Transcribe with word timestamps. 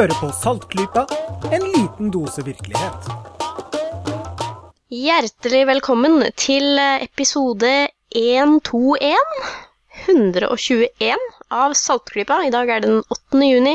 Hører 0.00 0.16
på 0.16 0.30
Saltklypa, 0.32 1.02
en 1.52 1.64
liten 1.74 2.06
dose 2.08 2.40
virkelighet. 2.40 3.08
Hjertelig 4.88 5.58
velkommen 5.68 6.22
til 6.40 6.80
episode 6.80 7.68
121. 8.16 9.34
121 10.06 11.26
av 11.52 11.74
Saltklypa. 11.76 12.38
I 12.48 12.54
dag 12.54 12.72
er 12.72 12.80
det 12.80 12.88
den 12.94 13.02
8. 13.12 13.42
juni 13.44 13.74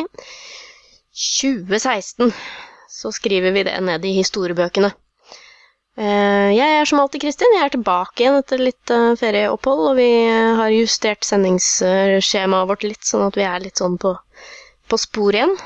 2016. 1.14 2.34
Så 2.90 3.14
skriver 3.14 3.54
vi 3.54 3.68
det 3.70 3.78
ned 3.86 4.10
i 4.10 4.16
historiebøkene. 4.18 4.90
Eh, 5.94 6.50
Jeg 6.58 6.80
er 6.80 6.90
som 6.90 7.04
alltid 7.06 7.22
Kristin. 7.28 7.54
Jeg 7.60 7.68
er 7.68 7.76
tilbake 7.78 8.26
igjen 8.26 8.40
etter 8.42 8.66
litt 8.66 8.98
eh, 8.98 9.14
ferieopphold, 9.22 9.92
og 9.92 10.02
vi 10.02 10.10
har 10.58 10.74
justert 10.74 11.22
sendingsskjemaet 11.30 12.74
vårt 12.74 12.90
litt, 12.90 13.06
sånn 13.06 13.30
at 13.30 13.38
vi 13.38 13.46
er 13.46 13.62
litt 13.70 13.78
sånn 13.86 14.02
på, 14.02 14.18
på 14.90 15.04
spor 15.06 15.38
igjen. 15.38 15.58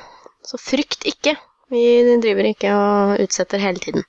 Så 0.49 0.57
frykt 0.61 1.05
ikke. 1.09 1.35
Vi 1.69 1.83
driver 2.23 2.47
ikke 2.49 2.71
og 2.73 3.19
utsetter 3.21 3.61
hele 3.61 3.81
tiden. 3.83 4.05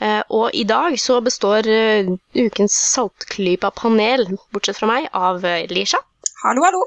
Eh, 0.00 0.22
Og 0.30 0.54
i 0.54 0.62
dag 0.64 0.94
så 1.00 1.18
består 1.24 1.66
eh, 1.68 2.08
ukens 2.38 2.76
Saltklypa-panel, 2.94 4.28
bortsett 4.54 4.78
fra 4.78 4.88
meg, 4.88 5.08
av 5.12 5.44
eh, 5.44 5.66
Lisha 5.68 5.98
Hallo, 6.44 6.62
hallo. 6.64 6.80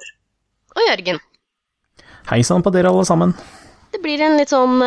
og 0.77 0.81
Jørgen. 0.87 1.19
Hei 2.31 2.39
sann 2.47 2.63
på 2.63 2.71
dere 2.73 2.89
alle 2.93 3.05
sammen. 3.05 3.33
Det 3.91 3.99
blir 4.01 4.21
en 4.23 4.37
litt 4.39 4.53
sånn 4.53 4.77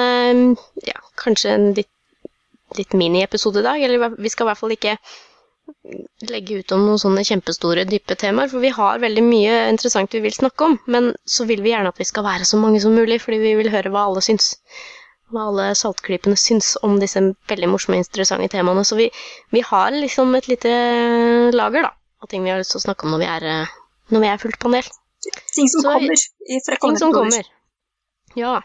Ja, 0.87 0.97
kanskje 1.21 1.51
en 1.53 1.67
litt, 1.77 1.91
litt 2.79 2.95
miniepisode 2.97 3.61
i 3.61 3.67
dag. 3.67 3.83
Eller 3.85 4.15
vi 4.17 4.31
skal 4.33 4.47
i 4.47 4.51
hvert 4.51 4.63
fall 4.63 4.73
ikke 4.73 4.97
legge 6.29 6.59
ut 6.61 6.73
om 6.75 6.83
noen 6.87 7.01
sånne 7.01 7.25
kjempestore, 7.27 7.85
dype 7.89 8.17
temaer. 8.21 8.51
For 8.53 8.63
vi 8.65 8.73
har 8.75 9.01
veldig 9.03 9.25
mye 9.27 9.55
interessant 9.73 10.15
vi 10.15 10.23
vil 10.25 10.35
snakke 10.37 10.69
om. 10.69 10.77
Men 10.91 11.13
så 11.29 11.47
vil 11.49 11.63
vi 11.65 11.73
gjerne 11.73 11.93
at 11.93 12.01
vi 12.01 12.07
skal 12.09 12.27
være 12.27 12.49
så 12.49 12.61
mange 12.61 12.81
som 12.85 12.97
mulig, 12.97 13.21
fordi 13.25 13.41
vi 13.43 13.55
vil 13.61 13.73
høre 13.75 13.93
hva 13.95 14.07
alle 14.09 14.25
syns. 14.25 14.55
Hva 15.33 15.49
alle 15.51 15.71
saltklypene 15.79 16.37
syns 16.39 16.75
om 16.87 16.99
disse 17.03 17.23
veldig 17.51 17.71
morsomme, 17.73 18.01
interessante 18.01 18.51
temaene. 18.53 18.85
Så 18.87 18.99
vi, 19.01 19.09
vi 19.55 19.65
har 19.65 19.95
liksom 19.97 20.35
et 20.39 20.51
lite 20.53 20.75
lager 21.55 21.89
da, 21.89 21.95
av 22.23 22.31
ting 22.33 22.45
vi 22.45 22.53
har 22.53 22.61
lyst 22.61 22.75
til 22.77 22.83
å 22.83 22.87
snakke 22.89 23.07
om 23.09 23.17
når 23.17 23.25
vi 23.25 23.33
er, 23.33 23.49
når 24.15 24.25
vi 24.27 24.31
er 24.31 24.45
fullt 24.45 24.61
panel. 24.63 24.93
Ting 25.57 25.69
som 25.73 25.81
Så- 25.81 25.91
kommer 25.97 26.13
i 26.13 26.61
fra 26.67 26.77
Ting 26.81 26.99
som 27.01 27.13
kommer. 27.13 27.51
Ja. 28.37 28.59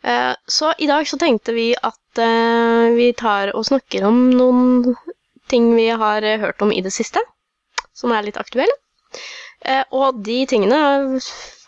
Uh, 0.00 0.32
så 0.48 0.72
i 0.80 0.86
dag 0.88 1.04
så 1.08 1.18
tenkte 1.20 1.52
vi 1.52 1.74
at 1.76 2.20
uh, 2.20 2.88
vi 2.96 3.10
tar 3.12 3.52
og 3.52 3.66
snakker 3.68 4.06
om 4.08 4.30
noen 4.32 4.94
ting 5.50 5.68
vi 5.76 5.88
har 5.90 6.24
eh, 6.26 6.40
hørt 6.42 6.62
om 6.64 6.72
i 6.72 6.82
det 6.84 6.92
siste, 6.94 7.22
som 7.96 8.14
er 8.14 8.26
litt 8.26 8.38
aktuelle. 8.40 8.76
Eh, 9.66 9.82
og 9.92 10.22
de 10.24 10.38
tingene 10.48 10.78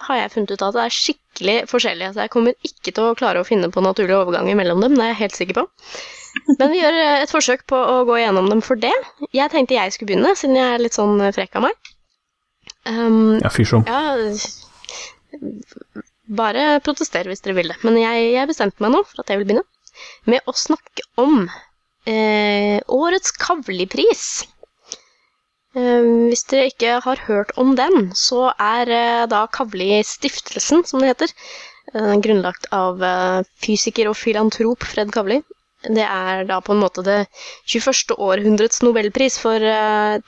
har 0.06 0.19
jeg 0.19 0.33
funnet 0.33 0.55
ut 0.55 0.64
at 0.64 0.77
det 0.78 0.84
er 0.86 0.97
skikkelig 0.97 1.56
forskjellige, 1.70 2.14
så 2.14 2.25
jeg 2.25 2.33
kommer 2.33 2.56
ikke 2.66 2.94
til 2.94 3.10
å 3.10 3.16
klare 3.19 3.42
å 3.42 3.47
finne 3.47 3.70
på 3.72 3.84
naturlige 3.84 4.22
overganger 4.22 4.58
mellom 4.58 4.80
dem, 4.84 4.97
det 4.97 5.05
er 5.06 5.12
jeg 5.12 5.20
helt 5.25 5.41
sikker 5.41 5.60
på. 5.60 5.66
Men 6.56 6.70
vi 6.72 6.80
gjør 6.80 6.98
eh, 7.03 7.19
et 7.27 7.33
forsøk 7.34 7.66
på 7.69 7.77
å 7.77 8.03
gå 8.08 8.20
gjennom 8.22 8.48
dem 8.48 8.62
for 8.64 8.80
det. 8.80 8.94
Jeg 9.36 9.53
tenkte 9.53 9.77
jeg 9.77 9.94
skulle 9.94 10.14
begynne, 10.14 10.33
siden 10.38 10.56
jeg 10.58 10.77
er 10.77 10.84
litt 10.86 10.97
sånn 10.97 11.20
frekk 11.36 11.60
av 11.60 11.69
meg. 11.69 11.92
Um, 12.88 13.38
Ja, 13.42 13.50
fyr 13.53 13.69
som. 13.69 13.84
ja, 13.86 14.16
bare 16.33 16.80
protester 16.84 17.28
hvis 17.28 17.44
dere 17.44 17.58
vil 17.58 17.70
det. 17.72 17.78
Men 17.86 17.98
jeg, 18.00 18.33
jeg 18.34 18.48
bestemte 18.50 18.83
meg 18.83 18.94
nå 18.94 19.03
for 19.08 19.22
at 19.22 19.30
jeg 19.33 19.42
vil 19.42 19.48
begynne 19.50 19.66
med 20.30 20.48
å 20.48 20.55
snakke 20.56 21.05
om 21.20 21.44
eh, 22.06 22.81
årets 22.88 23.34
Kavli-pris. 23.38 24.27
Eh, 25.72 26.04
hvis 26.28 26.44
dere 26.50 26.69
ikke 26.69 26.99
har 27.00 27.21
hørt 27.28 27.53
om 27.60 27.72
den, 27.78 28.10
så 28.16 28.50
er 28.60 28.91
eh, 28.93 29.25
da 29.31 29.47
Kavli-stiftelsen, 29.49 30.84
som 30.88 31.00
det 31.00 31.15
heter, 31.15 31.32
eh, 31.94 32.15
grunnlagt 32.25 32.69
av 32.77 33.00
fysiker 33.65 34.10
og 34.10 34.19
filantrop 34.21 34.84
Fred 34.84 35.12
Kavli. 35.15 35.41
Det 35.82 36.04
er 36.04 36.44
da 36.47 36.60
på 36.62 36.77
en 36.77 36.82
måte 36.82 37.03
det 37.03 37.25
21. 37.66 38.12
århundrets 38.15 38.84
nobelpris 38.84 39.41
for 39.43 39.59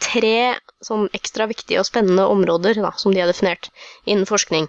tre 0.03 0.39
sånn 0.83 1.05
ekstra 1.15 1.47
viktige 1.47 1.79
og 1.79 1.87
spennende 1.87 2.25
områder 2.27 2.81
da, 2.83 2.91
som 2.99 3.15
de 3.15 3.23
har 3.23 3.31
definert 3.31 3.69
innen 4.03 4.27
forskning. 4.27 4.67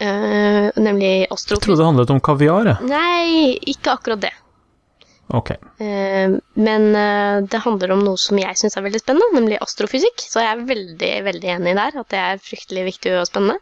Nemlig 0.00 1.10
Jeg 1.10 1.28
astrofysikk 1.28 1.66
trodde 1.66 1.82
det 1.82 1.90
handlet 1.90 2.14
om 2.14 2.22
kaviar, 2.24 2.70
jeg. 2.72 2.88
Nei, 2.88 3.58
ikke 3.74 3.92
akkurat 3.98 4.24
det. 4.24 4.32
Ok. 5.32 5.50
Eh, 5.50 6.30
men 6.54 6.96
eh, 6.96 7.42
det 7.48 7.62
handler 7.64 7.94
om 7.94 8.02
noe 8.04 8.20
som 8.20 8.38
jeg 8.38 8.58
syns 8.60 8.76
er 8.76 8.84
veldig 8.84 9.00
spennende, 9.00 9.38
nemlig 9.38 9.60
astrofysikk. 9.64 10.20
Så 10.20 10.42
jeg 10.42 10.50
er 10.52 10.66
veldig, 10.68 11.12
veldig 11.28 11.52
enig 11.56 11.76
der, 11.78 11.96
at 12.02 12.10
det 12.12 12.20
er 12.20 12.42
fryktelig 12.42 12.84
viktig 12.90 13.14
og 13.16 13.28
spennende. 13.30 13.56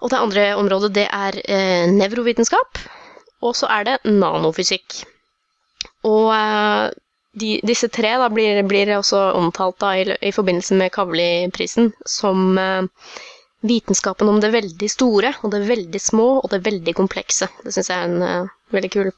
Og 0.00 0.10
det 0.10 0.18
andre 0.18 0.48
området, 0.58 0.94
det 0.96 1.06
er 1.06 1.38
eh, 1.44 1.86
nevrovitenskap. 1.92 2.82
Og 3.46 3.54
så 3.56 3.70
er 3.72 3.86
det 3.86 3.98
nanofysikk. 4.10 5.02
Og 6.08 6.28
de, 7.40 7.50
disse 7.64 7.88
tre 7.92 8.14
da, 8.20 8.28
blir, 8.32 8.62
blir 8.68 8.90
også 8.96 9.20
omtalt 9.38 9.78
da, 9.80 9.94
i, 9.96 10.16
i 10.28 10.32
forbindelse 10.34 10.76
med 10.76 10.92
Kavli-prisen 10.92 11.92
som 12.08 12.58
vitenskapen 13.64 14.28
om 14.28 14.40
det 14.40 14.52
veldig 14.52 14.88
store, 14.92 15.34
og 15.44 15.52
det 15.52 15.62
veldig 15.68 16.00
små, 16.00 16.28
og 16.40 16.52
det 16.52 16.64
veldig 16.66 16.96
komplekse. 16.96 17.48
Det 17.64 17.72
syns 17.76 17.92
jeg 17.92 17.96
er 17.96 18.08
en 18.08 18.50
veldig 18.76 18.92
kul 18.92 19.12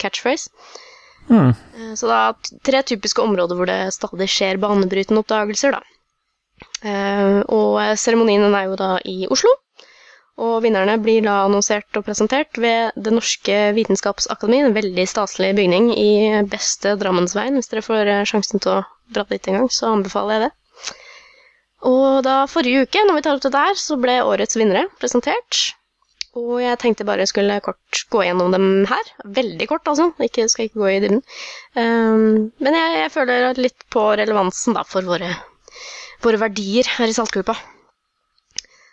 catchphrase. 0.00 0.50
Eh, 1.78 1.94
Så 1.94 2.08
da 2.10 2.18
er 2.30 2.60
tre 2.66 2.82
typiske 2.82 3.22
områder 3.22 3.56
hvor 3.58 3.68
det 3.70 3.78
stadig 3.94 4.26
skjer 4.32 4.58
banebrytende 4.62 5.22
oppdagelser, 5.22 5.76
da. 5.76 5.82
Eh, 6.82 7.40
Og 7.48 7.78
seremonien 8.00 8.48
er 8.54 8.64
jo 8.70 8.76
da 8.80 8.94
i 9.04 9.26
Oslo. 9.30 9.52
Og 10.40 10.62
vinnerne 10.64 10.94
blir 11.04 11.20
da 11.26 11.42
annonsert 11.44 11.96
og 11.98 12.06
presentert 12.06 12.56
ved 12.56 12.96
Det 12.96 13.12
Norske 13.12 13.56
Vitenskapsakademi, 13.76 14.62
en 14.64 14.72
veldig 14.76 15.04
staselig 15.10 15.50
bygning 15.58 15.90
i 15.92 16.12
beste 16.48 16.94
Drammensveien. 16.96 17.58
Hvis 17.60 17.68
dere 17.68 17.84
får 17.84 18.08
eh, 18.08 18.24
sjansen 18.24 18.62
til 18.64 18.78
å 18.78 18.84
dra 19.12 19.26
dit 19.28 19.48
en 19.52 19.58
gang, 19.60 19.68
så 19.68 19.92
anbefaler 19.92 20.38
jeg 20.38 20.46
det. 20.46 20.52
Og 21.90 22.22
da 22.24 22.38
forrige 22.48 22.86
uke, 22.86 23.04
når 23.08 23.18
vi 23.18 23.22
tar 23.26 23.36
opp 23.38 23.44
dette 23.44 23.60
her, 23.66 23.76
så 23.80 23.96
ble 24.00 24.18
årets 24.24 24.56
vinnere 24.56 24.86
presentert. 25.00 25.60
Og 26.38 26.60
jeg 26.62 26.78
tenkte 26.78 27.04
bare 27.08 27.24
jeg 27.24 27.32
skulle 27.32 27.58
kort 27.64 28.02
gå 28.12 28.22
gjennom 28.22 28.52
dem 28.54 28.66
her. 28.86 29.12
Veldig 29.38 29.66
kort, 29.70 29.88
altså. 29.90 30.10
Ikke, 30.22 30.46
skal 30.48 30.68
ikke 30.68 30.82
gå 30.82 30.90
i 30.92 31.00
dybden. 31.02 31.22
Um, 31.74 32.50
men 32.62 32.76
jeg, 32.78 32.96
jeg 33.00 33.12
føler 33.16 33.58
litt 33.58 33.86
på 33.90 34.04
relevansen 34.20 34.78
da, 34.78 34.84
for 34.86 35.06
våre, 35.08 35.32
våre 36.22 36.42
verdier 36.44 36.86
her 36.98 37.10
i 37.10 37.16
saltgruppa. 37.16 37.56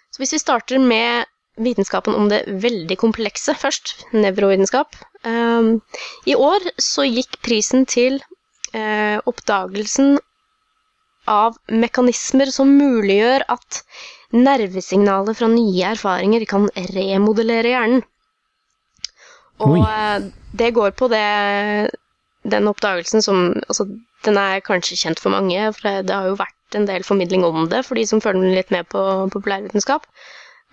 Så 0.10 0.24
hvis 0.24 0.34
vi 0.34 0.42
starter 0.42 0.82
med 0.82 1.30
vitenskapen 1.62 2.16
om 2.18 2.30
det 2.30 2.44
veldig 2.64 2.98
komplekse 3.02 3.54
først, 3.58 3.96
nevrovitenskap. 4.14 4.98
Um, 5.26 5.78
I 6.30 6.36
år 6.38 6.66
så 6.82 7.06
gikk 7.06 7.40
prisen 7.46 7.86
til 7.90 8.20
uh, 8.74 9.18
oppdagelsen 9.30 10.18
av 11.32 11.58
mekanismer 11.70 12.52
som 12.54 12.72
muliggjør 12.80 13.46
at 13.54 13.82
nervesignaler 14.36 15.38
fra 15.38 15.48
nye 15.52 15.94
erfaringer 15.94 16.46
kan 16.50 16.68
remodellere 16.96 17.72
hjernen. 17.74 18.04
Og 19.64 19.78
Oi. 19.78 19.86
eh, 19.86 20.28
det 20.60 20.74
går 20.76 20.92
på 21.00 21.08
det, 21.12 21.24
den 22.44 22.68
oppdagelsen 22.70 23.24
som 23.26 23.54
altså, 23.68 23.88
Den 24.26 24.38
er 24.42 24.60
kanskje 24.66 24.98
kjent 24.98 25.20
for 25.22 25.30
mange, 25.32 25.70
for 25.78 26.02
det, 26.04 26.12
har 26.12 26.26
jo 26.28 26.40
vært 26.40 26.76
en 26.76 26.88
del 26.90 27.04
formidling 27.06 27.46
om 27.46 27.68
det 27.72 27.84
for 27.86 27.96
de 27.96 28.04
som 28.10 28.20
følger 28.20 28.56
litt 28.58 28.72
med 28.74 28.88
på 28.92 29.00
populærvitenskap. 29.32 30.08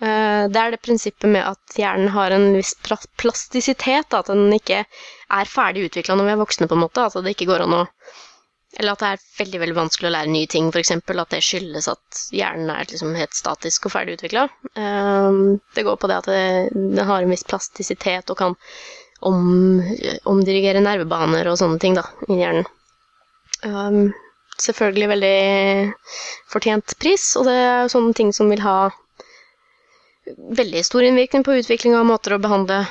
Eh, 0.01 0.47
Det 0.51 0.59
er 0.59 0.73
det 0.73 0.81
prinsippet 0.83 1.29
med 1.29 1.45
at 1.45 1.77
hjernen 1.79 2.09
har 2.11 2.33
en 2.35 2.49
viss 2.57 2.73
plastisitet, 3.21 4.13
at 4.13 4.27
den 4.27 4.51
ikke 4.57 4.81
er 4.83 5.45
ferdig 5.49 5.85
utvikla 5.87 6.17
når 6.17 6.27
vi 6.27 6.33
er 6.35 6.41
voksne, 6.41 6.67
på 6.67 6.75
en 6.75 6.83
måte. 6.83 7.05
Altså 7.05 7.21
det 7.23 7.35
ikke 7.35 7.47
går 7.53 7.63
an 7.67 7.77
å 7.77 7.85
eller 8.75 8.95
at 8.95 9.01
det 9.03 9.09
er 9.13 9.23
veldig 9.39 9.61
veldig 9.61 9.77
vanskelig 9.77 10.09
å 10.09 10.13
lære 10.15 10.31
nye 10.33 10.49
ting, 10.51 10.67
f.eks. 10.73 10.91
At 10.97 11.31
det 11.31 11.41
skyldes 11.45 11.87
at 11.91 12.21
hjernen 12.35 12.71
er 12.73 12.89
liksom 12.89 13.15
helt 13.15 13.37
statisk 13.37 13.87
og 13.87 13.93
ferdig 13.95 14.17
utvikla. 14.17 14.47
det 14.75 15.85
går 15.87 15.97
på 16.01 16.09
det 16.11 16.17
at 16.19 16.29
det, 16.29 17.05
har 17.07 17.23
en 17.23 17.31
viss 17.31 17.47
plastisitet 17.47 18.33
og 18.33 18.39
kan 18.41 18.57
om, 19.25 19.79
omdirigere 20.27 20.83
nervebaner 20.83 21.47
og 21.47 21.59
sånne 21.61 21.79
ting 21.81 21.95
da, 21.97 22.03
i 22.27 22.41
hjernen. 22.41 22.67
Um, 23.63 24.11
selvfølgelig 24.61 25.11
veldig 25.13 25.37
fortjent 26.51 26.97
pris, 27.01 27.31
og 27.39 27.47
det 27.47 27.55
er 27.55 27.91
sånne 27.91 28.13
ting 28.17 28.35
som 28.35 28.51
vil 28.51 28.63
ha 28.65 28.91
veldig 30.59 30.83
stor 30.85 31.05
innvirkning 31.05 31.45
på 31.45 31.55
utvikling 31.61 31.95
av 31.95 32.07
måter 32.09 32.35
å 32.35 32.41
behandle 32.41 32.83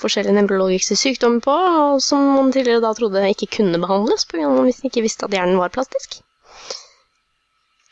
forskjellige 0.00 0.36
nevrologiske 0.36 0.96
sykdommer 0.98 1.42
på, 1.44 1.54
og 1.54 2.00
som 2.04 2.24
man 2.36 2.50
tidligere 2.54 2.82
da 2.84 2.92
trodde 2.96 3.22
ikke 3.30 3.50
kunne 3.58 3.80
behandles 3.82 4.26
pga. 4.28 4.48
at 4.48 4.58
man 4.58 4.90
ikke 4.90 5.04
visste 5.04 5.26
at 5.26 5.36
hjernen 5.36 5.60
var 5.60 5.72
plastisk. 5.74 6.20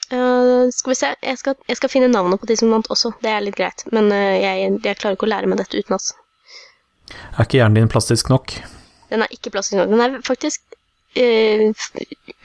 Uh, 0.09 0.71
skal 0.73 0.91
vi 0.91 0.97
se, 0.97 1.09
jeg 1.21 1.37
skal, 1.37 1.57
jeg 1.69 1.77
skal 1.77 1.91
finne 1.93 2.09
navnet 2.09 2.41
på 2.41 2.49
de 2.49 2.57
som 2.57 2.71
vant 2.73 2.87
også, 2.89 3.13
det 3.21 3.29
er 3.29 3.45
litt 3.45 3.59
greit. 3.59 3.85
Men 3.93 4.09
uh, 4.09 4.37
jeg, 4.41 4.71
jeg 4.85 4.97
klarer 4.97 5.19
ikke 5.19 5.29
å 5.29 5.33
lære 5.35 5.51
meg 5.51 5.61
dette 5.61 5.83
utenat. 5.83 6.15
Er 7.37 7.45
ikke 7.45 7.61
hjernen 7.61 7.83
din 7.83 7.93
plastisk 7.93 8.31
nok? 8.33 8.57
Den 9.13 9.25
er 9.25 9.35
ikke 9.35 9.53
plastisk 9.53 9.77
nok. 9.77 9.93
Den 9.93 10.05
er 10.05 10.17
faktisk 10.25 10.65
uh, 11.21 11.85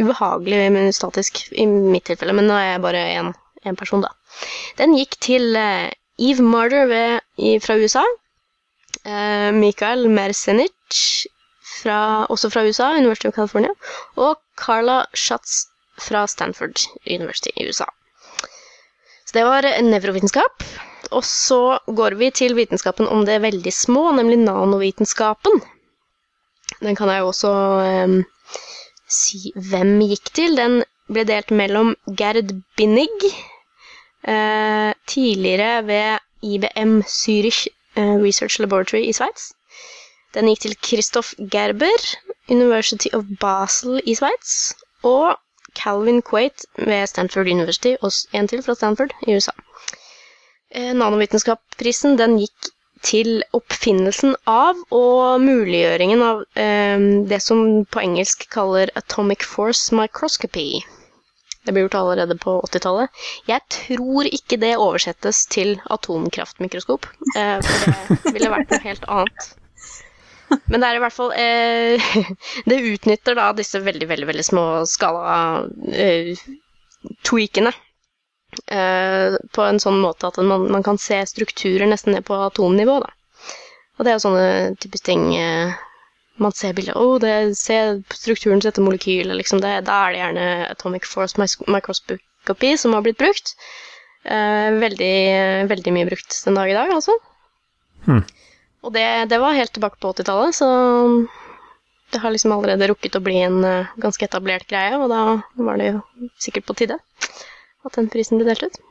ubehagelig, 0.01 0.59
men 0.75 0.92
statisk 0.95 1.45
i 1.56 1.68
mitt 1.69 2.09
tilfelle. 2.12 2.36
Men 2.36 2.51
nå 2.51 2.59
er 2.59 2.74
jeg 2.74 2.83
bare 2.83 3.06
én 3.63 3.80
person, 3.80 4.04
da. 4.04 4.12
Den 4.81 4.98
gikk 5.00 5.16
til 5.24 5.56
Eve 5.56 6.44
Marder 6.44 6.89
ved, 6.92 7.24
i, 7.39 7.56
fra 7.63 7.77
USA. 7.80 8.04
Eh, 9.06 9.52
Mikael 9.56 10.08
Mersenic, 10.10 11.28
fra, 11.84 12.26
også 12.30 12.50
fra 12.54 12.64
USA, 12.68 12.94
University 12.98 13.28
of 13.28 13.36
California, 13.36 13.74
og 14.16 14.40
Carla 14.60 15.04
Schatz 15.14 15.68
fra 16.00 16.26
Stanford 16.28 16.86
University 17.08 17.52
i 17.56 17.68
USA. 17.68 17.86
Så 19.26 19.38
det 19.38 19.46
var 19.48 19.68
nevrovitenskap. 19.84 20.64
Og 21.12 21.24
så 21.28 21.78
går 21.88 22.16
vi 22.18 22.30
til 22.32 22.56
vitenskapen 22.58 23.08
om 23.12 23.26
det 23.28 23.42
veldig 23.44 23.74
små, 23.74 24.12
nemlig 24.18 24.40
nanovitenskapen. 24.42 25.62
Den 26.82 26.96
kan 26.96 27.12
jeg 27.12 27.22
jo 27.22 27.30
også 27.30 27.52
eh, 27.84 28.16
si 29.10 29.52
hvem 29.70 30.00
gikk 30.10 30.32
til. 30.34 30.58
Den 30.58 30.82
ble 31.12 31.26
delt 31.28 31.52
mellom 31.54 31.94
Gerd 32.18 32.56
Binnig, 32.78 33.12
eh, 34.26 34.92
tidligere 35.08 35.84
ved 35.86 36.24
IBM 36.44 37.02
Zürich 37.08 37.68
Research 37.98 38.60
Laboratory 38.60 39.06
i 39.10 39.13
Sveits. 39.13 39.51
Den 40.34 40.48
gikk 40.50 40.63
til 40.66 40.75
Christoph 40.86 41.34
Gerber, 41.51 42.06
University 42.50 43.10
of 43.13 43.24
Basel 43.40 44.01
i 44.06 44.16
Sveits. 44.16 44.74
Og 45.04 45.36
Calvin 45.75 46.22
Quaite 46.22 46.66
ved 46.78 47.07
Stanford 47.07 47.48
University, 47.48 47.95
og 48.01 48.12
en 48.34 48.48
til 48.48 48.63
fra 48.63 48.74
Stanford 48.75 49.13
i 49.28 49.36
USA. 49.36 49.51
Eh, 50.75 50.94
Nanovitenskapsprisen 50.94 52.18
gikk 52.40 52.69
til 53.04 53.44
oppfinnelsen 53.54 54.36
av 54.48 54.80
og 54.95 55.42
muliggjøringen 55.44 56.24
av 56.24 56.44
eh, 56.66 57.06
det 57.30 57.42
som 57.45 57.84
på 57.86 58.04
engelsk 58.06 58.48
kaller 58.54 58.94
atomic 58.95 59.45
force 59.45 59.94
microscopy. 59.95 60.81
Det 61.63 61.71
ble 61.71 61.86
gjort 61.86 61.95
allerede 61.95 62.36
på 62.42 62.57
80-tallet. 62.68 63.24
Jeg 63.48 63.63
tror 63.71 64.27
ikke 64.27 64.60
det 64.60 64.74
oversettes 64.75 65.45
til 65.51 65.77
atomkraftmikroskop, 65.94 67.07
eh, 67.39 67.60
for 67.63 68.24
det 68.27 68.33
ville 68.36 68.51
vært 68.51 68.74
noe 68.74 68.83
helt 68.83 69.06
annet. 69.07 69.54
Men 70.69 70.83
det 70.83 70.89
er 70.89 70.98
i 70.98 71.01
hvert 71.01 71.15
fall 71.15 71.31
eh, 71.39 72.12
Det 72.69 72.81
utnytter 72.94 73.38
da 73.39 73.48
disse 73.57 73.81
veldig, 73.81 74.07
veldig, 74.10 74.27
veldig 74.30 74.45
små 74.45 74.65
skala 74.89 75.63
eh, 75.94 76.36
eh, 78.68 79.38
på 79.56 79.66
en 79.66 79.81
sånn 79.81 80.00
måte 80.04 80.30
at 80.30 80.38
man, 80.44 80.68
man, 80.71 80.83
kan 80.86 81.00
se 81.01 81.24
strukturer 81.30 81.89
nesten 81.89 82.13
ned 82.13 82.27
på 82.27 82.38
atomnivå, 82.50 83.00
da. 83.04 83.09
Og 83.98 84.06
det 84.06 84.13
er 84.13 84.21
sånne 84.21 84.45
typiske 84.81 85.07
ting 85.09 85.25
eh, 85.38 85.74
man 86.41 86.53
ser 86.57 86.74
bilder 86.74 86.97
oh, 86.97 87.18
oh, 87.21 87.51
se 87.57 87.80
strukturen 88.13 88.62
til 88.62 88.71
dette 88.71 88.83
molekylet, 88.83 89.38
liksom. 89.38 89.62
Det, 89.62 89.74
da 89.88 90.00
er 90.06 90.13
det 90.13 90.21
gjerne 90.21 90.47
atomic 90.71 91.06
force 91.09 91.38
microscopy 91.69 92.74
som 92.80 92.95
har 92.97 93.06
blitt 93.06 93.19
brukt. 93.21 93.53
Eh, 94.24 94.69
veldig, 94.80 95.15
veldig 95.69 95.94
mye 95.94 96.09
brukt 96.09 96.39
den 96.45 96.57
dag 96.57 96.71
i 96.71 96.77
dag, 96.77 96.94
altså. 96.95 97.15
Hmm. 98.07 98.24
Og 98.83 98.94
det, 98.95 99.06
det, 99.31 99.39
var 99.39 99.56
helt 99.56 99.74
tilbake 99.75 100.00
på 100.01 100.12
80-tallet, 100.12 100.56
så 100.57 100.69
det 102.13 102.21
har 102.21 102.33
liksom 102.33 102.53
allerede 102.56 102.89
rukket 102.91 103.15
å 103.18 103.24
bli 103.24 103.39
en 103.41 103.62
uh, 103.63 103.91
ganske 103.97 104.25
etablert 104.27 104.68
greie, 104.69 104.97
og 105.00 105.07
da 105.09 105.21
var 105.65 105.80
det 105.80 105.94
jo 105.94 106.01
sikkert 106.41 106.68
på 106.68 106.75
tide 106.81 107.00
at 107.00 107.95
den 107.95 108.09
prisen 108.12 108.39
ble 108.39 108.47
delt 108.50 108.68
ut. 108.68 108.81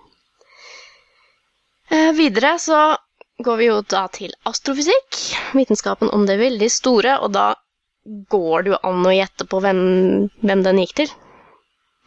Uh, 1.92 2.10
videre 2.16 2.56
så 2.60 2.80
går 3.42 3.56
vi 3.58 3.68
jo 3.68 3.80
da 3.88 4.06
til 4.12 4.32
astrofysikk, 4.48 5.18
vitenskapen 5.56 6.12
om 6.12 6.26
det 6.28 6.38
veldig 6.40 6.68
store, 6.70 7.18
og 7.24 7.32
da 7.34 7.52
går 8.04 8.64
det 8.64 8.72
jo 8.74 8.80
an 8.88 9.06
å 9.06 9.14
gjette 9.14 9.46
på 9.48 9.60
hvem, 9.62 9.82
hvem 10.42 10.64
den 10.66 10.80
gikk 10.82 10.94
til. 11.02 11.12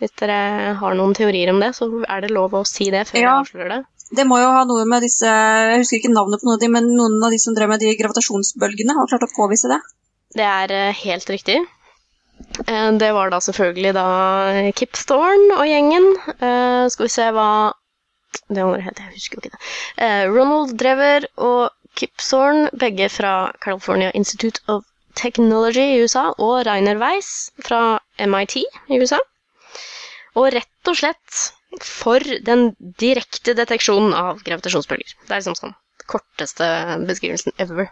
Hvis 0.01 0.15
dere 0.19 0.75
har 0.75 0.95
noen 0.97 1.15
teorier 1.15 1.53
om 1.53 1.61
det, 1.63 1.71
så 1.77 1.87
er 2.03 2.25
det 2.25 2.33
lov 2.35 2.55
å 2.57 2.65
si 2.67 2.89
det 2.91 3.05
før 3.07 3.21
ja. 3.21 3.27
jeg 3.27 3.45
avslører 3.45 3.71
det. 3.77 3.81
Det 4.15 4.25
må 4.27 4.37
jo 4.37 4.49
ha 4.53 4.65
noe 4.69 4.83
med 4.85 5.01
disse 5.01 5.25
Jeg 5.25 5.79
husker 5.81 5.97
ikke 5.97 6.11
navnet 6.13 6.41
på 6.41 6.45
noen 6.45 6.59
av 6.59 6.61
de, 6.61 6.67
men 6.75 6.89
noen 6.93 7.15
av 7.25 7.33
de 7.33 7.39
som 7.41 7.55
drev 7.55 7.71
med 7.71 7.81
de 7.81 7.95
gravitasjonsbølgene, 7.97 8.93
har 8.97 9.09
klart 9.09 9.25
å 9.25 9.31
påvise 9.33 9.71
det. 9.71 9.79
Det 10.35 10.45
er 10.45 10.73
eh, 10.75 10.99
helt 11.05 11.31
riktig. 11.31 11.57
Eh, 12.67 12.89
det 12.99 13.09
var 13.15 13.31
da 13.31 13.39
selvfølgelig 13.41 13.95
da 13.95 14.05
Kip 14.77 14.99
Thorne 14.99 15.57
og 15.57 15.65
gjengen. 15.69 16.11
Uh, 16.37 16.85
skal 16.91 17.07
vi 17.07 17.13
se 17.15 17.29
hva 17.33 17.49
Det 18.49 18.61
andre 18.61 18.81
het 18.85 18.99
Jeg 19.01 19.13
husker 19.15 19.37
jo 19.37 19.43
ikke 19.43 19.53
det. 19.55 19.61
Eh, 20.05 20.25
Ronald 20.31 20.75
Drever 20.79 21.27
og 21.37 21.71
Kip 21.95 22.17
Thorne, 22.19 22.69
begge 22.75 23.07
fra 23.09 23.51
California 23.63 24.11
Institute 24.13 24.59
of 24.67 24.83
Technology 25.15 25.85
i 25.95 26.01
USA, 26.03 26.33
og 26.37 26.65
Rainer 26.67 26.99
Weiss 26.99 27.51
fra 27.63 27.99
MIT 28.19 28.57
i 28.91 28.99
USA. 28.99 29.19
Og 30.35 30.49
rett 30.51 30.91
og 30.91 30.99
slett 30.99 31.45
for 31.83 32.23
den 32.47 32.69
direkte 32.99 33.55
deteksjonen 33.55 34.13
av 34.15 34.43
gravitasjonsbølger. 34.43 35.15
Det 35.23 35.31
er 35.31 35.39
liksom 35.41 35.57
sånn 35.59 35.75
korteste 36.11 36.67
beskrivelsen 37.07 37.55
ever. 37.57 37.89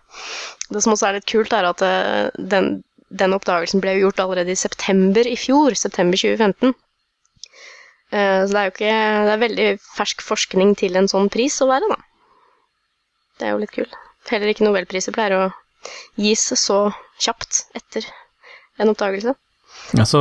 Det 0.69 0.83
som 0.83 0.93
også 0.93 1.09
er 1.09 1.17
litt 1.17 1.29
kult, 1.31 1.55
er 1.55 1.67
at 1.71 1.81
eh, 1.85 2.27
den, 2.53 2.83
den 3.09 3.35
oppdagelsen 3.35 3.81
ble 3.83 3.95
gjort 3.97 4.21
allerede 4.23 4.53
i 4.53 4.59
september 4.59 5.27
i 5.27 5.37
fjor. 5.39 5.75
September 5.79 6.19
2015. 6.19 6.75
Eh, 8.13 8.45
så 8.45 8.53
det 8.53 8.59
er 8.59 8.67
jo 8.67 8.73
ikke 8.75 8.95
Det 9.25 9.33
er 9.33 9.41
veldig 9.41 9.69
fersk 9.95 10.21
forskning 10.21 10.75
til 10.77 10.99
en 10.99 11.09
sånn 11.09 11.31
pris 11.33 11.55
å 11.63 11.69
være, 11.69 11.89
da. 11.89 11.97
Det 13.39 13.47
er 13.47 13.55
jo 13.55 13.61
litt 13.63 13.73
kult. 13.73 13.95
Heller 14.29 14.51
ikke 14.51 14.67
nobelpriser 14.67 15.15
pleier 15.15 15.35
å 15.35 15.45
gis 16.21 16.45
så 16.55 16.85
kjapt 17.21 17.65
etter 17.75 18.05
en 18.79 18.93
oppdagelse. 18.93 19.33
Altså, 19.97 20.19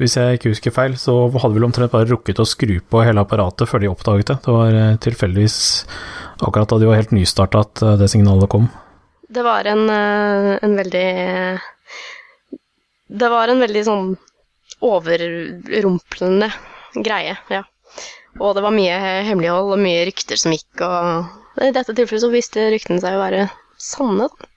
Hvis 0.00 0.16
jeg 0.16 0.38
ikke 0.38 0.50
husker 0.54 0.74
feil, 0.74 0.96
så 0.98 1.28
hadde 1.28 1.52
vi 1.52 1.60
vel 1.60 1.68
omtrent 1.68 1.92
bare 1.92 2.08
rukket 2.08 2.40
å 2.42 2.48
skru 2.48 2.80
på 2.80 3.04
hele 3.04 3.22
apparatet 3.22 3.68
før 3.68 3.84
de 3.84 3.90
oppdaget 3.92 4.32
det. 4.32 4.38
Det 4.46 4.56
var 4.56 4.78
eh, 4.80 4.96
tilfeldigvis 5.04 5.58
akkurat 6.40 6.72
da 6.72 6.80
de 6.80 6.88
var 6.88 6.98
helt 6.98 7.12
nystarta 7.12 7.62
at 7.66 7.84
det 8.00 8.08
signalet 8.10 8.48
kom. 8.50 8.70
Det 9.30 9.44
var 9.46 9.68
en, 9.68 9.84
en 9.92 10.72
veldig 10.74 11.10
Det 13.20 13.28
var 13.30 13.52
en 13.52 13.60
veldig 13.62 13.82
sånn 13.86 14.08
overrumplende 14.80 16.48
greie, 16.94 17.36
ja. 17.50 17.64
Og 18.38 18.54
det 18.54 18.62
var 18.62 18.74
mye 18.74 18.96
hemmelighold 19.26 19.74
og 19.74 19.82
mye 19.82 20.04
rykter 20.08 20.38
som 20.38 20.54
gikk, 20.54 20.84
og 20.86 21.64
i 21.66 21.72
dette 21.74 21.94
tilfellet 21.94 22.24
så 22.24 22.30
viste 22.32 22.68
ryktene 22.72 23.02
seg 23.02 23.16
å 23.16 23.22
være 23.22 23.46
sanne, 23.80 24.28
da. 24.30 24.50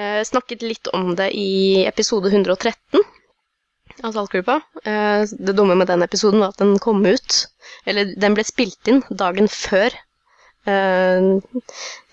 Jeg 0.00 0.28
snakket 0.28 0.62
litt 0.62 0.88
om 0.96 1.10
det 1.18 1.32
i 1.36 1.82
episode 1.84 2.30
113 2.30 3.02
av 4.06 4.14
Saltgruppa. 4.14 4.60
Eh, 4.84 5.24
det 5.30 5.56
dumme 5.58 5.74
med 5.74 5.90
den 5.90 6.04
episoden 6.06 6.40
var 6.40 6.54
at 6.54 6.60
den 6.62 6.78
kom 6.78 7.02
ut 7.04 7.46
Eller 7.84 8.14
den 8.16 8.36
ble 8.36 8.44
spilt 8.46 8.88
inn 8.88 9.02
dagen 9.10 9.48
før 9.50 9.92
eh, 10.68 11.26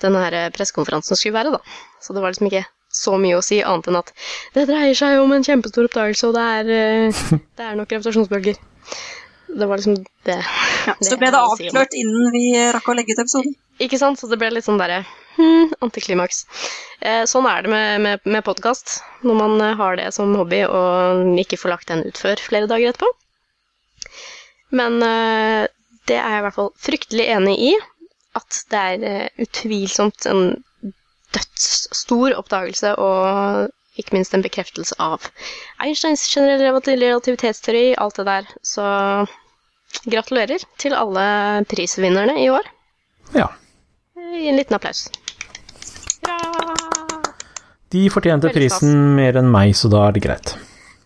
den 0.04 0.18
pressekonferansen 0.58 1.20
skulle 1.20 1.38
være, 1.38 1.54
da. 1.58 1.62
Så 2.02 2.16
det 2.16 2.24
var 2.24 2.34
liksom 2.34 2.50
ikke 2.50 2.66
så 2.98 3.18
mye 3.22 3.38
å 3.38 3.46
si 3.46 3.60
annet 3.62 3.90
enn 3.92 4.00
at 4.00 4.14
det 4.56 4.68
dreier 4.70 4.98
seg 4.98 5.20
om 5.22 5.34
en 5.36 5.46
kjempestor 5.46 5.88
oppdagelse, 5.90 6.30
og 6.30 6.38
det 6.38 6.46
er, 6.60 6.74
eh, 6.74 7.24
det 7.60 7.68
er 7.68 7.78
nok 7.80 7.92
gravitasjonsbølger. 7.92 8.60
Det 9.48 9.66
var 9.66 9.80
liksom 9.80 9.96
det. 10.28 10.42
Ja, 10.88 10.96
så 11.02 11.18
ble 11.20 11.30
det 11.32 11.40
avklart 11.40 11.94
si 11.94 12.02
innen 12.04 12.32
vi 12.34 12.44
rakk 12.76 12.90
å 12.92 12.96
legge 12.98 13.16
ut 13.16 13.24
episoden. 13.24 13.56
Ikke 13.84 14.00
sant, 14.02 14.20
så 14.20 14.30
det 14.32 14.40
ble 14.42 14.50
litt 14.54 14.66
sånn 14.66 14.80
derre 14.80 15.02
hmm, 15.38 15.74
antiklimaks. 15.86 16.44
Eh, 17.00 17.24
sånn 17.30 17.48
er 17.50 17.64
det 17.64 17.72
med, 17.72 18.04
med, 18.04 18.28
med 18.28 18.46
podkast, 18.48 19.00
når 19.28 19.40
man 19.40 19.56
eh, 19.62 19.76
har 19.80 20.00
det 20.00 20.10
som 20.16 20.36
hobby 20.38 20.64
og 20.68 21.40
ikke 21.44 21.60
får 21.62 21.74
lagt 21.76 21.92
den 21.94 22.06
ut 22.08 22.20
før 22.20 22.42
flere 22.44 22.70
dager 22.70 22.92
etterpå. 22.92 23.12
Men 24.76 25.00
eh, 25.06 25.68
det 26.10 26.20
er 26.20 26.38
jeg 26.38 26.42
i 26.42 26.46
hvert 26.48 26.58
fall 26.58 26.72
fryktelig 26.82 27.28
enig 27.38 27.58
i, 27.72 27.74
at 28.38 28.62
det 28.72 28.84
er 28.92 29.08
eh, 29.08 29.46
utvilsomt 29.48 30.28
en 30.30 30.44
dødsstor 31.36 32.36
oppdagelse 32.40 32.94
og 33.04 33.72
ikke 33.98 34.16
minst 34.16 34.36
en 34.38 34.46
bekreftelse 34.46 34.96
av 35.02 35.26
Einsteins 35.84 36.26
generelle 36.30 36.72
relativitetsteori, 36.72 37.96
alt 37.98 38.20
det 38.20 38.28
der. 38.30 38.50
Så 38.66 38.86
gratulerer 40.06 40.64
til 40.82 40.96
alle 40.98 41.28
prisvinnerne 41.70 42.38
i 42.44 42.50
år. 42.54 42.68
Ja. 43.36 43.50
Gi 44.16 44.50
en 44.52 44.60
liten 44.60 44.78
applaus. 44.78 45.08
Hurra! 46.28 46.78
De 47.88 48.08
fortjente 48.12 48.52
prisen 48.52 48.96
mer 49.16 49.38
enn 49.40 49.48
meg, 49.52 49.72
så 49.80 49.88
da 49.92 50.08
er 50.08 50.16
det 50.16 50.24
greit. 50.26 50.54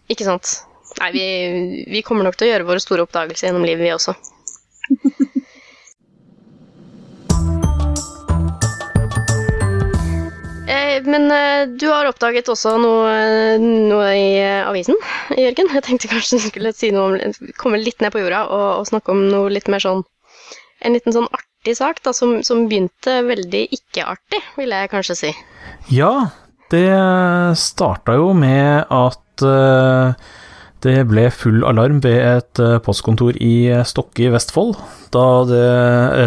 Ikke 0.10 0.26
sant. 0.26 0.56
Nei, 0.98 1.10
vi, 1.14 1.26
vi 1.94 2.02
kommer 2.06 2.26
nok 2.26 2.40
til 2.40 2.48
å 2.48 2.52
gjøre 2.52 2.68
våre 2.68 2.82
store 2.82 3.06
oppdagelser 3.06 3.48
gjennom 3.48 3.68
livet, 3.68 3.86
vi 3.86 3.94
også. 3.94 4.16
men 11.06 11.32
eh, 11.32 11.68
du 11.68 11.88
har 11.90 12.08
oppdaget 12.10 12.50
også 12.52 12.76
noe, 12.82 13.12
noe 13.62 14.10
i 14.16 14.40
eh, 14.40 14.62
avisen, 14.68 14.98
Jørgen. 15.36 15.72
Jeg 15.76 15.86
tenkte 15.86 16.12
kanskje 16.12 16.40
du 16.40 16.48
skulle 16.48 16.74
si 16.76 16.92
noe 16.96 17.18
om, 17.20 17.36
komme 17.60 17.82
litt 17.82 18.02
ned 18.04 18.14
på 18.14 18.22
jorda 18.24 18.46
og, 18.48 18.68
og, 18.80 18.90
snakke 18.90 19.14
om 19.14 19.26
noe 19.32 19.52
litt 19.54 19.72
mer 19.72 19.84
sånn 19.84 20.04
En 20.82 20.96
liten 20.96 21.14
sånn 21.14 21.30
artig 21.30 21.76
sak 21.78 22.02
da, 22.06 22.14
som, 22.16 22.40
som 22.46 22.66
begynte 22.70 23.20
veldig 23.28 23.68
ikke-artig, 23.78 24.40
vil 24.58 24.74
jeg 24.74 24.90
kanskje 24.90 25.18
si. 25.20 25.34
Ja, 25.94 26.32
det 26.74 26.88
starta 27.62 28.16
jo 28.18 28.32
med 28.34 28.90
at 28.90 29.46
det 30.82 30.96
ble 31.12 31.28
full 31.30 31.62
alarm 31.70 32.00
ved 32.02 32.18
et 32.18 32.64
postkontor 32.82 33.38
i 33.38 33.70
Stokke 33.86 34.26
i 34.26 34.32
Vestfold, 34.34 34.74
da 35.14 35.28
det 35.46 35.68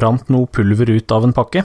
rant 0.07 0.31
noe 0.31 0.47
pulver 0.47 0.95
ut 0.95 1.17
av 1.19 1.27
en 1.27 1.35
pakke. 1.35 1.65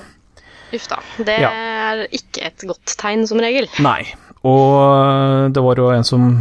Uff 0.74 0.90
da. 0.90 0.98
Det 1.22 1.38
ja. 1.46 1.54
Er 1.90 2.06
ikke 2.16 2.48
et 2.50 2.66
godt 2.70 2.98
tegn, 3.00 3.28
som 3.30 3.42
regel. 3.44 3.70
Nei. 3.84 4.02
Og 4.48 5.52
det 5.54 5.64
var 5.64 5.80
jo 5.82 5.92
en 5.92 6.08
som 6.08 6.32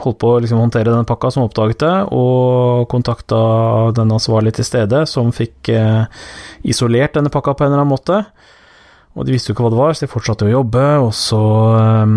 holdt 0.00 0.20
på 0.20 0.32
å 0.34 0.40
liksom 0.42 0.60
håndtere 0.62 0.90
denne 0.90 1.08
pakka, 1.08 1.32
som 1.34 1.46
oppdaget 1.46 1.82
det, 1.82 1.94
og 2.16 2.86
kontakta 2.92 3.40
den 3.96 4.12
ansvarlige 4.14 4.60
til 4.60 4.68
stede, 4.68 5.04
som 5.10 5.32
fikk 5.34 5.72
eh, 5.74 6.04
isolert 6.68 7.16
denne 7.18 7.32
pakka 7.32 7.56
på 7.56 7.66
en 7.66 7.72
eller 7.72 7.84
annen 7.84 7.94
måte. 7.94 8.22
Og 9.18 9.26
de 9.26 9.34
visste 9.34 9.50
jo 9.50 9.56
ikke 9.56 9.66
hva 9.66 9.74
det 9.74 9.80
var, 9.80 9.96
så 9.96 10.06
de 10.06 10.12
fortsatte 10.12 10.46
å 10.46 10.54
jobbe, 10.54 10.84
og 11.04 11.12
så 11.16 11.42
eh, 11.80 12.14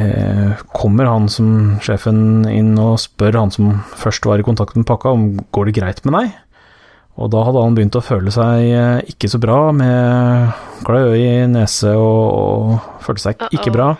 eh, 0.00 0.64
kommer 0.74 1.10
han 1.10 1.28
som 1.32 1.76
sjefen 1.84 2.48
inn 2.50 2.74
og 2.80 2.96
spør 3.02 3.42
han 3.42 3.54
som 3.54 3.76
først 4.00 4.26
var 4.30 4.42
i 4.42 4.46
kontakt 4.46 4.78
med 4.78 4.88
pakka, 4.88 5.14
om 5.14 5.34
går 5.54 5.70
det 5.70 5.78
greit 5.78 6.02
med 6.06 6.18
deg? 6.18 6.40
Og 7.14 7.30
da 7.30 7.44
hadde 7.46 7.62
han 7.62 7.76
begynt 7.76 7.94
å 7.94 8.02
føle 8.02 8.32
seg 8.34 8.68
eh, 8.74 9.10
ikke 9.12 9.30
så 9.30 9.38
bra, 9.42 9.58
med 9.76 10.54
klø 10.86 11.14
i 11.14 11.26
nese 11.50 11.92
og, 11.94 12.22
og 12.34 13.04
følte 13.06 13.28
seg 13.28 13.44
ikke 13.54 13.74
bra. 13.74 13.92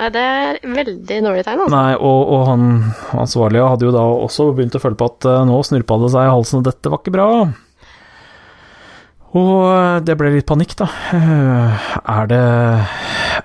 Nei, 0.00 0.08
det 0.14 0.20
er 0.24 0.60
veldig 0.64 1.16
dårlig 1.26 1.42
tegn, 1.44 1.60
altså. 1.60 1.72
Nei, 1.74 1.96
og, 2.00 2.20
og 2.32 2.46
han 2.48 2.62
ansvarlige 3.20 3.66
hadde 3.68 3.84
jo 3.84 3.92
da 3.92 4.04
også 4.24 4.46
begynt 4.56 4.78
å 4.78 4.80
føle 4.80 4.96
på 4.96 5.10
at 5.12 5.28
eh, 5.28 5.42
nå 5.50 5.58
snurpa 5.68 5.98
det 6.00 6.12
seg 6.14 6.28
i 6.28 6.32
halsen, 6.32 6.62
og 6.62 6.70
dette 6.70 6.92
var 6.92 7.02
ikke 7.02 7.12
bra. 7.18 7.26
Og 9.36 9.52
eh, 9.68 9.98
det 10.08 10.16
ble 10.16 10.32
litt 10.38 10.48
panikk, 10.48 10.72
da. 10.80 10.88
Er 12.16 12.30
det 12.32 12.40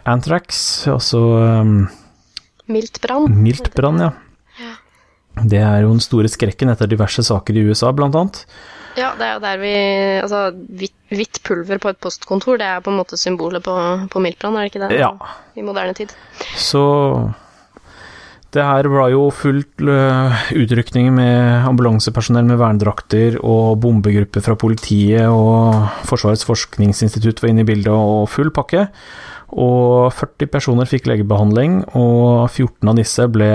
anthrax, 0.07 0.61
altså 0.87 1.19
um, 1.35 1.75
Mildt 2.71 3.01
brann. 3.03 3.27
miltbrann, 3.43 3.99
ja. 4.07 4.13
Det 5.43 5.59
er 5.59 5.83
jo 5.83 5.91
den 5.91 5.99
store 5.99 6.31
skrekken 6.31 6.71
etter 6.71 6.87
diverse 6.87 7.19
saker 7.27 7.57
i 7.59 7.65
USA, 7.67 7.91
blant 7.91 8.15
annet. 8.15 8.45
Ja, 8.95 9.13
det 9.19 9.25
er 9.27 9.33
jo 9.35 9.43
der 9.43 9.61
vi 9.61 9.73
Altså, 10.21 10.41
hvitt, 10.79 10.95
hvitt 11.11 11.41
pulver 11.45 11.81
på 11.81 11.91
et 11.91 12.01
postkontor, 12.01 12.59
det 12.61 12.67
er 12.67 12.83
på 12.83 12.93
en 12.93 12.99
måte 12.99 13.19
symbolet 13.19 13.63
på, 13.65 13.73
på 14.11 14.21
miltbrann, 14.23 14.55
er 14.55 14.67
det 14.67 14.73
ikke 14.73 14.85
det? 14.87 15.01
Ja. 15.01 15.11
I 15.55 15.65
moderne 15.65 15.95
tid. 15.97 16.13
Så 16.59 16.83
det 18.55 18.63
her 18.63 18.87
var 18.87 19.09
jo 19.11 19.25
fullt 19.35 19.83
utrykning 20.55 21.09
med 21.17 21.67
ambulansepersonell 21.67 22.47
med 22.47 22.59
vernedrakter 22.61 23.35
og 23.43 23.81
bombegrupper 23.83 24.43
fra 24.45 24.55
politiet 24.59 25.27
og 25.27 25.89
Forsvarets 26.07 26.47
forskningsinstitutt 26.47 27.43
var 27.43 27.51
inne 27.51 27.65
i 27.65 27.67
bildet 27.67 27.91
og 27.91 28.29
full 28.31 28.53
pakke. 28.55 28.87
Og 29.55 30.07
40 30.15 30.49
personer 30.51 30.87
fikk 30.89 31.05
legebehandling, 31.07 31.81
og 31.95 32.47
14 32.49 32.89
av 32.91 32.97
disse 32.97 33.27
ble 33.31 33.51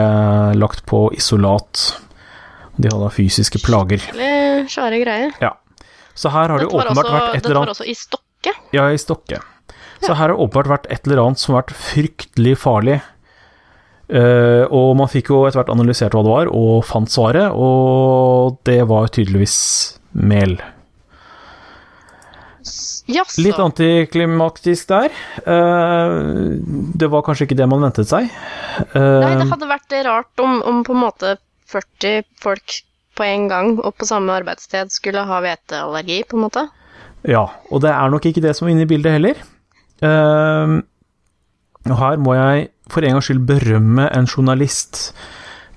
lagt 0.56 0.84
på 0.88 1.08
isolat. 1.16 1.88
De 2.80 2.90
hadde 2.92 3.12
fysiske 3.14 3.60
plager. 3.64 4.02
Skikkelig 4.02 4.70
svære 4.72 5.00
greier. 5.02 5.36
Ja. 5.42 5.54
Så 6.16 6.32
her 6.32 6.52
har 6.52 6.60
det 6.60 6.68
åpenbart 6.68 7.04
også, 7.04 7.14
vært 7.14 7.22
et 7.22 7.28
eller 7.28 7.40
dette 7.40 7.48
Det 7.48 7.60
var 7.60 7.72
også 7.74 7.88
i 7.88 7.96
Stokke. 7.98 8.56
Ja, 8.76 8.88
i 8.90 9.00
Stokke. 9.00 9.40
Så 10.00 10.12
her 10.14 10.20
har 10.22 10.32
det 10.32 10.40
åpenbart 10.40 10.70
vært 10.74 10.90
et 10.92 11.06
eller 11.06 11.22
annet 11.24 11.42
som 11.42 11.54
har 11.54 11.62
vært 11.62 11.76
fryktelig 11.76 12.56
farlig. 12.60 12.98
Uh, 14.10 14.66
og 14.74 14.96
man 14.98 15.10
fikk 15.10 15.30
jo 15.30 15.44
etter 15.46 15.60
hvert 15.60 15.70
analysert 15.70 16.16
hva 16.16 16.24
det 16.26 16.32
var, 16.32 16.50
og 16.50 16.82
fant 16.88 17.12
svaret, 17.12 17.52
og 17.54 18.58
det 18.66 18.80
var 18.90 19.12
tydeligvis 19.14 19.56
mel. 20.18 20.56
Jaså. 23.10 23.42
Litt 23.42 23.58
antiklimaktisk 23.58 24.90
der. 24.90 25.14
Uh, 25.46 26.58
det 26.98 27.10
var 27.10 27.24
kanskje 27.26 27.46
ikke 27.46 27.58
det 27.60 27.70
man 27.70 27.86
ventet 27.86 28.10
seg. 28.10 28.26
Nei, 28.30 28.40
Eh, 28.80 29.38
det 29.40 29.48
hadde 29.50 29.68
vært 29.68 29.94
rart 30.06 30.42
om, 30.42 30.60
om 30.62 30.82
på 30.86 30.94
en 30.94 31.02
måte 31.02 31.36
40 31.70 32.26
folk 32.42 32.80
på 33.18 33.26
en 33.26 33.48
gang 33.50 33.72
og 33.78 33.94
på 33.98 34.08
samme 34.08 34.34
arbeidssted 34.40 34.92
skulle 34.94 35.26
ha 35.28 35.40
hveteallergi, 35.44 36.22
på 36.28 36.38
en 36.38 36.44
måte. 36.46 36.66
Ja, 37.28 37.44
og 37.70 37.82
det 37.84 37.92
er 37.92 38.12
nok 38.12 38.26
ikke 38.28 38.42
det 38.44 38.54
som 38.56 38.68
er 38.68 38.74
inne 38.74 38.86
i 38.86 38.90
bildet 38.90 39.18
heller. 39.18 39.42
Uh, 40.00 40.80
og 41.88 41.96
her 42.00 42.20
må 42.20 42.36
jeg 42.36 42.70
for 42.90 43.04
en 43.04 43.16
gangs 43.16 43.28
skyld 43.28 43.44
berømme 43.48 44.08
en 44.16 44.28
journalist. 44.28 45.10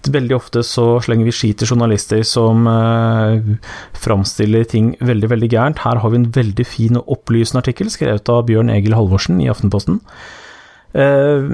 Veldig 0.03 0.35
ofte 0.35 0.63
så 0.67 0.99
slenger 1.03 1.29
vi 1.29 1.35
skit 1.35 1.61
til 1.61 1.69
journalister 1.71 2.25
som 2.27 2.65
eh, 2.67 3.53
framstiller 3.95 4.65
ting 4.67 4.89
veldig, 4.99 5.29
veldig 5.31 5.49
gærent. 5.53 5.83
Her 5.85 6.01
har 6.03 6.11
vi 6.11 6.19
en 6.19 6.31
veldig 6.35 6.65
fin 6.67 6.99
og 6.99 7.13
opplysende 7.15 7.61
artikkel 7.63 7.91
skrevet 7.93 8.31
av 8.33 8.43
Bjørn 8.49 8.73
Egil 8.73 8.97
Halvorsen 8.97 9.39
i 9.39 9.47
Aftenposten. 9.53 10.01
Eh, 10.91 11.47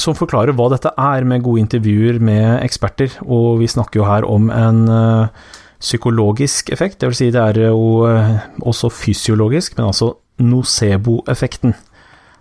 som 0.00 0.16
forklarer 0.18 0.54
hva 0.56 0.68
dette 0.72 0.90
er, 0.98 1.26
med 1.28 1.44
gode 1.44 1.62
intervjuer 1.64 2.20
med 2.22 2.58
eksperter. 2.64 3.14
Og 3.24 3.60
vi 3.62 3.70
snakker 3.70 4.02
jo 4.02 4.08
her 4.08 4.26
om 4.26 4.50
en 4.54 4.84
eh, 4.90 5.50
psykologisk 5.82 6.72
effekt, 6.74 7.04
vil 7.04 7.16
si 7.16 7.30
det 7.34 7.42
er 7.42 7.68
jo 7.68 8.06
eh, 8.08 8.38
også 8.64 8.90
fysiologisk, 8.92 9.78
men 9.78 9.90
altså 9.92 10.14
nocebo-effekten, 10.42 11.76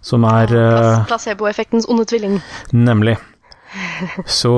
som 0.04 0.26
er 0.30 0.56
eh, 0.58 1.04
Placeboeffektens 1.10 1.88
onde 1.92 2.08
tvilling. 2.10 2.42
Nemlig. 2.74 3.20
Så 4.30 4.54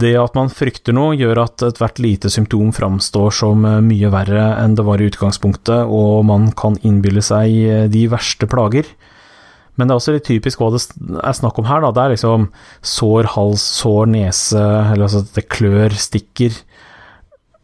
det 0.00 0.14
at 0.16 0.36
man 0.36 0.48
frykter 0.48 0.94
noe, 0.96 1.16
gjør 1.20 1.42
at 1.42 1.64
ethvert 1.66 1.98
lite 2.00 2.30
symptom 2.32 2.70
framstår 2.72 3.34
som 3.36 3.60
mye 3.84 4.08
verre 4.12 4.46
enn 4.62 4.76
det 4.76 4.86
var 4.86 5.02
i 5.04 5.08
utgangspunktet, 5.10 5.84
og 5.84 6.24
man 6.28 6.48
kan 6.56 6.78
innbille 6.80 7.20
seg 7.24 7.90
de 7.92 8.06
verste 8.12 8.48
plager. 8.48 8.88
Men 9.74 9.88
det 9.88 9.94
er 9.94 10.00
også 10.00 10.14
litt 10.14 10.28
typisk 10.28 10.60
hva 10.62 10.70
det 10.74 10.82
er 11.18 11.34
snakk 11.34 11.58
om 11.58 11.66
her, 11.66 11.82
da. 11.82 11.90
Det 11.94 12.02
er 12.04 12.14
liksom 12.14 12.46
sår 12.94 13.30
hals, 13.34 13.64
sår 13.80 14.10
nese, 14.12 14.62
eller 14.62 15.08
altså 15.08 15.24
det 15.34 15.48
klør, 15.50 15.96
stikker. 15.98 16.60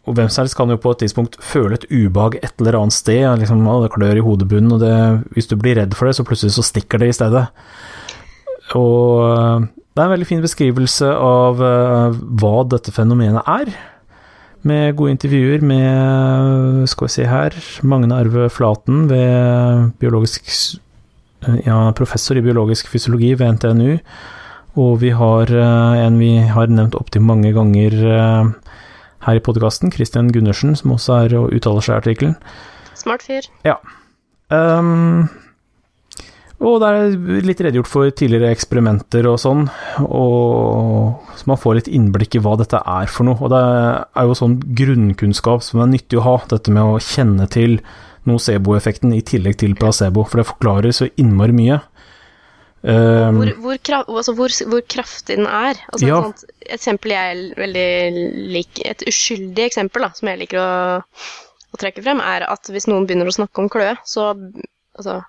Og 0.08 0.16
hvem 0.16 0.30
som 0.32 0.42
helst 0.42 0.56
kan 0.58 0.72
jo 0.72 0.78
på 0.80 0.94
et 0.94 1.04
tidspunkt 1.04 1.36
føle 1.44 1.76
et 1.76 1.86
ubehag 1.92 2.40
et 2.40 2.54
eller 2.58 2.80
annet 2.80 2.96
sted. 2.96 3.22
Liksom, 3.38 3.62
det 3.84 3.92
klør 3.94 4.18
i 4.18 4.24
hodebunnen, 4.26 4.72
og 4.74 4.82
det, 4.82 4.94
hvis 5.36 5.50
du 5.50 5.54
blir 5.60 5.78
redd 5.78 5.94
for 5.94 6.08
det, 6.08 6.16
så 6.18 6.26
plutselig 6.26 6.56
så 6.56 6.66
stikker 6.66 7.02
det 7.02 7.12
i 7.12 7.18
stedet. 7.20 7.46
Og 8.78 9.30
øh, 9.30 9.68
det 9.94 10.02
er 10.02 10.08
en 10.08 10.14
veldig 10.16 10.28
fin 10.28 10.42
beskrivelse 10.42 11.06
av 11.14 11.62
øh, 11.62 12.18
hva 12.42 12.54
dette 12.74 12.94
fenomenet 12.94 13.46
er. 13.46 13.70
Med 14.66 14.96
gode 14.98 15.14
intervjuer 15.14 15.62
med, 15.64 16.86
skal 16.90 17.06
vi 17.06 17.14
se 17.14 17.24
her, 17.28 17.54
Magne 17.86 18.18
Arve 18.18 18.50
Flaten 18.52 19.06
ved 19.08 19.92
biologisk 20.02 20.50
ja, 21.66 21.78
professor 21.96 22.38
i 22.38 22.44
biologisk 22.44 22.90
fysiologi 22.92 23.34
ved 23.38 23.58
NTNU. 23.58 23.98
Og 24.78 25.00
vi 25.02 25.10
har 25.10 25.50
øh, 25.50 26.06
en 26.06 26.18
vi 26.20 26.36
har 26.46 26.70
nevnt 26.70 26.94
opptil 26.94 27.24
mange 27.26 27.52
ganger 27.52 27.96
øh, 28.14 28.52
her 29.26 29.36
i 29.36 29.42
podkasten, 29.42 29.92
Christian 29.92 30.30
Gundersen, 30.32 30.76
som 30.76 30.92
også 30.92 31.12
er 31.24 31.36
og 31.38 31.54
uttaler 31.54 31.84
seg 31.84 31.96
i 31.96 32.00
artikkelen. 32.02 32.36
Smart 32.94 33.24
fyr. 33.26 33.48
Um, 34.50 35.28
og 36.60 36.82
det 36.82 36.88
er 36.90 37.44
litt 37.46 37.60
redegjort 37.64 37.88
for 37.88 38.12
tidligere 38.12 38.50
eksperimenter 38.52 39.24
og 39.30 39.38
sånn, 39.40 39.62
og 40.04 41.22
så 41.38 41.48
man 41.48 41.60
får 41.60 41.78
litt 41.78 41.88
innblikk 41.88 42.36
i 42.36 42.42
hva 42.44 42.56
dette 42.60 42.80
er 42.80 43.08
for 43.08 43.28
noe. 43.28 43.38
Og 43.40 43.52
det 43.52 43.62
er 43.62 44.28
jo 44.28 44.36
sånn 44.36 44.58
grunnkunnskap 44.60 45.64
som 45.64 45.80
er 45.80 45.92
nyttig 45.94 46.20
å 46.20 46.26
ha, 46.26 46.36
dette 46.52 46.74
med 46.74 46.84
å 46.84 47.00
kjenne 47.00 47.48
til 47.52 47.78
nocebo-effekten 48.28 49.12
i 49.16 49.22
tillegg 49.26 49.56
til 49.62 49.76
placebo, 49.78 50.24
for 50.28 50.40
det 50.42 50.48
forklarer 50.50 50.92
så 50.96 51.08
innmari 51.20 51.56
mye. 51.56 51.78
Um, 52.80 53.42
Hvor, 53.42 53.50
hvor, 53.60 53.76
altså 54.16 54.32
hvor, 54.32 54.54
hvor 54.72 54.80
kraftig 54.88 55.36
den 55.36 55.46
er. 55.46 55.76
Altså 55.92 56.06
Ja. 56.06 56.20
et 56.30 56.72
eksempel 56.78 57.12
jeg 57.12 57.52
veldig 57.58 57.88
liker, 58.54 58.90
Et 58.90 59.04
uskyldig 59.08 59.66
eksempel 59.66 60.06
da, 60.06 60.10
som 60.16 60.28
jeg 60.28 60.40
liker 60.40 60.58
å, 60.62 61.02
å 61.04 61.80
trekke 61.80 62.02
frem, 62.02 62.20
er 62.24 62.46
at 62.48 62.70
hvis 62.72 62.88
noen 62.88 63.04
begynner 63.06 63.28
å 63.28 63.36
snakke 63.36 63.60
om 63.60 63.68
kløe, 63.68 63.96
så 64.04 64.32
Altså, 65.00 65.20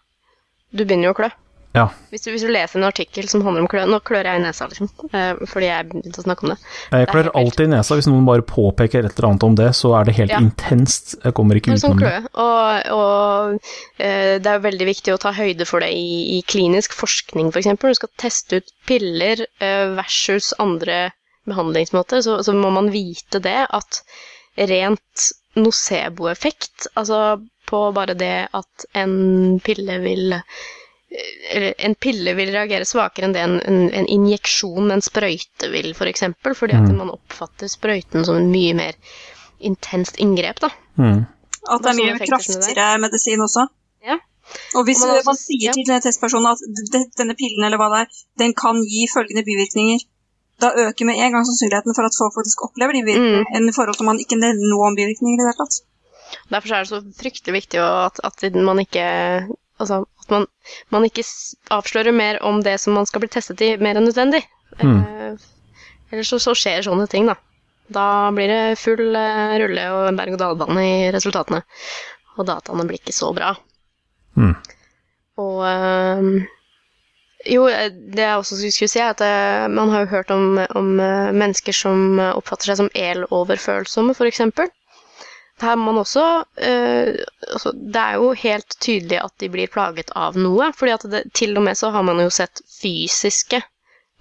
du 0.73 0.83
begynner 0.83 1.11
jo 1.11 1.13
å 1.13 1.19
klø. 1.19 1.27
Ja. 1.71 1.85
Hvis 2.11 2.25
du, 2.25 2.31
hvis 2.33 2.43
du 2.43 2.49
leser 2.51 2.81
en 2.81 2.83
artikkel 2.89 3.29
som 3.31 3.45
handler 3.45 3.63
om 3.63 3.67
klør 3.71 3.85
Nå 3.87 4.01
klør 4.03 4.27
jeg 4.27 4.41
i 4.41 4.43
nesa, 4.43 4.65
liksom, 4.67 4.89
eh, 5.15 5.37
fordi 5.47 5.69
jeg 5.69 5.87
begynte 5.87 6.19
å 6.19 6.25
snakke 6.25 6.43
om 6.43 6.51
det. 6.51 6.57
jeg 6.91 7.07
klør 7.13 7.29
alltid 7.39 7.63
i 7.63 7.71
nesa. 7.71 7.95
Hvis 7.95 8.09
noen 8.11 8.25
bare 8.27 8.43
påpeker 8.43 9.05
et 9.07 9.13
eller 9.15 9.29
annet 9.29 9.45
om 9.47 9.55
det, 9.55 9.69
så 9.79 9.93
er 9.99 10.09
det 10.09 10.15
helt 10.17 10.33
Ja. 10.35 10.41
intenst. 10.43 11.15
Jeg 11.23 11.33
kommer 11.37 11.55
ikke 11.55 11.77
sånn 11.79 11.95
utenom 11.95 12.09
det. 12.09 12.33
Og, 12.35 12.91
og 12.97 14.03
eh, 14.03 14.35
det 14.43 14.51
er 14.51 14.65
veldig 14.67 14.89
viktig 14.91 15.15
å 15.15 15.21
ta 15.23 15.31
høyde 15.37 15.65
for 15.69 15.79
det 15.79 15.93
i, 15.95 16.37
i 16.37 16.41
klinisk 16.43 16.93
forskning, 16.97 17.53
f.eks. 17.55 17.71
Når 17.71 17.95
du 17.95 17.99
skal 18.01 18.13
teste 18.19 18.59
ut 18.59 18.75
piller 18.85 19.45
eh, 19.63 19.95
versus 19.95 20.51
andre 20.59 21.11
behandlingsmåter, 21.47 22.21
så, 22.21 22.41
så 22.43 22.53
må 22.53 22.69
man 22.69 22.91
vite 22.93 23.39
det 23.41 23.61
at 23.71 24.03
rent 24.59 25.31
nocebo-effekt, 25.55 26.87
altså 26.99 27.39
på 27.71 27.79
bare 27.95 28.13
det 28.19 28.47
at 28.51 28.85
en 28.99 29.59
pille 29.63 29.97
vil 30.03 30.35
en 31.11 31.95
pille 31.99 32.31
vil 32.37 32.51
reagere 32.53 32.85
svakere 32.87 33.27
enn 33.27 33.33
det 33.35 33.41
en, 33.43 33.57
en, 33.67 33.79
en 33.99 34.07
injeksjon 34.07 34.85
med 34.87 34.95
en 34.99 35.03
sprøyte 35.03 35.67
vil, 35.73 35.89
f.eks. 35.91 35.99
For 35.99 36.07
eksempel, 36.11 36.55
fordi 36.55 36.77
at 36.77 36.87
Mm. 36.87 36.97
man 37.01 37.09
oppfatter 37.17 37.67
sprøyten 37.67 38.23
som 38.25 38.37
en 38.39 38.51
mye 38.51 38.73
mer 38.77 38.95
intenst 39.59 40.19
inngrep. 40.23 40.59
da. 40.63 40.69
Mm. 40.97 41.25
At 41.69 41.83
det 41.83 41.91
er 41.91 41.97
mye 41.99 42.13
effekter 42.15 42.39
som 42.39 42.55
kraftigere 42.61 43.01
medisin 43.03 43.43
også. 43.43 43.67
Ja. 44.07 44.17
Og 44.75 44.85
hvis 44.87 45.03
Og 45.03 45.11
man 45.11 45.21
man, 45.25 45.35
sier 45.37 45.67
ja. 45.69 45.75
til 45.75 46.01
testpersonen 46.07 46.47
at 46.51 46.63
denne 47.19 47.35
pillen 47.35 47.63
eller 47.67 47.77
hva 47.77 47.89
det 47.93 47.99
er, 48.05 48.07
den 48.41 48.53
kan 48.57 48.79
gi 48.81 49.05
følgende 49.11 49.43
bivirkninger, 49.45 49.99
da 50.61 50.71
øker 50.87 51.05
med 51.05 51.15
en 51.19 51.31
gang 51.35 51.45
sannsynligheten 51.45 51.95
for 51.97 52.07
at 52.07 52.15
folk 52.17 52.33
faktisk 52.39 52.63
opplever 52.65 52.93
de 52.93 53.03
bivirkningene, 53.03 53.45
Mm. 53.45 53.55
enn 53.55 53.69
i 53.69 53.75
forhold 53.75 53.95
til 53.99 54.03
om 54.07 54.11
man 54.15 54.19
ikke 54.23 54.39
nevner 54.39 54.67
noe 54.73 54.87
om 54.89 54.95
bivirkninger 54.95 55.35
i 55.35 55.39
det 55.43 55.47
hele 55.51 55.59
tatt. 55.61 55.75
Derfor 56.51 56.71
er 56.73 56.83
det 56.83 56.89
så 56.89 56.99
fryktelig 57.19 57.53
viktig 57.59 57.79
at, 57.83 58.19
at 58.23 58.55
man 58.55 58.79
ikke 58.79 59.05
Altså 59.81 60.03
at 60.21 60.33
man, 60.33 60.47
man 60.93 61.07
ikke 61.07 61.25
avslører 61.73 62.15
mer 62.15 62.39
om 62.45 62.61
det 62.65 62.77
som 62.83 62.95
man 62.97 63.07
skal 63.09 63.23
bli 63.23 63.31
testet 63.33 63.63
i, 63.65 63.73
mer 63.81 63.97
enn 63.99 64.07
nødvendig. 64.09 64.43
Mm. 64.79 64.99
Eh, 65.01 65.49
ellers 66.11 66.31
så, 66.31 66.39
så 66.41 66.55
skjer 66.57 66.85
sånne 66.85 67.07
ting, 67.11 67.27
da. 67.29 67.37
Da 67.91 68.05
blir 68.35 68.51
det 68.51 68.79
full 68.79 69.17
eh, 69.17 69.57
rulle 69.63 69.89
og 69.95 70.15
berg-og-dal-bane 70.19 70.85
i 70.85 70.95
resultatene. 71.15 71.63
Og 72.37 72.47
dataene 72.47 72.87
blir 72.87 73.01
ikke 73.01 73.15
så 73.15 73.33
bra. 73.35 73.51
Mm. 74.39 74.55
Og 75.41 75.63
eh, 75.67 76.49
jo, 77.49 77.65
eh, 77.67 77.89
det 77.89 78.21
jeg 78.21 78.37
også 78.37 78.57
skulle 78.59 78.91
si, 78.91 78.99
er 79.01 79.15
at 79.15 79.21
eh, 79.25 79.67
man 79.71 79.89
har 79.89 80.05
jo 80.05 80.11
hørt 80.13 80.31
om, 80.33 80.59
om 80.77 80.99
eh, 80.99 81.31
mennesker 81.33 81.75
som 81.75 82.19
oppfatter 82.21 82.71
seg 82.71 82.81
som 82.83 82.91
eloverfølsomme, 82.93 84.13
f.eks. 84.13 84.43
Her 85.61 85.75
må 85.77 85.91
man 85.91 86.01
også 86.01 86.23
eh, 86.57 87.11
altså, 87.53 87.71
Det 87.75 88.01
er 88.01 88.15
jo 88.17 88.31
helt 88.33 88.75
tydelig 88.81 89.19
at 89.21 89.33
de 89.43 89.49
blir 89.53 89.69
plaget 89.71 90.09
av 90.17 90.37
noe. 90.39 90.71
fordi 90.73 90.91
at 90.95 91.05
det, 91.11 91.21
til 91.37 91.55
og 91.57 91.63
med 91.67 91.77
så 91.77 91.91
har 91.93 92.03
man 92.07 92.19
jo 92.23 92.29
sett 92.33 92.63
fysiske 92.81 93.61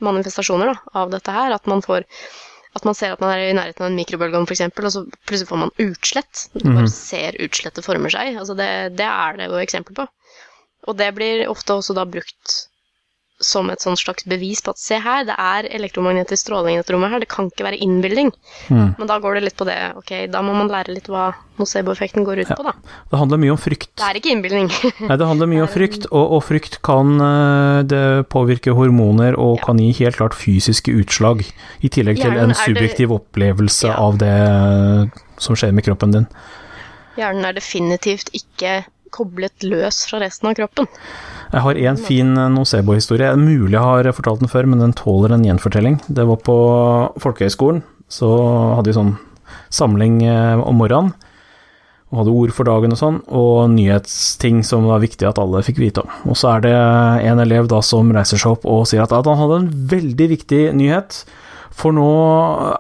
manifestasjoner 0.04 0.72
da, 0.72 0.76
av 1.02 1.10
dette 1.12 1.32
her. 1.34 1.52
At 1.56 1.66
man 1.70 1.82
får 1.84 2.04
at 2.78 2.84
man 2.86 2.94
ser 2.94 3.10
at 3.16 3.20
man 3.20 3.32
er 3.34 3.48
i 3.48 3.54
nærheten 3.56 3.82
av 3.82 3.88
en 3.90 3.96
mikrobølgeovn, 3.98 4.46
f.eks., 4.46 4.60
og 4.78 4.92
så 4.94 5.00
plutselig 5.26 5.48
får 5.50 5.58
man 5.64 5.72
utslett. 5.82 6.44
Du 6.54 6.68
Mhm. 6.68 6.76
bare 6.78 6.88
ser 6.92 7.34
utslettet 7.42 7.84
former 7.84 8.12
seg. 8.14 8.36
Altså 8.38 8.54
det, 8.54 8.68
det 8.96 9.08
er 9.10 9.36
det 9.40 9.48
jo 9.50 9.58
eksempel 9.58 9.96
på. 9.96 10.06
Og 10.86 10.96
det 10.96 11.08
blir 11.16 11.48
ofte 11.50 11.74
også 11.74 11.96
da 11.98 12.04
brukt 12.06 12.69
som 13.40 13.70
et 13.72 13.80
sånn 13.80 13.96
slags 13.96 14.26
bevis 14.28 14.60
på 14.60 14.70
at 14.74 14.78
se 14.78 14.98
her, 15.00 15.24
det 15.24 15.34
er 15.40 15.64
elektromagnetisk 15.72 16.44
stråling 16.44 16.74
i 16.76 16.80
dette 16.82 16.92
rommet 16.92 17.10
her, 17.10 17.22
det 17.24 17.28
kan 17.32 17.46
ikke 17.48 17.64
være 17.64 17.78
innbilning. 17.80 18.28
Mm. 18.68 18.94
Men 18.98 19.08
da 19.08 19.16
går 19.18 19.38
det 19.38 19.42
litt 19.46 19.56
på 19.56 19.64
det, 19.64 19.76
ok, 19.96 20.12
da 20.28 20.42
må 20.44 20.52
man 20.52 20.68
lære 20.68 20.92
litt 20.92 21.08
hva 21.08 21.30
nocebo-effekten 21.60 22.24
går 22.24 22.42
ut 22.44 22.50
Ja. 22.52 22.56
på, 22.56 22.64
da. 22.68 22.72
Det 23.10 23.18
handler 23.20 23.40
mye 23.40 23.54
om 23.56 23.60
frykt. 23.60 23.88
Det 23.96 24.04
er 24.04 24.20
ikke 24.20 24.32
innbilning. 24.34 24.68
Nei, 25.08 25.16
det 25.16 25.26
handler 25.30 25.48
mye 25.48 25.64
om 25.64 25.72
frykt, 25.78 26.04
og, 26.12 26.36
og 26.36 26.44
frykt 26.44 26.78
kan 26.84 27.16
eh, 27.20 27.82
det 27.88 28.04
påvirke 28.28 28.76
hormoner 28.76 29.36
og 29.40 29.58
Ja. 29.58 29.64
kan 29.70 29.80
gi 29.80 29.90
helt 30.04 30.16
klart 30.20 30.36
fysiske 30.36 30.92
utslag, 31.00 31.42
i 31.80 31.88
tillegg 31.88 32.20
til 32.20 32.30
Hjernen 32.32 32.52
en 32.52 32.60
subjektiv 32.60 33.08
det- 33.08 33.16
opplevelse 33.20 33.88
Ja. 33.88 33.96
av 33.96 34.18
det 34.20 34.36
eh, 34.36 35.20
som 35.40 35.56
skjer 35.56 35.72
med 35.72 35.84
kroppen 35.88 36.12
din. 36.12 36.26
Hjernen 37.16 37.44
er 37.48 37.52
definitivt 37.56 38.28
ikke 38.36 38.84
koblet 39.14 39.66
løs 39.66 40.04
fra 40.10 40.20
resten 40.22 40.50
av 40.50 40.56
kroppen. 40.58 40.88
Jeg 41.50 41.64
har 41.64 41.80
en 41.90 41.98
fin 41.98 42.36
eh, 42.38 42.52
nocebo-historie. 42.54 43.32
Mulig 43.38 43.74
jeg 43.74 43.82
har 43.82 44.10
fortalt 44.14 44.44
den 44.44 44.52
før, 44.52 44.68
men 44.70 44.82
den 44.82 44.94
tåler 44.96 45.34
en 45.34 45.46
gjenfortelling. 45.46 45.98
Det 46.06 46.26
var 46.28 46.38
på 46.46 46.58
folkehøyskolen. 47.22 47.82
Så 48.10 48.30
hadde 48.76 48.90
vi 48.90 48.96
sånn 48.98 49.16
samling 49.70 50.22
eh, 50.26 50.60
om 50.60 50.78
morgenen, 50.80 51.12
og 52.10 52.22
hadde 52.22 52.34
ord 52.34 52.52
for 52.54 52.66
dagen 52.66 52.94
og 52.94 52.98
sånn, 52.98 53.20
og 53.30 53.70
nyhetsting 53.70 54.64
som 54.66 54.88
var 54.90 55.02
viktig 55.02 55.28
at 55.28 55.38
alle 55.38 55.62
fikk 55.62 55.78
vite 55.78 56.02
om. 56.02 56.10
Og 56.32 56.38
så 56.38 56.56
er 56.56 56.64
det 56.64 56.74
en 57.30 57.42
elev 57.42 57.70
da 57.70 57.78
som 57.86 58.10
reiser 58.14 58.40
seg 58.40 58.56
opp 58.56 58.66
og 58.66 58.88
sier 58.90 59.04
at 59.04 59.14
han 59.14 59.38
hadde 59.38 59.60
en 59.60 59.70
veldig 59.92 60.26
viktig 60.34 60.62
nyhet, 60.78 61.22
for 61.70 61.94
nå 61.94 62.10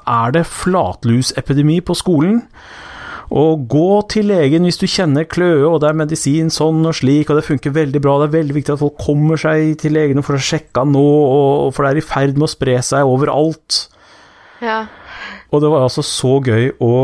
er 0.02 0.34
det 0.34 0.48
flatlusepidemi 0.50 1.78
på 1.86 1.94
skolen. 1.98 2.40
Og 3.30 3.66
gå 3.70 3.90
til 4.10 4.26
legen 4.26 4.64
hvis 4.66 4.80
du 4.80 4.88
kjenner 4.90 5.26
kløe, 5.30 5.62
og 5.68 5.78
det 5.82 5.90
er 5.90 5.98
medisin 6.00 6.50
sånn 6.50 6.82
og 6.88 6.96
slik, 6.98 7.30
og 7.30 7.38
det 7.38 7.46
funker 7.46 7.74
veldig 7.76 8.02
bra. 8.02 8.16
Det 8.18 8.30
er 8.30 8.38
veldig 8.40 8.56
viktig 8.56 8.74
at 8.74 8.82
folk 8.82 8.96
kommer 8.98 9.38
seg 9.38 9.76
til 9.82 9.94
legen 9.94 10.18
og 10.18 10.26
får 10.26 10.40
sjekke 10.48 10.82
nå, 10.90 11.04
og, 11.04 11.68
for 11.76 11.86
det 11.86 11.92
er 11.92 12.00
i 12.02 12.08
ferd 12.08 12.34
med 12.40 12.48
å 12.48 12.50
spre 12.50 12.80
seg 12.86 13.06
overalt. 13.06 13.84
Ja. 14.64 14.80
Og 15.54 15.62
det 15.62 15.70
var 15.70 15.86
altså 15.86 16.02
så 16.06 16.40
gøy 16.42 16.72
å 16.82 16.94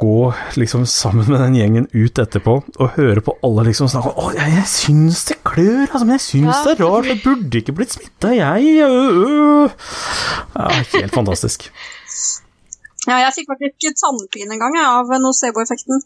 gå 0.00 0.32
liksom 0.60 0.84
sammen 0.88 1.28
med 1.30 1.40
den 1.40 1.54
gjengen 1.56 1.86
ut 1.94 2.18
etterpå 2.20 2.58
og 2.60 2.96
høre 2.98 3.22
på 3.24 3.32
alle 3.46 3.64
liksom 3.70 3.88
snakke 3.88 4.10
om 4.12 4.26
Å, 4.26 4.32
jeg, 4.36 4.52
jeg 4.58 4.68
syns 4.68 5.22
det 5.30 5.38
klør, 5.40 5.86
altså, 5.86 6.02
men 6.04 6.16
jeg 6.18 6.24
syns 6.26 6.50
Ja. 6.50 6.58
det 6.66 6.74
er 6.74 6.82
rart, 6.84 7.08
jeg 7.08 7.22
burde 7.24 7.62
ikke 7.62 7.76
blitt 7.78 7.96
smitta, 7.96 8.34
jeg. 8.36 8.74
Øh, 8.84 9.22
øh. 9.24 9.86
Ja, 10.56 10.68
helt 10.96 11.16
fantastisk. 11.16 11.70
Ja, 13.06 13.20
jeg 13.22 13.34
fikk 13.36 13.52
faktisk 13.52 14.00
tannpine 14.02 14.56
en 14.56 14.62
gang 14.62 14.76
jeg, 14.78 14.86
av 14.86 15.12
nocebo-effekten. 15.22 16.02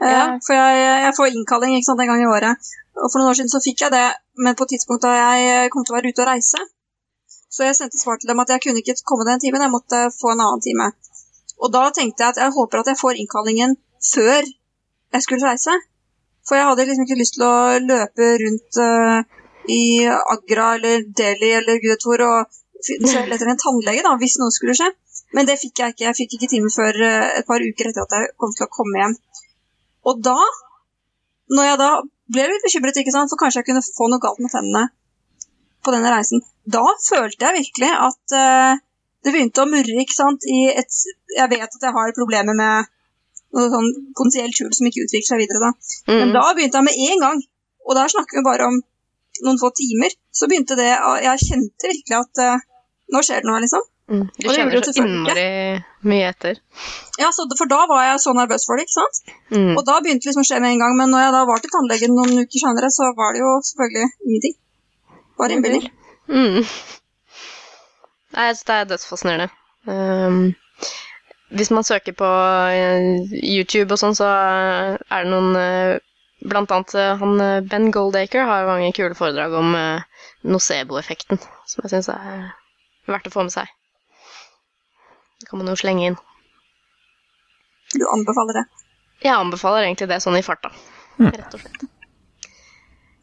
Eh, 0.00 0.12
Ja. 0.12 0.24
For 0.46 0.54
jeg, 0.54 0.82
jeg 1.04 1.14
får 1.16 1.34
innkalling 1.34 1.74
ikke 1.74 1.90
sant, 1.90 2.00
en 2.04 2.10
gang 2.12 2.22
i 2.22 2.30
året. 2.30 2.68
Og 2.98 3.10
for 3.10 3.18
noen 3.20 3.32
år 3.32 3.38
siden 3.38 3.50
så 3.50 3.62
fikk 3.62 3.82
jeg 3.84 3.94
det, 3.94 4.06
men 4.38 4.54
på 4.58 4.66
et 4.66 4.74
tidspunkt 4.74 5.06
da 5.06 5.14
jeg 5.14 5.70
kom 5.74 5.84
til 5.86 5.94
å 5.94 5.98
være 5.98 6.12
ute 6.12 6.22
og 6.24 6.30
reise. 6.30 6.62
Så 7.50 7.66
jeg 7.66 7.76
sendte 7.78 7.98
svar 7.98 8.18
til 8.20 8.30
dem 8.30 8.40
at 8.42 8.50
jeg 8.52 8.62
kunne 8.62 8.82
ikke 8.82 8.96
komme 9.08 9.26
den 9.26 9.42
timen, 9.42 9.62
jeg 9.64 9.72
måtte 9.72 10.00
få 10.14 10.32
en 10.34 10.42
annen 10.44 10.62
time. 10.62 10.90
Og 11.58 11.72
da 11.74 11.88
tenkte 11.94 12.22
jeg 12.22 12.34
at 12.34 12.40
jeg 12.42 12.54
håper 12.54 12.82
at 12.82 12.90
jeg 12.92 13.00
får 13.00 13.18
innkallingen 13.22 13.76
før 14.12 14.46
jeg 14.46 15.24
skulle 15.24 15.48
reise. 15.48 15.74
For 16.46 16.58
jeg 16.58 16.68
hadde 16.68 16.86
liksom 16.86 17.06
ikke 17.06 17.18
lyst 17.18 17.36
til 17.36 17.46
å 17.48 17.56
løpe 17.82 18.28
rundt 18.42 18.78
uh, 18.80 19.18
i 19.68 19.82
Agra 20.06 20.68
eller 20.78 21.02
Delhi 21.20 21.50
eller 21.58 21.80
gud 21.82 21.92
vet 21.92 22.06
hvor 22.06 22.24
og 22.24 22.58
selv 22.84 23.34
etter 23.34 23.50
en 23.50 23.58
tannlege 23.60 24.04
da, 24.06 24.14
hvis 24.20 24.38
noe 24.40 24.54
skulle 24.54 24.76
skje. 24.78 24.88
Men 25.36 25.48
det 25.48 25.58
fikk 25.60 25.82
jeg 25.82 25.94
ikke. 25.94 26.06
Jeg 26.06 26.16
fikk 26.16 26.36
ikke 26.38 26.50
time 26.54 26.70
før 26.72 26.96
eh, 27.04 27.38
et 27.40 27.46
par 27.48 27.60
uker 27.60 27.90
etter 27.90 28.04
at 28.06 28.14
jeg 28.16 28.30
kom 28.40 28.54
til 28.56 28.64
å 28.66 28.72
komme 28.72 29.02
hjem. 29.02 29.16
Og 30.08 30.22
da, 30.24 30.36
når 31.52 31.68
jeg 31.68 31.80
da 31.82 31.90
ble 32.32 32.46
litt 32.48 32.64
bekymret, 32.64 33.00
ikke 33.00 33.12
sant, 33.14 33.32
for 33.32 33.40
kanskje 33.40 33.60
jeg 33.62 33.68
kunne 33.70 33.84
få 33.84 34.08
noe 34.08 34.22
galt 34.22 34.40
med 34.40 34.52
tennene 34.52 34.86
på 35.84 35.92
denne 35.94 36.12
reisen, 36.12 36.40
da 36.68 36.84
følte 37.04 37.44
jeg 37.44 37.56
virkelig 37.62 37.90
at 38.08 38.34
uh, 38.36 38.80
det 39.24 39.34
begynte 39.34 39.62
å 39.64 39.68
murre, 39.70 40.00
ikke 40.02 40.16
sant, 40.16 40.44
i 40.48 40.68
et 40.72 41.02
Jeg 41.36 41.50
vet 41.52 41.66
at 41.68 41.84
jeg 41.84 41.94
har 41.94 42.14
problemer 42.16 42.56
med 42.56 42.88
noe 43.56 43.68
sånn 43.72 43.88
potensielt 44.16 44.58
hull 44.60 44.72
som 44.76 44.88
ikke 44.88 45.04
utvikler 45.06 45.28
seg 45.28 45.40
videre, 45.42 45.60
da. 45.68 45.70
Men 46.10 46.28
Mm. 46.30 46.34
da 46.36 46.44
begynte 46.56 46.80
jeg 46.80 46.88
med 46.88 46.98
en 47.12 47.22
gang, 47.24 47.42
og 47.88 47.96
der 47.96 48.12
snakker 48.12 48.38
vi 48.40 48.44
bare 48.48 48.66
om 48.68 48.80
noen 49.44 49.60
få 49.60 49.70
timer, 49.76 50.12
så 50.32 50.48
begynte 50.50 50.76
det 50.76 50.88
Jeg 50.88 51.44
kjente 51.46 51.92
virkelig 51.92 52.18
at 52.18 52.42
uh, 52.44 52.66
nå 53.12 53.22
skjer 53.24 53.44
det 53.44 53.48
noe, 53.50 53.60
liksom. 53.64 53.84
Mm. 54.08 54.24
Du 54.24 54.24
Og 54.24 54.36
det 54.38 54.44
gjorde 54.44 54.58
kjenner 54.58 54.86
det 54.86 54.94
så 54.96 55.04
innmari 55.04 55.48
mye 56.08 56.28
etter. 56.30 56.60
Ja, 57.20 57.28
så, 57.34 57.44
For 57.58 57.68
da 57.68 57.82
var 57.90 58.06
jeg 58.06 58.22
så 58.22 58.32
nervøs 58.36 58.64
for 58.68 58.80
det, 58.80 58.86
ikke 58.86 58.96
sant. 58.96 59.34
Mm. 59.52 59.74
Og 59.74 59.82
da 59.84 59.98
begynte 60.00 60.24
det 60.24 60.30
liksom 60.30 60.46
å 60.46 60.48
skje 60.48 60.60
med 60.64 60.76
en 60.76 60.84
gang. 60.84 60.96
Men 61.00 61.12
når 61.12 61.26
jeg 61.26 61.34
da 61.36 61.42
var 61.50 61.60
til 61.60 61.74
tannlegen 61.74 62.16
noen 62.16 62.40
uker 62.40 62.62
senere, 62.64 62.90
så 62.94 63.10
var 63.18 63.36
det 63.36 63.42
jo 63.44 63.50
selvfølgelig 63.68 64.08
ingenting. 64.28 64.56
Bare 65.38 65.58
innbilning. 65.58 65.90
Mm. 66.28 66.62
Nei, 68.36 68.48
altså, 68.48 68.64
det 68.68 68.78
er 68.78 68.88
dødsfascinerende. 68.94 69.52
Um, 69.88 70.40
hvis 71.48 71.70
man 71.72 71.84
søker 71.84 72.12
på 72.12 72.28
eh, 72.28 73.32
YouTube 73.40 73.94
og 73.94 74.00
sånn, 74.00 74.16
så 74.16 74.28
er 74.28 75.24
det 75.24 75.32
noen 75.32 75.56
eh, 75.56 76.04
Blant 76.38 76.70
annet 76.70 76.92
eh, 76.94 77.16
han 77.18 77.40
Ben 77.66 77.88
Goldacre 77.90 78.44
har 78.46 78.68
mange 78.68 78.92
kule 78.94 79.16
foredrag 79.18 79.56
om 79.58 79.72
nocebo-effekten, 80.46 81.40
som 81.66 81.82
jeg 81.82 81.96
syns 81.96 82.12
er 82.14 82.44
verdt 83.10 83.26
å 83.26 83.32
få 83.34 83.42
med 83.48 83.56
seg. 83.56 83.72
Kan 85.48 85.60
man 85.62 85.70
jo 85.72 85.76
slenge 85.80 86.10
inn. 86.10 86.18
Du 87.94 88.04
anbefaler 88.12 88.60
det. 88.60 88.64
Jeg 89.24 89.34
anbefaler 89.34 89.86
egentlig 89.86 90.08
det 90.10 90.20
sånn 90.22 90.36
i 90.38 90.44
farta, 90.46 90.70
Mm. 91.18 91.32
rett 91.34 91.54
og 91.56 91.60
slett. 91.62 91.86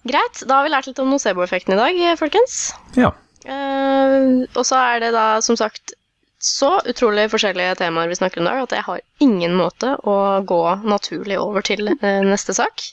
Greit, 0.06 0.42
da 0.46 0.58
har 0.58 0.66
vi 0.66 0.72
lært 0.74 0.88
litt 0.90 1.00
om 1.00 1.10
nocebo-effekten 1.10 1.74
i 1.74 1.78
dag, 1.80 2.18
folkens. 2.20 2.74
Ja. 2.98 3.14
Uh, 3.46 4.44
og 4.58 4.66
så 4.66 4.76
er 4.78 5.00
det 5.06 5.12
da 5.16 5.40
som 5.42 5.56
sagt 5.58 5.94
så 6.42 6.76
utrolig 6.86 7.30
forskjellige 7.32 7.78
temaer 7.80 8.10
vi 8.12 8.18
snakker 8.18 8.42
om 8.42 8.46
i 8.48 8.50
dag, 8.52 8.64
at 8.66 8.76
jeg 8.76 8.86
har 8.86 9.02
ingen 9.24 9.56
måte 9.58 9.96
å 10.06 10.18
gå 10.46 10.62
naturlig 10.86 11.40
over 11.42 11.62
til 11.66 11.88
uh, 11.96 12.22
neste 12.26 12.54
sak. 12.58 12.84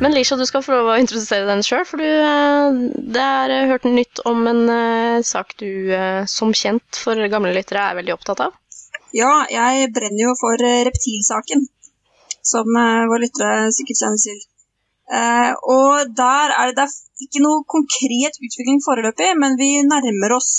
Men 0.00 0.14
Lisha, 0.14 0.36
du 0.38 0.46
skal 0.46 0.62
få 0.62 0.76
lov 0.76 0.88
å 0.92 0.96
introdusere 1.00 1.46
den 1.48 1.64
sjøl, 1.66 1.82
for 1.88 1.98
du 1.98 2.06
eh, 2.06 2.76
det 3.14 3.22
er 3.22 3.50
eh, 3.50 3.64
hørt 3.66 3.86
nytt 3.90 4.20
om 4.30 4.44
en 4.46 4.60
eh, 4.70 5.16
sak 5.26 5.56
du 5.58 5.90
som 6.30 6.52
kjent 6.54 7.00
for 7.02 7.18
gamle 7.32 7.50
lyttere 7.56 7.82
er 7.82 7.98
veldig 7.98 8.14
opptatt 8.14 8.44
av. 8.46 8.54
Ja, 9.16 9.32
jeg 9.50 9.88
brenner 9.96 10.28
jo 10.28 10.36
for 10.38 10.62
reptilsaken, 10.86 11.64
som 12.46 12.70
våre 13.10 13.24
lyttere 13.24 13.72
sikkert 13.74 14.02
kjenner 14.04 14.22
til. 14.22 14.38
Og 15.74 16.14
der 16.14 16.54
er 16.54 16.74
det, 16.76 16.84
det 16.84 17.24
er 17.24 17.26
ikke 17.26 17.42
noe 17.42 17.64
konkret 17.74 18.38
utvikling 18.38 18.82
foreløpig, 18.84 19.32
men 19.40 19.56
vi 19.58 19.72
nærmer 19.88 20.36
oss 20.36 20.52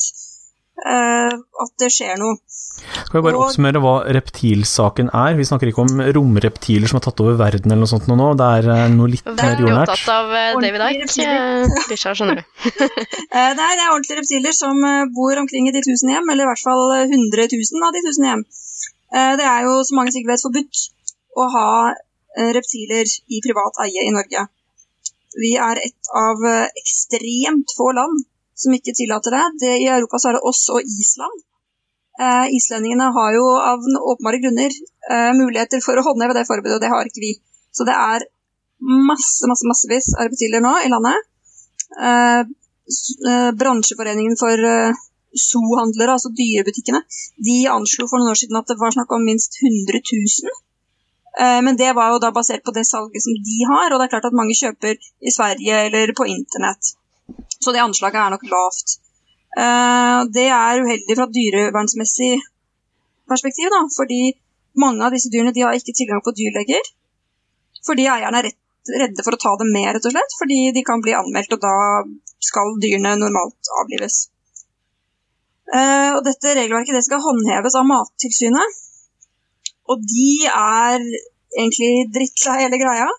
at 0.86 1.72
det 1.82 1.90
skjer 1.92 2.16
noe. 2.22 2.38
Skal 2.80 3.20
vi 3.20 3.24
bare 3.26 3.36
Og- 3.36 3.48
oppsummere 3.50 3.82
hva 3.84 3.94
reptilsaken 4.16 5.10
er? 5.14 5.34
Vi 5.36 5.44
snakker 5.48 5.68
ikke 5.68 5.84
om 5.84 6.00
romreptiler 6.16 6.88
som 6.88 7.00
har 7.00 7.04
tatt 7.10 7.20
over 7.20 7.36
verden 7.40 7.72
eller 7.72 7.84
noe 7.84 7.92
sånt 7.92 8.08
nå, 8.08 8.30
det 8.40 8.48
er 8.60 8.70
eh, 8.72 8.86
noe 8.94 9.10
litt 9.12 9.26
mer 9.26 9.36
jordnært. 9.36 9.58
Det 9.60 9.66
jordnært. 9.66 9.90
opptatt 9.90 10.14
av 10.16 10.32
eh, 10.40 10.54
David 10.64 10.86
Ike, 10.88 11.10
Icke, 11.10 11.98
eh, 11.98 11.98
skjønner 12.00 12.40
du. 12.40 12.44
Eh, 13.30 13.52
Nei, 13.54 13.72
det 13.78 13.84
er 13.84 13.92
ordentlige 13.94 14.20
reptiler 14.22 14.56
som 14.56 14.80
eh, 14.88 15.04
bor 15.14 15.38
omkring 15.38 15.68
i 15.70 15.74
de 15.76 15.82
tusen 15.86 16.10
hjem, 16.14 16.30
eller 16.32 16.48
i 16.48 16.50
hvert 16.50 16.64
fall 16.64 16.86
eh, 16.96 17.04
100 17.12 17.50
000 17.52 17.86
av 17.90 17.94
de 17.98 18.02
tusen 18.08 18.26
hjem. 18.30 18.46
Eh, 19.14 19.34
Det 19.38 19.46
er 19.46 19.68
jo, 19.68 19.76
som 19.86 20.00
mange 20.00 20.14
sikkert 20.16 20.34
vet, 20.34 20.46
forbudt 20.48 20.86
å 21.38 21.50
ha 21.54 21.68
eh, 21.92 22.50
reptiler 22.58 23.06
i 23.30 23.42
privat 23.46 23.84
eie 23.86 24.08
i 24.08 24.16
Norge. 24.16 24.48
Vi 25.38 25.54
er 25.62 25.78
et 25.84 26.10
av 26.18 26.42
eh, 26.50 26.68
ekstremt 26.82 27.76
få 27.78 27.92
land 27.94 28.24
som 28.60 28.76
ikke 28.76 28.96
tillater 28.98 29.36
det. 29.36 29.46
det 29.64 29.76
I 29.84 29.88
Europa 29.94 30.20
så 30.20 30.32
er 30.32 30.38
det 30.38 30.48
oss 30.52 30.66
og 30.74 30.84
Island. 30.84 31.46
Eh, 32.20 32.48
islendingene 32.58 33.08
har 33.16 33.36
jo 33.38 33.46
av 33.64 33.86
åpenbare 34.12 34.42
grunner 34.44 34.74
eh, 35.12 35.32
muligheter 35.40 35.84
for 35.86 36.00
å 36.00 36.04
håndheve 36.10 36.36
det 36.36 36.48
forbudet, 36.50 36.76
og 36.76 36.84
det 36.84 36.92
har 36.92 37.08
ikke 37.08 37.24
vi. 37.24 37.34
Så 37.72 37.88
det 37.88 37.96
er 37.96 38.26
masse, 38.80 39.48
masse, 39.48 39.68
massevis 39.68 40.12
av 40.18 40.28
repetiler 40.28 40.64
nå 40.64 40.74
i 40.84 40.92
landet. 40.92 41.30
Eh, 41.96 42.42
eh, 42.44 43.52
bransjeforeningen 43.62 44.36
for 44.40 44.68
eh, 44.72 45.00
zoohandlere, 45.48 46.18
altså 46.18 46.32
dyrebutikkene, 46.36 47.04
de 47.48 47.60
anslo 47.72 48.08
for 48.10 48.20
noen 48.20 48.34
år 48.34 48.42
siden 48.42 48.60
at 48.60 48.68
det 48.72 48.80
var 48.82 48.96
snakk 48.96 49.12
om 49.16 49.24
minst 49.24 49.56
100 49.62 50.02
000. 50.12 50.60
Eh, 51.40 51.60
men 51.66 51.78
det 51.80 51.94
var 51.96 52.14
jo 52.14 52.22
da 52.24 52.34
basert 52.36 52.66
på 52.66 52.76
det 52.76 52.88
salget 52.90 53.24
som 53.24 53.36
de 53.48 53.60
har, 53.72 53.94
og 53.94 54.00
det 54.00 54.10
er 54.10 54.16
klart 54.16 54.28
at 54.32 54.40
mange 54.40 54.58
kjøper 54.58 54.98
i 55.00 55.36
Sverige 55.36 55.86
eller 55.88 56.12
på 56.18 56.28
internett. 56.28 56.96
Så 57.60 57.74
det 57.76 57.84
anslaget 57.84 58.22
er 58.22 58.34
nok 58.34 58.46
lavt. 58.52 58.96
Eh, 59.60 60.20
det 60.36 60.48
er 60.54 60.84
uheldig 60.84 61.18
fra 61.18 61.28
dyrevernsmessig 61.36 62.32
perspektiv, 63.30 63.70
da, 63.74 63.84
fordi 63.96 64.22
mange 64.80 65.06
av 65.06 65.14
disse 65.14 65.32
dyrene 65.34 65.54
har 65.58 65.78
ikke 65.78 65.96
tilgang 65.98 66.24
på 66.26 66.36
dyrleger. 66.38 66.92
Fordi 67.86 68.08
eierne 68.12 68.44
er 68.44 68.52
redde 69.00 69.26
for 69.26 69.36
å 69.36 69.42
ta 69.42 69.54
dem 69.60 69.72
med, 69.76 69.92
rett 69.94 70.08
og 70.08 70.14
slett, 70.16 70.36
fordi 70.40 70.60
de 70.76 70.84
kan 70.88 71.02
bli 71.04 71.16
anmeldt, 71.18 71.54
og 71.56 71.62
da 71.64 71.76
skal 72.42 72.78
dyrene 72.82 73.18
normalt 73.20 73.74
avlives. 73.82 74.30
Eh, 75.70 76.12
og 76.16 76.24
dette 76.26 76.56
regelverket 76.58 76.98
det 76.98 77.06
skal 77.06 77.22
håndheves 77.22 77.78
av 77.78 77.86
Mattilsynet. 77.90 78.80
Og 79.90 80.02
de 80.06 80.32
er 80.50 81.04
egentlig 81.58 82.10
drittlei 82.14 82.64
hele 82.64 82.80
greia. 82.82 83.10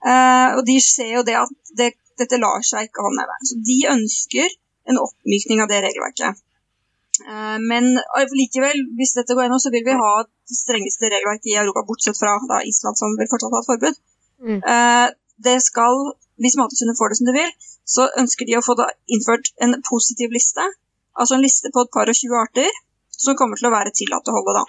Uh, 0.00 0.56
og 0.56 0.62
de 0.64 0.78
ser 0.80 1.10
jo 1.12 1.24
det 1.26 1.34
at 1.36 1.50
det, 1.76 1.90
dette 2.22 2.40
lar 2.40 2.62
seg 2.66 2.88
ikke 2.88 3.04
håndheve. 3.06 3.36
Så 3.48 3.58
de 3.70 3.78
ønsker 3.94 4.56
en 4.90 5.00
oppmykning 5.00 5.62
av 5.62 5.70
det 5.70 5.82
regelverket. 5.86 6.42
Eh, 7.20 7.58
men 7.70 7.88
likevel, 8.40 8.84
hvis 8.98 9.16
dette 9.18 9.36
går 9.36 9.46
gjennom, 9.46 9.62
så 9.62 9.72
vil 9.74 9.86
vi 9.86 9.98
ha 10.00 10.12
det 10.24 10.58
strengeste 10.58 11.10
regelverket 11.12 11.52
i 11.52 11.58
Europa, 11.62 11.86
bortsett 11.88 12.18
fra 12.20 12.36
da, 12.50 12.62
Island, 12.72 12.98
som 13.00 13.16
vil 13.20 13.30
fortsatt 13.30 13.56
ha 13.56 13.62
et 13.62 13.70
forbud. 13.72 14.00
Mm. 14.40 14.60
Eh, 14.74 15.08
det 15.44 15.58
skal, 15.64 16.12
Hvis 16.40 16.56
Mattilsynet 16.56 16.96
får 16.96 17.08
det 17.10 17.16
som 17.18 17.28
de 17.28 17.32
vil, 17.36 17.50
så 17.94 18.06
ønsker 18.20 18.48
de 18.48 18.56
å 18.56 18.64
få 18.64 18.76
innført 19.12 19.50
en 19.64 19.74
positiv 19.84 20.32
liste. 20.32 20.64
Altså 21.12 21.36
en 21.36 21.44
liste 21.44 21.68
på 21.74 21.82
et 21.84 21.92
par 21.92 22.08
og 22.08 22.16
20 22.16 22.38
arter 22.40 22.70
som 23.12 23.36
kommer 23.36 23.60
til 23.60 23.68
å 23.68 23.74
være 23.74 23.92
tillatt 23.92 24.30
å 24.30 24.36
holde. 24.38 24.54
da. 24.60 24.64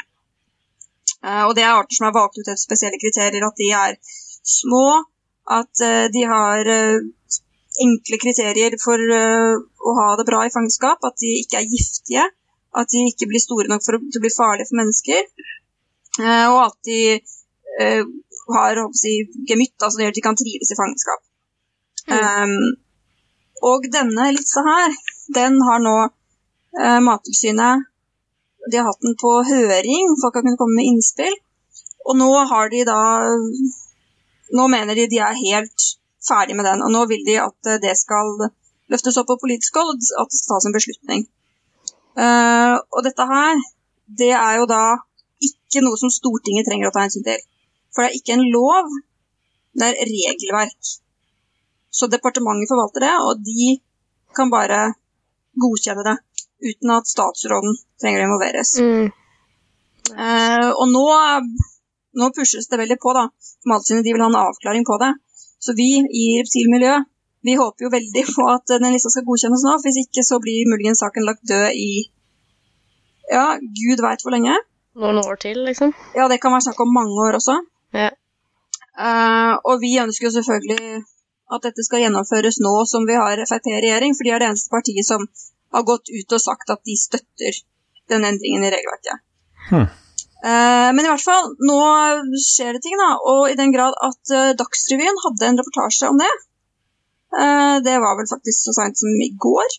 Eh, 1.27 1.43
og 1.47 1.55
det 1.55 1.63
er 1.63 1.77
arter 1.77 1.95
som 1.97 2.09
er 2.09 2.17
valgt 2.17 2.39
ut 2.39 2.47
etter 2.47 2.59
spesielle 2.59 2.99
kriterier. 2.99 3.45
At 3.47 3.59
de 3.61 3.69
er 3.77 3.97
små, 4.57 4.85
at 5.59 5.83
eh, 5.85 6.07
de 6.15 6.25
har 6.33 6.71
eh, 6.75 6.99
enkle 7.79 8.19
kriterier 8.19 8.75
for 8.81 8.99
eh, 8.99 9.55
å 9.59 9.95
ha 9.99 10.07
det 10.19 10.27
bra 10.27 10.43
i 10.45 10.53
fangenskap, 10.53 11.03
at 11.07 11.17
de 11.21 11.31
ikke 11.41 11.61
er 11.61 11.69
giftige, 11.71 12.27
at 12.77 12.91
de 12.91 13.05
ikke 13.09 13.27
blir 13.31 13.43
store 13.43 13.71
nok 13.71 13.83
for 13.85 13.97
å, 13.97 14.01
bli 14.01 14.33
farlige 14.33 14.69
for 14.69 14.81
mennesker, 14.81 15.27
eh, 16.19 16.47
og 16.51 16.59
at 16.67 16.77
de 16.87 17.01
eh, 17.79 18.03
har 18.51 18.81
si, 18.97 19.17
gemytt, 19.47 19.77
altså 19.79 19.99
det 19.99 20.07
gjør 20.07 20.15
at 20.15 20.19
de 20.19 20.25
kan 20.27 20.39
trives 20.39 20.73
i 20.73 20.79
fangenskap. 20.79 21.27
Um, 22.11 22.55
og 23.61 23.85
denne 23.93 24.31
lista 24.33 24.63
her, 24.65 24.95
den 25.35 25.59
har 25.67 25.81
nå 25.83 25.97
eh, 26.01 26.99
Mattilsynet 27.05 27.85
De 28.71 28.79
har 28.79 28.87
hatt 28.89 29.05
den 29.05 29.13
på 29.21 29.35
høring, 29.45 30.15
folk 30.21 30.37
har 30.37 30.43
kunnet 30.45 30.59
komme 30.59 30.79
med 30.79 30.89
innspill. 30.89 31.35
Og 32.09 32.17
nå 32.17 32.29
har 32.49 32.71
de 32.73 32.81
da 32.89 33.01
Nå 34.51 34.65
mener 34.67 34.97
de 34.97 35.05
de 35.07 35.19
er 35.21 35.37
helt 35.37 35.85
ferdig 36.27 36.55
med 36.57 36.67
den, 36.67 36.83
og 36.85 36.91
nå 36.93 37.05
vil 37.09 37.23
de 37.27 37.37
at 37.41 37.69
eh, 37.69 37.79
det 37.81 37.93
skal 37.99 38.49
løftes 38.91 39.17
opp 39.19 39.29
på 39.31 39.39
politisk 39.43 39.77
hold, 39.79 39.95
og 39.95 40.25
at 40.25 40.31
det 40.31 40.39
skal 40.39 40.55
tas 40.55 40.67
en 40.67 40.75
beslutning. 40.75 41.23
Uh, 42.11 42.75
og 42.91 43.05
dette 43.05 43.23
her, 43.29 43.61
det 44.19 44.33
er 44.35 44.57
jo 44.59 44.65
da 44.67 44.83
ikke 45.41 45.83
noe 45.85 45.99
som 45.99 46.11
Stortinget 46.11 46.67
trenger 46.67 46.89
å 46.89 46.95
ta 46.95 47.05
hensyn 47.05 47.23
til. 47.25 47.39
For 47.91 48.03
det 48.03 48.11
er 48.11 48.17
ikke 48.19 48.35
en 48.35 48.49
lov, 48.51 48.91
det 49.79 49.87
er 49.87 50.09
regelverk. 50.09 50.91
Så 51.91 52.07
departementet 52.11 52.71
forvalter 52.71 53.07
det, 53.07 53.13
og 53.23 53.39
de 53.47 53.77
kan 54.35 54.51
bare 54.51 54.91
godkjenne 55.59 56.03
det 56.07 56.17
uten 56.61 56.93
at 56.93 57.09
statsråden 57.09 57.75
trenger 57.99 58.21
å 58.21 58.27
involveres. 58.27 58.75
Mm. 58.79 59.09
Uh, 60.11 60.69
og 60.75 60.85
nå, 60.91 61.05
nå 62.19 62.29
pushes 62.35 62.67
det 62.69 62.79
veldig 62.83 62.99
på, 63.01 63.15
da. 63.17 63.27
Mattilsynet 63.71 64.05
de 64.05 64.13
vil 64.15 64.23
ha 64.23 64.29
en 64.31 64.41
avklaring 64.43 64.85
på 64.87 64.99
det. 65.01 65.11
Så 65.61 65.75
vi 65.77 65.89
i 66.01 66.25
reptilmiljøet 66.41 67.07
vi 67.41 67.55
håper 67.57 67.85
jo 67.85 67.89
veldig 67.89 68.23
på 68.35 68.43
at 68.53 68.69
den 68.69 68.93
lista 68.93 69.09
skal 69.09 69.25
godkjennes 69.25 69.63
nå. 69.65 69.77
Hvis 69.81 70.01
ikke 70.03 70.23
så 70.25 70.37
blir 70.43 70.69
muligens 70.69 71.01
saken 71.01 71.25
lagt 71.25 71.41
død 71.49 71.73
i 71.73 71.91
ja, 73.31 73.45
gud 73.57 74.03
veit 74.03 74.21
hvor 74.21 74.35
lenge. 74.35 74.53
Noen 75.01 75.21
år 75.23 75.39
til, 75.41 75.61
liksom. 75.65 75.93
Ja, 76.17 76.27
det 76.29 76.41
kan 76.43 76.53
være 76.53 76.67
snakk 76.67 76.81
om 76.83 76.91
mange 76.93 77.15
år 77.25 77.39
også. 77.39 77.55
Ja. 77.95 78.11
Uh, 78.91 79.55
og 79.71 79.79
vi 79.81 79.95
ønsker 80.03 80.27
jo 80.27 80.35
selvfølgelig 80.35 81.01
at 81.55 81.65
dette 81.65 81.83
skal 81.87 82.03
gjennomføres 82.03 82.59
nå 82.63 82.73
som 82.91 83.07
vi 83.07 83.15
har 83.17 83.41
Frp 83.47 83.71
i 83.71 83.79
regjering, 83.79 84.13
for 84.17 84.27
de 84.27 84.33
er 84.35 84.43
det 84.43 84.51
eneste 84.51 84.71
partiet 84.71 85.07
som 85.07 85.23
har 85.71 85.87
gått 85.87 86.11
ut 86.11 86.35
og 86.35 86.43
sagt 86.43 86.73
at 86.75 86.83
de 86.87 86.97
støtter 86.99 87.61
den 88.11 88.27
endringen 88.27 88.67
i 88.67 88.71
regelverket. 88.73 89.23
Hm. 89.71 89.87
Eh, 90.41 90.89
men 90.95 91.05
i 91.05 91.09
hvert 91.09 91.21
fall, 91.21 91.51
nå 91.61 91.77
skjer 92.41 92.73
det 92.73 92.81
ting, 92.81 92.97
da. 92.97 93.11
Og 93.33 93.51
i 93.51 93.57
den 93.59 93.73
grad 93.73 93.97
at 94.07 94.33
eh, 94.33 94.53
Dagsrevyen 94.57 95.19
hadde 95.25 95.47
en 95.47 95.59
reportasje 95.61 96.09
om 96.09 96.21
det. 96.21 96.29
Eh, 97.37 97.75
det 97.85 97.97
var 98.01 98.17
vel 98.17 98.29
faktisk 98.29 98.65
så 98.65 98.73
seint 98.79 98.97
som 98.97 99.11
i 99.21 99.29
går. 99.45 99.75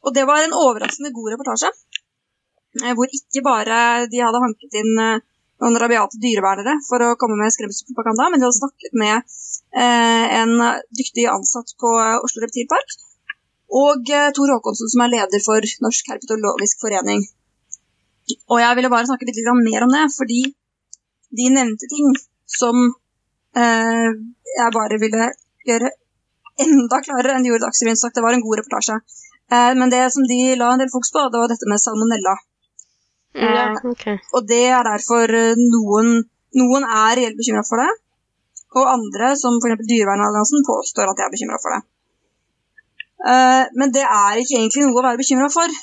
Og 0.00 0.14
det 0.16 0.24
var 0.28 0.40
en 0.40 0.56
overraskende 0.56 1.12
god 1.12 1.34
reportasje. 1.34 1.72
Hvor 2.80 3.12
ikke 3.12 3.42
bare 3.44 3.76
de 4.08 4.20
hadde 4.22 4.40
hanket 4.40 4.76
inn 4.78 4.92
noen 4.94 5.78
rabiate 5.82 6.20
dyrevernere 6.22 6.76
for 6.86 7.02
å 7.02 7.16
komme 7.18 7.34
med 7.40 7.50
skremselspropaganda, 7.50 8.28
men 8.30 8.38
de 8.38 8.46
hadde 8.46 8.58
snakket 8.60 8.94
med 8.94 9.34
en 10.38 10.52
dyktig 10.94 11.26
ansatt 11.32 11.74
på 11.82 11.90
Oslo 12.22 12.44
Reptilpark. 12.44 12.94
Og 13.74 14.06
Tor 14.38 14.54
Håkonsen, 14.54 14.92
som 14.94 15.02
er 15.02 15.12
leder 15.16 15.42
for 15.42 15.66
Norsk 15.82 16.14
herpetologisk 16.14 16.86
forening. 16.86 17.26
Og 18.50 18.60
jeg 18.62 18.76
ville 18.78 18.92
bare 18.92 19.08
snakke 19.08 19.28
litt 19.28 19.40
mer 19.60 19.86
om 19.86 19.94
det, 19.94 20.04
fordi 20.16 20.42
de 21.38 21.48
nevnte 21.54 21.88
ting 21.90 22.10
som 22.50 22.76
eh, 23.56 24.10
jeg 24.50 24.74
bare 24.74 24.98
ville 25.02 25.30
gjøre 25.68 25.90
enda 26.60 27.00
klarere 27.04 27.36
enn 27.36 27.44
de 27.44 27.52
gjorde 27.52 27.64
i 27.64 27.68
Dagsrevyen. 27.68 27.98
sagt 28.00 28.18
Det 28.18 28.24
var 28.24 28.36
en 28.36 28.44
god 28.44 28.60
reportasje. 28.60 28.98
Eh, 29.52 29.72
men 29.78 29.92
det 29.92 30.02
som 30.14 30.26
de 30.26 30.40
la 30.58 30.72
en 30.72 30.82
del 30.82 30.92
fokus 30.92 31.12
på, 31.14 31.26
det 31.30 31.42
var 31.42 31.52
dette 31.52 31.70
med 31.70 31.82
salmonella. 31.82 32.36
Ja, 33.38 33.66
ok. 33.92 34.06
Og 34.34 34.46
det 34.50 34.64
er 34.74 34.86
derfor 34.86 35.30
eh, 35.40 35.60
noen, 35.74 36.16
noen 36.58 36.86
er 36.86 37.18
reelt 37.18 37.38
bekymra 37.38 37.62
for 37.66 37.82
det. 37.82 37.90
Og 38.78 38.90
andre, 38.90 39.32
som 39.38 39.58
f.eks. 39.58 39.86
Dyrevernalliansen, 39.86 40.66
påstår 40.66 41.10
at 41.10 41.18
de 41.18 41.26
er 41.26 41.32
bekymra 41.34 41.58
for 41.62 41.74
det. 41.74 41.80
Eh, 43.30 43.64
men 43.78 43.94
det 43.94 44.04
er 44.06 44.42
ikke 44.42 44.58
egentlig 44.58 44.86
noe 44.86 45.02
å 45.02 45.06
være 45.08 45.22
bekymra 45.22 45.50
for. 45.52 45.78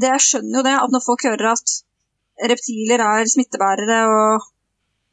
Det 0.00 0.10
Jeg 0.10 0.24
skjønner 0.26 0.58
jo 0.58 0.66
det, 0.66 0.74
at 0.84 0.92
når 0.92 1.02
folk 1.04 1.24
hører 1.28 1.52
at 1.54 1.74
reptiler 2.50 3.02
er 3.04 3.30
smittebærere 3.30 3.98
og 4.10 4.46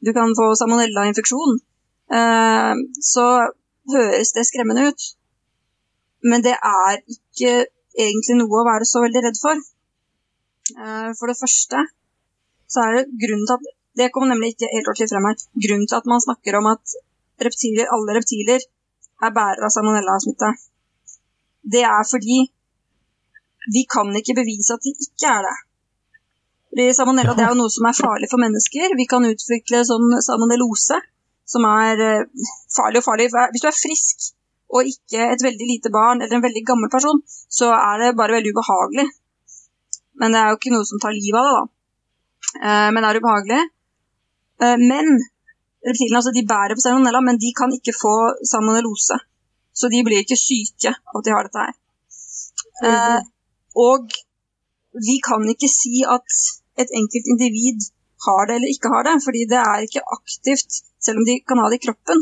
du 0.02 0.10
kan 0.16 0.34
få 0.38 0.48
salmonellainfeksjon, 0.58 1.60
eh, 2.18 2.74
så 3.12 3.26
høres 3.94 4.32
det 4.36 4.46
skremmende 4.48 4.88
ut. 4.90 5.04
Men 6.26 6.42
det 6.42 6.56
er 6.56 6.98
ikke 7.14 7.52
egentlig 7.98 8.38
noe 8.38 8.62
å 8.62 8.66
være 8.66 8.88
så 8.88 9.02
veldig 9.04 9.22
redd 9.26 9.38
for. 9.42 9.62
Eh, 10.72 11.10
For 11.18 11.30
det 11.30 11.38
første 11.38 11.84
så 12.72 12.84
er 12.86 12.92
det 12.96 13.20
grunnen 13.22 13.46
til 13.46 13.58
at 13.60 13.78
Det 13.92 14.06
kommer 14.08 14.30
nemlig 14.32 14.54
ikke 14.54 14.70
helt 14.72 14.86
ordentlig 14.88 15.10
frem 15.12 15.26
her. 15.28 15.40
Grunnen 15.64 15.88
til 15.88 15.98
at 15.98 16.06
man 16.08 16.22
snakker 16.24 16.56
om 16.56 16.66
at 16.70 16.94
reptiler, 17.44 17.90
alle 17.92 18.14
reptiler 18.16 18.62
er 19.26 19.34
bærere 19.36 19.66
av 19.68 19.72
salmonellasmitte, 19.74 20.48
det 21.74 21.82
er 21.84 22.06
fordi 22.08 22.38
vi 23.70 23.84
kan 23.90 24.10
ikke 24.18 24.38
bevise 24.40 24.74
at 24.74 24.82
de 24.84 24.94
ikke 24.94 25.30
er 25.30 25.46
det. 25.46 25.56
Fordi 26.72 26.86
salmonella 26.96 27.34
det 27.36 27.44
er 27.44 27.50
jo 27.52 27.60
noe 27.60 27.72
som 27.72 27.86
er 27.88 27.98
farlig 27.98 28.28
for 28.32 28.40
mennesker. 28.40 28.94
Vi 28.96 29.06
kan 29.08 29.26
utvikle 29.28 29.82
sånn 29.84 30.14
salmonellose, 30.24 30.98
som 31.52 31.66
er 31.68 32.00
eh, 32.00 32.46
farlig 32.72 33.02
og 33.02 33.06
farlig. 33.10 33.28
Hvis 33.52 33.64
du 33.64 33.68
er 33.68 33.76
frisk 33.76 34.30
og 34.72 34.88
ikke 34.88 35.26
et 35.34 35.44
veldig 35.44 35.68
lite 35.68 35.92
barn 35.92 36.22
eller 36.22 36.38
en 36.38 36.46
veldig 36.46 36.62
gammel 36.64 36.88
person, 36.92 37.20
så 37.28 37.68
er 37.76 38.00
det 38.00 38.16
bare 38.16 38.38
veldig 38.38 38.54
ubehagelig. 38.56 39.04
Men 40.22 40.32
det 40.32 40.40
er 40.40 40.48
jo 40.48 40.58
ikke 40.58 40.72
noe 40.72 40.88
som 40.88 41.02
tar 41.02 41.12
livet 41.12 41.38
av 41.40 41.48
det, 41.48 41.58
da. 41.58 41.64
Eh, 42.62 42.88
men 42.88 43.00
det 43.04 43.10
er 43.10 43.20
ubehagelig. 43.20 43.60
Eh, 44.64 44.78
men 44.80 45.12
reptilene 45.84 46.22
altså, 46.22 46.32
de 46.32 46.46
bærer 46.48 46.78
på 46.78 46.86
salmonella, 46.86 47.20
men 47.20 47.40
de 47.42 47.52
kan 47.58 47.76
ikke 47.76 47.94
få 47.98 48.14
salmonellose. 48.48 49.20
Så 49.76 49.92
de 49.92 50.02
blir 50.04 50.24
ikke 50.24 50.40
syke 50.40 50.92
av 50.92 51.20
at 51.20 51.28
de 51.28 51.36
har 51.36 51.48
dette 51.48 51.66
her. 51.66 51.76
Eh, 52.88 53.20
og 53.74 54.08
vi 55.08 55.16
kan 55.24 55.42
ikke 55.48 55.70
si 55.80 56.04
at 56.16 56.28
et 56.82 56.90
enkelt 57.00 57.26
individ 57.32 57.80
har 58.26 58.46
det 58.46 58.54
eller 58.56 58.72
ikke 58.74 58.92
har 58.94 59.02
det, 59.06 59.16
fordi 59.26 59.42
det 59.52 59.60
er 59.60 59.78
ikke 59.86 60.04
aktivt. 60.18 60.70
Selv 61.04 61.18
om 61.20 61.26
de 61.28 61.40
kan 61.48 61.60
ha 61.60 61.66
det 61.70 61.80
i 61.80 61.86
kroppen, 61.86 62.18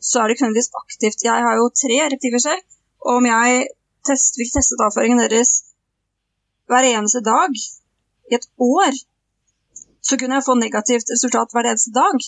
så 0.00 0.20
er 0.20 0.24
det 0.24 0.34
ikke 0.34 0.44
nødvendigvis 0.44 0.78
aktivt. 0.82 1.24
Jeg 1.28 1.38
har 1.46 1.54
jo 1.60 1.66
tre 1.82 1.96
reptiler 2.12 2.42
selv, 2.48 2.62
og 3.06 3.12
om 3.20 3.26
jeg 3.26 3.66
test, 4.06 4.38
fikk 4.38 4.52
testet 4.54 4.84
avføringen 4.86 5.22
deres 5.22 5.52
hver 6.70 6.86
eneste 6.88 7.20
dag 7.26 7.52
i 8.30 8.34
et 8.38 8.46
år, 8.58 8.92
så 10.02 10.16
kunne 10.18 10.38
jeg 10.38 10.46
få 10.46 10.54
negativt 10.58 11.12
resultat 11.14 11.52
hver 11.52 11.68
eneste 11.70 11.92
dag. 11.94 12.18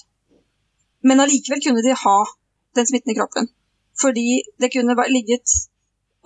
Men 1.08 1.22
allikevel 1.24 1.62
kunne 1.64 1.84
de 1.86 1.94
ha 2.04 2.18
den 2.76 2.86
smitten 2.86 3.12
i 3.12 3.18
kroppen. 3.18 3.48
Fordi 4.02 4.42
det 4.60 4.72
kunne 4.74 5.08
ligget 5.16 5.48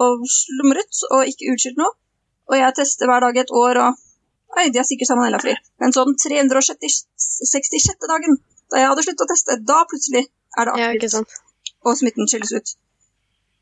og 0.04 0.24
slumret 0.40 0.94
og 1.14 1.30
ikke 1.30 1.52
utskilt 1.52 1.80
noe. 1.80 1.92
Og 2.48 2.56
jeg 2.56 2.76
tester 2.78 3.10
hver 3.10 3.24
dag 3.26 3.40
et 3.42 3.54
år, 3.64 3.80
og 3.84 4.04
Oi, 4.56 4.70
de 4.72 4.80
er 4.80 4.86
sikkert 4.88 5.10
salmonellafri. 5.10 5.52
Men 5.80 5.92
så 5.92 6.04
den 6.08 6.16
366. 6.16 7.88
dagen, 8.08 8.38
da 8.72 8.80
jeg 8.80 8.88
hadde 8.90 9.04
sluttet 9.04 9.24
å 9.26 9.28
teste, 9.28 9.56
da 9.70 9.82
plutselig 9.90 10.24
er 10.56 10.70
det 10.70 10.76
Ja, 10.80 10.86
aktivt, 10.94 11.16
Ja, 11.18 11.68
og 11.84 11.98
smitten 12.00 12.30
skilles 12.30 12.54
ut. 12.56 12.72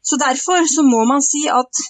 Så 0.06 0.18
derfor 0.22 0.62
så 0.70 0.84
må 0.86 1.02
man 1.10 1.24
si 1.26 1.42
at 1.50 1.82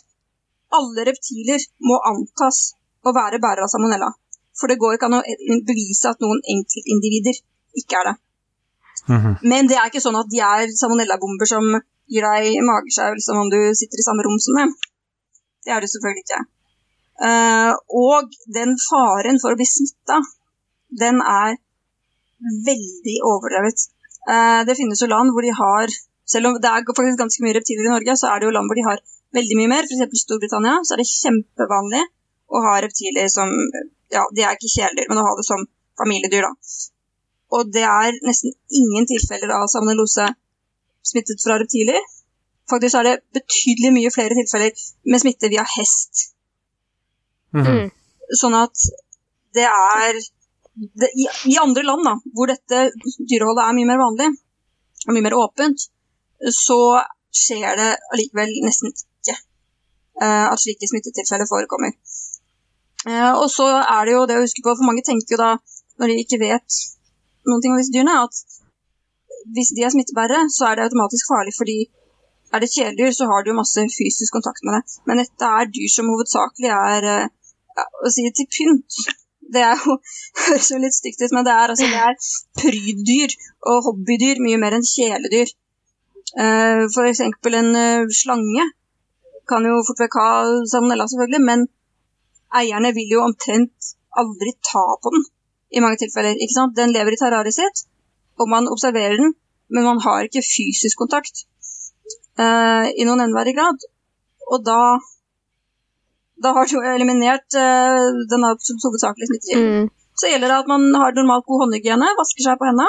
alle 0.79 1.05
reptiler 1.11 1.61
må 1.89 1.99
antas 2.11 2.73
å 3.05 3.13
være 3.15 3.41
bærere 3.45 3.69
av 3.69 3.73
salmonella. 3.73 4.09
For 4.57 4.73
det 4.73 4.79
går 4.81 4.97
ikke 4.97 5.11
an 5.11 5.19
å 5.21 5.23
bevise 5.69 6.11
at 6.11 6.25
noen 6.25 6.41
enkeltindivider 6.55 7.37
ikke 7.77 8.01
er 8.01 8.09
det. 8.09 8.17
Mhm. 9.13 9.39
Men 9.53 9.69
det 9.69 9.77
er 9.77 9.93
ikke 9.93 10.03
sånn 10.03 10.19
at 10.19 10.33
de 10.33 10.41
er 10.41 10.73
salmonellabomber 10.81 11.47
som 11.53 11.69
gir 12.09 12.25
deg 12.25 12.59
magesjau 12.65 13.13
som 13.21 13.45
om 13.45 13.51
du 13.53 13.61
sitter 13.77 14.01
i 14.01 14.07
samme 14.09 14.25
rom 14.25 14.41
som 14.41 14.57
dem. 14.59 14.73
Det 15.65 15.73
er 15.75 15.81
det 15.85 15.91
selvfølgelig 15.93 16.25
ikke. 16.25 16.41
Eh, 17.17 17.73
og 17.97 18.35
den 18.53 18.75
faren 18.81 19.41
for 19.41 19.55
å 19.55 19.59
bli 19.59 19.67
smitta, 19.69 20.21
den 21.01 21.23
er 21.23 21.57
veldig 22.67 23.17
overdrevet. 23.25 23.87
Eh, 24.29 24.61
det 24.69 24.77
finnes 24.77 25.01
jo 25.01 25.09
land 25.13 25.33
hvor 25.33 25.47
de 25.47 25.55
har 25.55 25.97
Selv 26.27 26.49
om 26.49 26.57
det 26.59 26.67
er 26.67 26.83
faktisk 26.83 27.21
ganske 27.21 27.43
mye 27.45 27.55
reptiler 27.55 27.87
i 27.87 27.91
Norge, 27.93 28.17
så 28.19 28.27
er 28.27 28.41
det 28.43 28.49
jo 28.49 28.55
land 28.57 28.67
hvor 28.67 28.75
de 28.75 28.83
har 28.83 28.99
veldig 29.39 29.57
mye 29.61 29.71
mer. 29.71 29.87
F.eks. 29.87 30.25
Storbritannia 30.25 30.81
så 30.83 30.97
er 30.97 30.99
det 30.99 31.07
kjempevanlig 31.07 32.01
å 32.51 32.63
ha 32.65 32.73
reptiler 32.83 33.29
som 33.31 33.53
Ja, 34.11 34.25
de 34.35 34.43
er 34.43 34.59
ikke 34.59 34.73
kjæledyr, 34.73 35.07
men 35.07 35.21
å 35.23 35.27
ha 35.29 35.37
det 35.39 35.45
som 35.47 35.63
familiedyr, 36.03 36.49
da. 36.49 36.51
Og 37.55 37.71
det 37.71 37.85
er 37.87 38.19
nesten 38.27 38.57
ingen 38.81 39.07
tilfeller 39.07 39.55
av 39.55 39.71
salmonellose 39.71 40.27
smittet 41.07 41.47
fra 41.47 41.61
reptiler. 41.63 42.03
Faktisk 42.71 42.99
er 42.99 43.07
det 43.07 43.17
betydelig 43.39 43.95
mye 43.95 44.15
flere 44.15 44.35
tilfeller 44.35 44.87
med 45.07 45.23
smitte 45.23 45.51
via 45.55 45.63
hest. 45.77 46.33
Mhm. 47.57 47.77
Mm. 47.77 47.93
Sånn 48.41 48.57
at 48.59 48.87
det 49.57 49.67
er 49.71 50.19
det, 50.77 51.09
i, 51.17 51.27
I 51.53 51.59
andre 51.63 51.85
land 51.87 52.05
da, 52.05 52.15
hvor 52.37 52.51
dette 52.51 52.89
dyreholdet 53.31 53.65
er 53.65 53.77
mye 53.77 53.89
mer 53.89 54.03
vanlig, 54.03 54.29
og 55.07 55.15
mye 55.15 55.25
mer 55.25 55.37
åpent, 55.39 55.87
så 56.53 56.81
skjer 57.37 57.79
det 57.79 57.89
allikevel 58.13 58.53
nesten 58.65 58.93
ikke 58.93 59.37
uh, 59.37 60.51
at 60.51 60.61
slike 60.61 60.89
smittetilfeller 60.91 61.49
forekommer. 61.49 61.95
Uh, 63.07 63.33
og 63.39 63.49
så 63.53 63.71
er 63.79 64.05
det 64.05 64.17
jo 64.17 64.27
det 64.29 64.37
å 64.37 64.45
huske 64.45 64.65
på, 64.65 64.75
for 64.75 64.89
mange 64.89 65.07
tenker 65.07 65.37
jo 65.37 65.41
da, 65.41 65.55
når 65.97 66.13
de 66.13 66.21
ikke 66.25 66.43
vet 66.43 66.81
noen 67.47 67.63
ting 67.63 67.73
om 67.73 67.81
disse 67.81 67.95
dyrene, 67.95 68.19
at 68.27 68.57
hvis 69.55 69.73
de 69.77 69.85
er 69.87 69.95
smittebærere, 69.95 70.49
så 70.53 70.69
er 70.69 70.77
det 70.77 70.89
automatisk 70.89 71.31
farlig, 71.31 71.55
fordi 71.57 71.79
er 72.55 72.63
det 72.63 72.73
kjæledyr, 72.75 73.13
så 73.15 73.29
har 73.31 73.45
du 73.47 73.55
masse 73.55 73.81
fysisk 73.97 74.35
kontakt 74.35 74.63
med 74.67 74.77
det. 74.77 74.83
Men 75.07 75.23
dette 75.23 75.51
er 75.59 75.71
dyr 75.71 75.91
som 75.93 76.11
hovedsakelig 76.11 76.71
er 76.75 77.07
eh, 77.13 77.29
ja, 77.77 77.87
å 78.03 78.13
si 78.13 78.27
til 78.35 78.49
pynt. 78.53 78.99
Det 79.55 79.63
er 79.63 79.79
jo, 79.79 79.99
høres 80.47 80.73
jo 80.73 80.81
litt 80.83 80.97
stygt 80.97 81.23
ut, 81.23 81.35
men 81.37 81.47
det 81.47 81.55
er, 81.55 81.75
altså, 81.75 81.87
det 81.93 82.03
er 82.09 82.17
pryddyr 82.63 83.37
og 83.71 83.85
hobbydyr 83.91 84.43
mye 84.43 84.61
mer 84.63 84.79
enn 84.79 84.87
kjæledyr. 84.87 85.53
Uh, 86.37 86.83
eksempel 87.07 87.55
en 87.55 87.71
uh, 87.79 88.11
slange 88.13 88.65
kan 89.49 89.65
jo 89.65 89.79
fort 89.87 90.03
vekk 90.03 90.19
ha 90.19 90.31
salmonella, 90.67 91.07
selvfølgelig, 91.11 91.43
men 91.47 91.67
eierne 92.61 92.91
vil 92.97 93.13
jo 93.15 93.23
omtrent 93.23 93.93
aldri 94.19 94.53
ta 94.67 94.85
på 95.03 95.13
den 95.15 95.27
i 95.77 95.83
mange 95.85 96.01
tilfeller. 96.01 96.39
ikke 96.41 96.57
sant? 96.57 96.77
Den 96.79 96.95
lever 96.95 97.15
i 97.15 97.21
terrariet 97.21 97.55
sitt, 97.55 97.85
og 98.41 98.51
man 98.51 98.69
observerer 98.73 99.21
den, 99.21 99.35
men 99.71 99.87
man 99.87 100.03
har 100.03 100.27
ikke 100.27 100.45
fysisk 100.47 100.99
kontakt 101.03 101.47
uh, 102.41 102.87
i 102.91 103.07
noen 103.07 103.23
enhver 103.25 103.53
grad. 103.57 103.87
Og 104.51 104.63
da 104.67 104.99
da 106.47 106.53
har 106.57 106.71
du 106.71 106.77
eliminert 106.95 107.59
uh, 107.59 108.13
den 108.33 108.47
absolutt 108.51 108.87
hovedsakelige 108.87 109.31
smittekilden. 109.33 109.87
Mm. 109.87 109.91
Så 110.17 110.31
gjelder 110.31 110.53
det 110.53 110.61
at 110.63 110.71
man 110.71 110.87
har 110.97 111.17
normalt 111.17 111.49
god 111.51 111.67
håndhygiene, 111.67 112.15
vasker 112.21 112.47
seg 112.47 112.61
på 112.61 112.69
hendene 112.71 112.89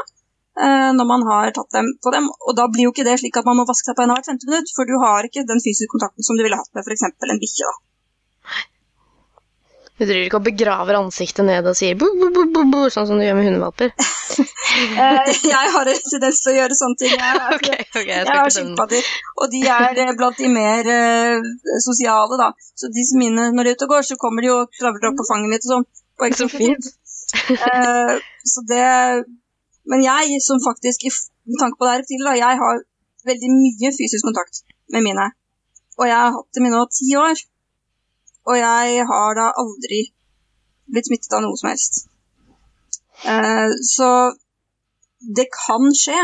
uh, 0.62 0.92
når 0.98 1.10
man 1.12 1.26
har 1.28 1.52
tatt 1.58 1.74
dem 1.80 1.92
på 2.04 2.14
dem. 2.16 2.30
Og 2.48 2.56
da 2.60 2.70
blir 2.72 2.88
jo 2.88 2.94
ikke 2.94 3.08
det 3.08 3.18
slik 3.22 3.40
at 3.42 3.50
man 3.50 3.60
må 3.60 3.68
vaske 3.68 3.90
seg 3.90 3.98
på 3.98 4.06
hendene 4.06 4.20
hvert 4.20 4.32
femte 4.32 4.50
minutt, 4.50 4.74
for 4.78 4.90
du 4.90 4.96
har 5.04 5.28
ikke 5.28 5.48
den 5.50 5.64
fysiske 5.64 5.92
kontakten 5.96 6.28
som 6.28 6.40
du 6.40 6.46
ville 6.46 6.60
hatt 6.60 6.72
med 6.78 6.86
f.eks. 6.86 7.08
en 7.10 7.44
bikkje. 7.44 7.76
Du 9.98 10.04
driver 10.06 10.28
ikke 10.28 10.38
og 10.38 10.46
begraver 10.46 10.98
ansiktet 11.00 11.46
ned 11.48 11.66
og 11.66 11.74
sier 11.78 11.96
bo, 11.98 12.08
bo, 12.20 12.28
bo, 12.34 12.44
bo, 12.54 12.64
bo, 12.70 12.82
sånn 12.94 13.08
som 13.10 13.18
du 13.18 13.26
gjør 13.26 13.40
med 13.40 13.50
hundevalper? 13.50 13.94
Eh, 14.78 15.30
jeg 15.50 15.70
har 15.74 15.90
en 15.90 16.02
tendens 16.12 16.42
til 16.44 16.52
å 16.52 16.54
gjøre 16.54 16.76
sånne 16.78 16.98
ting. 17.02 17.14
Jeg, 17.18 17.38
okay, 17.56 17.86
okay, 17.88 18.12
jeg 18.12 18.28
jeg 18.28 18.38
har 18.38 18.52
skilpadder, 18.54 19.08
og 19.42 19.50
de 19.50 19.62
er 19.74 20.02
eh, 20.04 20.12
blant 20.20 20.38
de 20.38 20.50
mer 20.54 20.86
uh, 20.86 21.48
sosiale, 21.82 22.38
da. 22.38 22.52
Så 22.78 22.92
disse 22.94 23.18
mine, 23.18 23.48
når 23.56 23.66
de 23.66 23.72
er 23.72 23.80
ute 23.80 23.88
og 23.88 23.96
går, 23.96 24.06
så 24.06 24.20
kommer 24.22 24.46
de 24.46 24.52
og 24.54 24.78
travler 24.78 25.10
opp 25.10 25.18
på 25.18 25.26
fanget 25.32 25.54
mitt 25.56 25.66
og 25.66 25.74
sånn. 25.74 25.88
Så 26.38 26.50
fint. 26.52 26.92
Eh, 27.56 28.14
så 28.54 28.64
det 28.70 28.86
Men 29.90 30.04
jeg, 30.04 30.38
som 30.46 30.62
faktisk, 30.62 31.08
i 31.08 31.12
med 31.50 31.60
tanke 31.64 31.78
på 31.80 31.88
det 31.88 31.94
her 31.96 32.24
da, 32.28 32.38
jeg 32.38 32.62
har 32.62 32.80
veldig 33.30 33.50
mye 33.56 33.92
fysisk 33.98 34.30
kontakt 34.30 34.62
med 34.94 35.06
mine. 35.08 35.30
Og 35.98 36.06
jeg 36.10 36.18
har 36.22 36.34
hatt 36.36 36.50
dem 36.54 36.68
mine 36.68 36.78
nå 36.78 36.86
ti 36.92 37.16
år. 37.18 37.40
Og 38.48 38.60
jeg 38.60 39.08
har 39.12 39.38
da 39.38 39.52
aldri 39.60 40.06
blitt 40.88 41.10
smittet 41.10 41.34
av 41.36 41.44
noe 41.44 41.60
som 41.60 41.72
helst. 41.72 42.06
Eh, 43.28 43.72
så 43.84 44.10
det 45.38 45.48
kan 45.54 45.90
skje. 45.98 46.18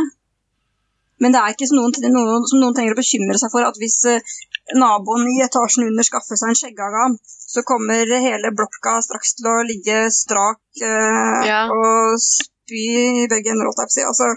Men 1.24 1.34
det 1.34 1.40
er 1.40 1.54
ikke 1.54 1.68
som 1.70 1.80
noen, 1.80 1.94
noen, 2.14 2.48
som 2.50 2.62
noen 2.62 2.76
trenger 2.76 2.96
å 2.96 3.00
bekymre 3.00 3.38
seg 3.40 3.52
for 3.54 3.66
at 3.68 3.78
hvis 3.80 4.00
eh, 4.12 4.34
naboen 4.80 5.28
i 5.32 5.42
etasjen 5.46 5.88
under 5.88 6.08
skaffer 6.08 6.40
seg 6.40 6.52
en 6.52 6.60
skjeggagam, 6.60 7.18
så 7.24 7.64
kommer 7.68 8.10
hele 8.24 8.52
blokka 8.56 8.98
straks 9.06 9.36
til 9.38 9.52
å 9.52 9.60
ligge 9.68 10.08
strak 10.16 10.62
eh, 10.82 11.38
Ja. 11.48 11.62
og 11.72 12.18
spy 12.24 12.88
i 13.24 13.28
begge 13.32 13.54
ender. 13.54 13.70
Altså, 13.70 14.34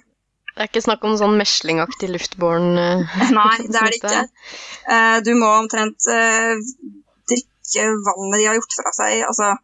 Det 0.52 0.62
er 0.62 0.70
ikke 0.70 0.84
snakk 0.84 1.06
om 1.08 1.16
sånn 1.18 1.38
meslingaktig 1.38 2.10
luftbåren 2.12 2.76
uh, 2.78 3.16
nei, 3.40 3.56
det 3.66 3.80
er 3.80 3.90
det 3.90 4.00
ikke. 4.00 4.22
Uh, 4.86 5.18
du 5.26 5.32
må 5.38 5.50
omtrent 5.62 6.08
eh, 6.12 6.54
drikke 7.66 7.86
vannet 8.06 8.40
de 8.40 8.46
har 8.46 8.54
gjort 8.58 8.76
fra 8.78 8.92
seg. 8.94 9.22
Altså, 9.26 9.56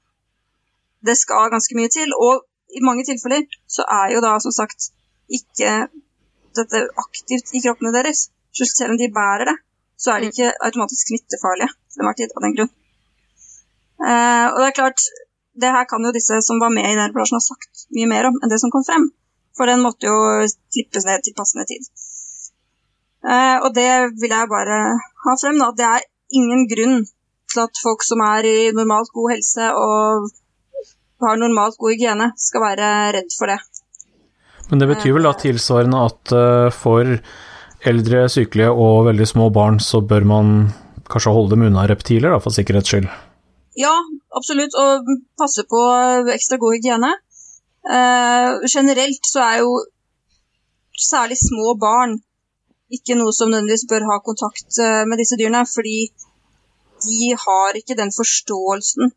det 1.06 1.16
skal 1.18 1.50
ganske 1.50 1.76
mye 1.76 1.88
til. 1.88 2.12
Og 2.14 2.44
i 2.76 2.82
mange 2.82 3.04
tilfeller 3.04 3.46
så 3.68 3.84
er 3.88 4.14
jo 4.14 4.20
da 4.20 4.38
som 4.40 4.52
sagt 4.52 4.90
ikke 5.28 5.88
dette 6.56 6.88
aktivt 6.98 7.54
i 7.54 7.62
kroppene 7.64 7.92
deres. 7.94 8.30
Så 8.52 8.68
selv 8.68 8.92
om 8.92 8.98
de 8.98 9.12
bærer 9.12 9.48
det, 9.48 9.56
så 9.96 10.12
er 10.12 10.20
de 10.20 10.30
ikke 10.32 10.52
automatisk 10.60 11.08
smittefarlige 11.08 11.70
til 11.92 12.02
enhver 12.02 12.18
tid 12.18 12.34
av 12.36 12.44
den 12.44 12.56
grunn. 12.56 12.72
Eh, 14.02 14.46
og 14.50 14.58
det 14.60 14.68
er 14.68 14.78
klart, 14.80 15.00
det 15.62 15.72
her 15.72 15.84
kan 15.88 16.04
jo 16.04 16.12
disse 16.12 16.40
som 16.42 16.60
var 16.60 16.72
med 16.74 16.88
i 16.88 16.96
den 16.96 17.06
reportasjen 17.06 17.38
ha 17.38 17.44
sagt 17.44 17.86
mye 17.94 18.08
mer 18.10 18.28
om 18.28 18.38
enn 18.40 18.52
det 18.52 18.60
som 18.60 18.72
kom 18.74 18.84
frem. 18.84 19.08
For 19.56 19.68
den 19.68 19.84
måtte 19.84 20.08
jo 20.08 20.48
klippes 20.72 21.06
ned 21.06 21.24
til 21.24 21.36
passende 21.36 21.64
tid. 21.68 21.86
Eh, 23.22 23.58
og 23.62 23.70
det 23.76 23.88
vil 24.20 24.32
jeg 24.34 24.52
bare 24.52 24.78
ha 25.24 25.34
frem, 25.40 25.60
da. 25.62 25.70
Det 25.76 25.88
er 25.88 26.08
ingen 26.34 26.66
grunn 26.68 27.04
at 27.60 27.82
folk 27.82 28.04
som 28.06 28.22
er 28.24 28.48
i 28.48 28.56
normalt 28.76 29.12
god 29.14 29.34
helse 29.34 29.68
og 29.76 30.30
har 31.22 31.38
normalt 31.38 31.78
god 31.78 31.94
hygiene, 31.94 32.32
skal 32.38 32.64
være 32.64 32.90
redd 33.18 33.34
for 33.38 33.52
det. 33.52 33.58
Men 34.70 34.82
det 34.82 34.88
betyr 34.90 35.16
vel 35.16 35.28
da 35.28 35.34
tilsvarende 35.38 36.04
at 36.08 36.32
eh, 36.34 36.68
for 36.74 37.10
eldre, 37.92 38.24
sykelige 38.30 38.70
og 38.70 39.06
veldig 39.10 39.26
små 39.28 39.50
barn, 39.54 39.78
så 39.82 40.00
bør 40.00 40.26
man 40.28 40.54
kanskje 41.10 41.34
holde 41.34 41.54
dem 41.54 41.66
unna 41.68 41.84
reptiler, 41.90 42.32
da, 42.32 42.40
for 42.42 42.54
sikkerhets 42.54 42.92
skyld. 42.92 43.08
Ja, 43.78 43.92
absolutt, 44.36 44.74
og 44.78 45.08
passe 45.40 45.64
på 45.68 45.80
ekstra 46.32 46.58
god 46.62 46.76
hygiene. 46.78 47.12
Eh, 47.82 48.50
generelt 48.70 49.26
så 49.26 49.42
er 49.44 49.62
jo 49.64 49.72
særlig 50.98 51.38
små 51.40 51.74
barn 51.80 52.20
ikke 52.92 53.16
noe 53.16 53.32
som 53.34 53.50
nødvendigvis 53.50 53.88
bør 53.90 54.04
ha 54.10 54.18
kontakt 54.24 54.78
eh, 54.84 55.02
med 55.08 55.20
disse 55.20 55.38
dyrene, 55.40 55.64
fordi 55.68 56.12
de 57.06 57.34
har 57.44 57.78
ikke 57.78 57.98
den 57.98 58.12
forståelsen 58.14 59.12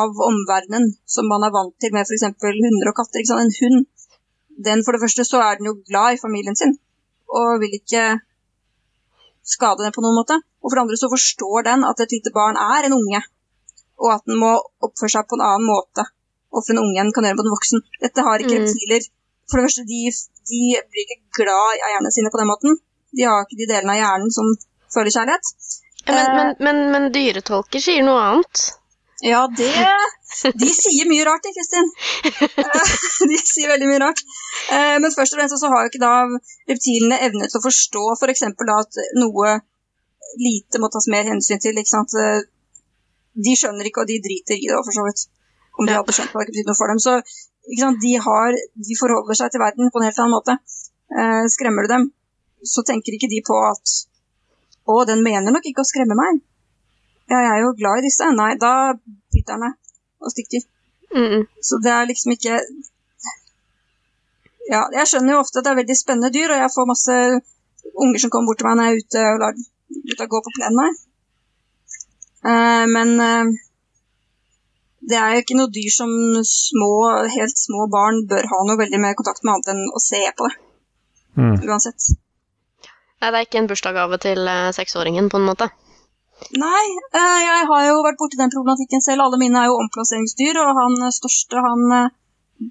av 0.00 0.20
omverdenen 0.28 0.90
som 1.08 1.28
man 1.32 1.46
er 1.46 1.54
vant 1.54 1.74
til 1.80 1.94
med 1.94 2.04
f.eks. 2.04 2.26
hunder 2.42 2.90
og 2.90 2.96
katter. 2.98 3.24
En 3.38 3.54
hund, 3.60 3.86
den 4.68 4.84
for 4.84 4.92
det 4.92 5.02
første 5.04 5.24
så 5.24 5.40
er 5.44 5.58
den 5.58 5.70
jo 5.70 5.78
glad 5.88 6.16
i 6.16 6.22
familien 6.24 6.56
sin, 6.56 6.76
og 7.28 7.60
vil 7.62 7.78
ikke 7.80 8.20
skade 9.48 9.84
den 9.84 9.94
på 9.96 10.04
noen 10.04 10.18
måte. 10.20 10.36
Og 10.60 10.70
for 10.70 10.76
det 10.76 10.84
andre 10.84 11.00
så 11.00 11.10
forstår 11.12 11.66
den 11.70 11.84
at 11.88 12.00
et 12.04 12.14
lite 12.16 12.34
barn 12.34 12.58
er 12.60 12.86
en 12.86 12.96
unge, 12.98 13.20
og 14.02 14.14
at 14.16 14.24
den 14.28 14.40
må 14.42 14.52
oppføre 14.84 15.14
seg 15.14 15.28
på 15.28 15.38
en 15.38 15.46
annen 15.48 15.68
måte 15.68 16.04
overfor 16.48 16.74
en 16.74 16.82
unge 16.84 17.00
enn 17.02 17.14
kan 17.14 17.26
gjøre 17.26 17.38
mot 17.38 17.48
en 17.48 17.56
voksen. 17.56 17.82
Dette 18.02 18.24
har 18.26 18.42
ikke 18.42 18.58
Mm. 18.58 18.64
reptiler. 18.64 19.02
For 19.48 19.56
det 19.58 19.64
første, 19.66 19.84
de, 19.92 20.00
de 20.50 20.60
blir 20.90 21.04
ikke 21.04 21.20
glad 21.40 21.76
i 21.76 21.82
eierne 21.88 22.12
sine 22.12 22.30
på 22.32 22.40
den 22.40 22.50
måten. 22.52 22.78
De 23.16 23.22
har 23.28 23.44
ikke 23.44 23.60
de 23.60 23.68
delene 23.72 23.94
av 23.96 24.00
hjernen 24.02 24.32
som 24.32 24.46
føler 24.94 25.12
kjærlighet. 25.16 25.44
Ja, 26.08 26.14
Men, 26.14 26.26
Eh. 26.26 26.34
men, 26.36 26.54
men, 26.66 26.78
men 26.92 27.12
dyretolker 27.12 27.82
sier 27.84 28.04
noe 28.06 28.20
annet. 28.24 28.66
Ja, 29.26 29.40
det 29.50 29.68
De 30.62 30.68
sier 30.70 31.08
mye 31.10 31.24
rart, 31.26 31.42
de, 31.42 31.50
Kristin. 31.56 31.88
De 33.32 33.38
sier 33.40 33.68
veldig 33.72 33.88
mye 33.90 34.02
rart. 34.02 34.20
Eh, 34.70 34.96
men 35.02 35.10
først 35.14 35.34
og 35.34 35.40
fremst 35.40 35.58
så 35.58 35.70
har 35.72 35.84
jo 35.84 35.90
ikke 35.90 36.02
da 36.04 36.12
reptilene 36.70 37.18
evne 37.26 37.48
til 37.48 37.58
å 37.58 37.64
forstå 37.64 38.04
f.eks. 38.14 38.44
For 38.60 38.72
at 38.76 39.00
noe 39.18 39.56
lite 40.44 40.78
må 40.82 40.90
tas 40.92 41.08
mer 41.10 41.26
hensyn 41.26 41.58
til. 41.64 41.80
ikke 41.80 41.90
sant? 41.90 42.14
Eh, 42.14 42.44
de 43.48 43.56
skjønner 43.58 43.88
ikke, 43.90 44.04
og 44.04 44.10
de 44.10 44.20
driter 44.22 44.58
i 44.60 44.68
det, 44.70 44.78
for 44.86 44.94
så 44.94 45.06
vidt. 45.08 45.24
Om 45.78 45.88
de 45.88 45.96
hadde 45.98 46.14
skjønt 46.14 46.34
hva 46.34 46.44
ikke 46.44 46.54
betydd 46.54 46.70
noe 46.70 46.78
for 46.78 46.92
dem. 46.92 47.02
Så 47.02 47.16
ikke 47.66 47.82
sant? 47.82 48.00
De, 48.04 48.12
har, 48.28 48.60
de 48.88 49.00
forholder 49.00 49.40
seg 49.40 49.50
til 49.54 49.64
verden 49.64 49.90
på 49.90 50.00
en 50.00 50.06
helt 50.08 50.22
annen 50.22 50.36
måte. 50.36 50.58
Skremmer 51.56 51.86
du 51.86 51.92
dem, 51.96 52.06
så 52.66 52.84
tenker 52.86 53.16
ikke 53.16 53.30
de 53.32 53.42
på 53.46 53.58
at 53.66 53.98
å, 54.92 55.04
den 55.08 55.24
mener 55.24 55.54
nok 55.54 55.66
ikke 55.68 55.84
å 55.84 55.88
skremme 55.88 56.16
meg. 56.18 56.40
Ja, 57.28 57.40
jeg 57.44 57.50
er 57.54 57.62
jo 57.66 57.74
glad 57.76 58.00
i 58.00 58.06
disse. 58.08 58.28
Nei, 58.32 58.54
da 58.60 58.72
biter 59.34 59.56
han 59.56 59.64
meg 59.66 59.76
og 60.24 60.32
stikker. 60.32 60.64
Mm. 61.14 61.44
Så 61.64 61.80
det 61.84 61.92
er 61.92 62.08
liksom 62.08 62.34
ikke 62.34 62.58
Ja, 64.68 64.82
jeg 64.92 65.08
skjønner 65.08 65.32
jo 65.32 65.40
ofte 65.40 65.60
at 65.60 65.64
det 65.64 65.70
er 65.72 65.78
veldig 65.78 65.94
spennende 65.96 66.32
dyr, 66.32 66.52
og 66.52 66.60
jeg 66.60 66.72
får 66.74 66.88
masse 66.90 67.14
unger 68.04 68.20
som 68.20 68.32
kommer 68.32 68.50
bort 68.50 68.60
til 68.60 68.68
meg 68.68 68.76
når 68.76 68.88
jeg 68.88 68.96
er 68.96 69.04
ute 69.04 69.22
og 69.28 69.40
lar 69.42 69.62
gutta 70.10 70.26
gå 70.28 70.40
på 70.44 70.52
plenen 70.58 70.82
her. 70.84 70.98
Uh, 72.48 72.84
men 72.92 73.14
uh, 73.16 73.54
det 75.08 75.16
er 75.16 75.32
jo 75.32 75.42
ikke 75.42 75.56
noe 75.56 75.72
dyr 75.72 75.88
som 75.94 76.12
små, 76.44 76.92
helt 77.32 77.56
små 77.56 77.88
barn 77.92 78.26
bør 78.28 78.50
ha 78.52 78.60
noe 78.68 78.80
veldig 78.82 79.00
mer 79.00 79.16
kontakt 79.18 79.40
med 79.44 79.54
annet 79.54 79.72
enn 79.72 79.84
å 79.88 80.02
se 80.04 80.20
på 80.36 80.50
det. 80.50 80.58
Mm. 81.38 81.54
Uansett. 81.64 82.10
Nei, 83.18 83.30
det 83.30 83.36
er 83.38 83.46
ikke 83.46 83.60
en 83.62 83.68
bursdagsgave 83.70 84.18
til 84.22 84.46
uh, 84.46 84.70
seksåringen, 84.74 85.30
på 85.32 85.40
en 85.40 85.48
måte. 85.48 85.68
Nei, 86.54 86.84
eh, 87.18 87.38
jeg 87.42 87.66
har 87.70 87.84
jo 87.88 88.02
vært 88.06 88.18
borti 88.20 88.38
den 88.38 88.52
problematikken 88.52 89.02
selv. 89.02 89.24
Alle 89.24 89.40
mine 89.40 89.58
er 89.58 89.70
jo 89.70 89.78
omplasseringsdyr, 89.82 90.60
og 90.62 90.78
han 90.78 90.94
største 91.14 91.62
han 91.64 91.82
eh, 91.96 92.12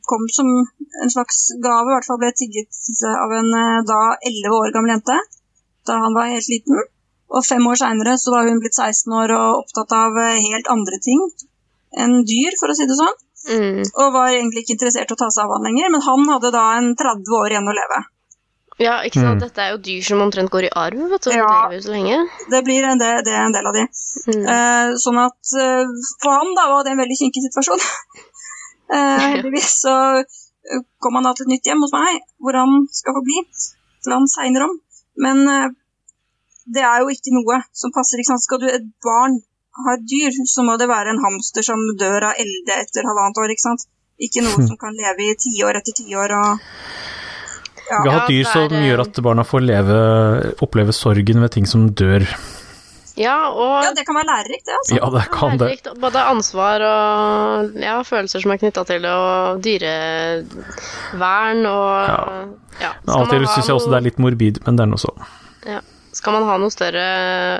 kom 0.08 0.24
som 0.32 0.48
en 1.04 1.12
slags 1.12 1.42
gave, 1.64 1.90
i 1.90 1.96
hvert 1.96 2.08
fall 2.08 2.22
ble 2.22 2.32
tigget 2.36 2.80
av 3.12 3.36
en 3.40 3.52
eh, 3.60 3.82
da 3.92 4.00
11 4.32 4.56
år 4.60 4.74
gammel 4.76 4.96
jente 4.96 5.18
da 5.88 6.00
han 6.04 6.16
var 6.16 6.32
helt 6.32 6.50
liten. 6.52 6.80
Og 7.32 7.44
fem 7.48 7.64
år 7.68 7.80
seinere 7.80 8.16
så 8.20 8.32
var 8.34 8.48
hun 8.48 8.60
blitt 8.64 8.76
16 8.76 9.14
år 9.20 9.32
og 9.36 9.62
opptatt 9.62 9.94
av 9.96 10.16
helt 10.20 10.68
andre 10.72 11.00
ting 11.04 11.22
enn 11.96 12.22
dyr, 12.28 12.56
for 12.60 12.72
å 12.72 12.76
si 12.76 12.88
det 12.88 12.98
sånn. 13.00 13.16
Mm. 13.48 13.84
Og 13.84 14.16
var 14.16 14.34
egentlig 14.34 14.64
ikke 14.64 14.76
interessert 14.76 15.12
i 15.12 15.16
å 15.16 15.20
ta 15.20 15.30
seg 15.32 15.46
av 15.46 15.56
han 15.56 15.68
lenger, 15.70 15.92
men 15.94 16.04
han 16.04 16.26
hadde 16.34 16.52
da 16.56 16.66
en 16.76 16.90
30 17.00 17.38
år 17.40 17.56
igjen 17.56 17.72
å 17.72 17.76
leve. 17.76 18.00
Ja, 18.78 19.00
ikke 19.08 19.24
sant. 19.24 19.40
Mm. 19.40 19.44
Dette 19.46 19.64
er 19.64 19.72
jo 19.74 19.80
dyr 19.88 20.04
som 20.06 20.22
omtrent 20.22 20.52
går 20.54 20.68
i 20.68 20.74
arv, 20.78 21.00
vet 21.14 21.26
du. 21.26 21.32
Ja. 21.34 21.46
De 21.46 21.62
lever 21.64 21.78
jo 21.80 21.86
så 21.88 21.94
lenge. 21.96 22.18
Det 22.54 22.64
blir 22.68 22.86
en 22.86 23.02
del, 23.02 23.22
det 23.26 23.34
er 23.34 23.46
en 23.48 23.56
del 23.56 23.70
av 23.70 23.78
de. 23.78 23.86
Mm. 24.30 24.44
Eh, 24.54 24.92
sånn 25.02 25.22
at 25.24 25.54
eh, 25.64 25.96
for 26.22 26.36
ham 26.36 26.54
da 26.58 26.68
var 26.74 26.86
det 26.86 26.94
en 26.94 27.02
veldig 27.04 27.22
kinkig 27.26 27.48
situasjon. 27.50 27.88
Eh, 28.88 29.20
heldigvis 29.20 29.82
så 29.82 29.94
kom 31.04 31.18
han 31.18 31.26
da 31.28 31.34
til 31.36 31.44
et 31.44 31.50
nytt 31.52 31.68
hjem 31.68 31.82
hos 31.84 31.92
meg, 31.92 32.22
hvor 32.40 32.56
han 32.56 32.86
skal 32.88 33.18
få 33.18 33.24
bli 33.26 33.42
til 34.08 34.16
han 34.16 34.30
segner 34.32 34.64
om. 34.68 34.78
Men 35.26 35.44
eh, 35.52 35.68
det 36.76 36.84
er 36.88 37.04
jo 37.04 37.12
ikke 37.12 37.36
noe 37.36 37.62
som 37.76 37.94
passer. 37.96 38.22
Ikke 38.22 38.34
sant? 38.34 38.46
Skal 38.46 38.62
du 38.64 38.68
et 38.70 38.88
barn 39.04 39.40
ha 39.84 39.98
et 39.98 40.08
dyr, 40.10 40.34
så 40.50 40.66
må 40.66 40.78
det 40.80 40.90
være 40.90 41.14
en 41.14 41.22
hamster 41.24 41.66
som 41.66 41.84
dør 42.00 42.30
av 42.32 42.42
elde 42.42 42.80
etter 42.84 43.08
halvannet 43.08 43.44
år. 43.44 43.54
Ikke 43.54 43.68
sant? 43.68 43.88
Ikke 44.18 44.42
noe 44.46 44.64
som 44.66 44.80
kan 44.82 44.96
leve 44.98 45.28
i 45.28 45.38
tiår 45.38 45.78
etter 45.78 45.94
tiår 46.00 46.34
og 46.40 46.64
ja. 47.90 48.04
Vi 48.04 48.10
har 48.10 48.20
hatt 48.20 48.32
dyr 48.32 48.44
er, 48.44 48.52
som 48.52 48.86
gjør 48.88 49.00
at 49.06 49.14
barna 49.26 49.44
får 49.48 49.62
leve, 49.66 49.98
oppleve 50.66 50.92
sorgen 50.96 51.44
ved 51.44 51.52
ting 51.56 51.66
som 51.70 51.82
dør. 51.98 52.24
Ja, 53.18 53.38
og 53.50 53.82
ja, 53.82 53.92
det 53.98 54.04
kan 54.06 54.16
være 54.20 54.30
lærerikt, 54.30 54.66
det. 54.68 54.76
altså. 54.78 54.98
Ja, 55.00 55.08
det 55.16 55.24
kan 55.34 55.58
det. 55.58 55.66
lærerikt. 55.66 55.88
Både 56.04 56.20
ansvar 56.30 56.78
og 56.86 57.82
ja, 57.82 57.96
følelser 58.06 58.40
som 58.44 58.54
er 58.54 58.62
knytta 58.62 58.82
til 58.86 59.02
det, 59.08 59.14
og 59.14 59.64
dyrevern 59.66 61.62
og 61.66 61.88
Ja. 62.12 62.20
ja. 62.84 62.92
Av 63.08 63.24
og 63.24 63.28
til 63.34 63.44
syns 63.50 63.72
jeg 63.72 63.78
også 63.80 63.90
det 63.90 64.00
er 64.02 64.08
litt 64.12 64.22
morbid, 64.22 64.56
men 64.68 64.74
det 64.78 64.84
er 64.86 64.92
nå 64.94 65.00
så. 65.02 65.12
Skal 66.18 66.34
man 66.34 66.48
ha 66.50 66.56
noe 66.58 66.74
større, 66.74 67.02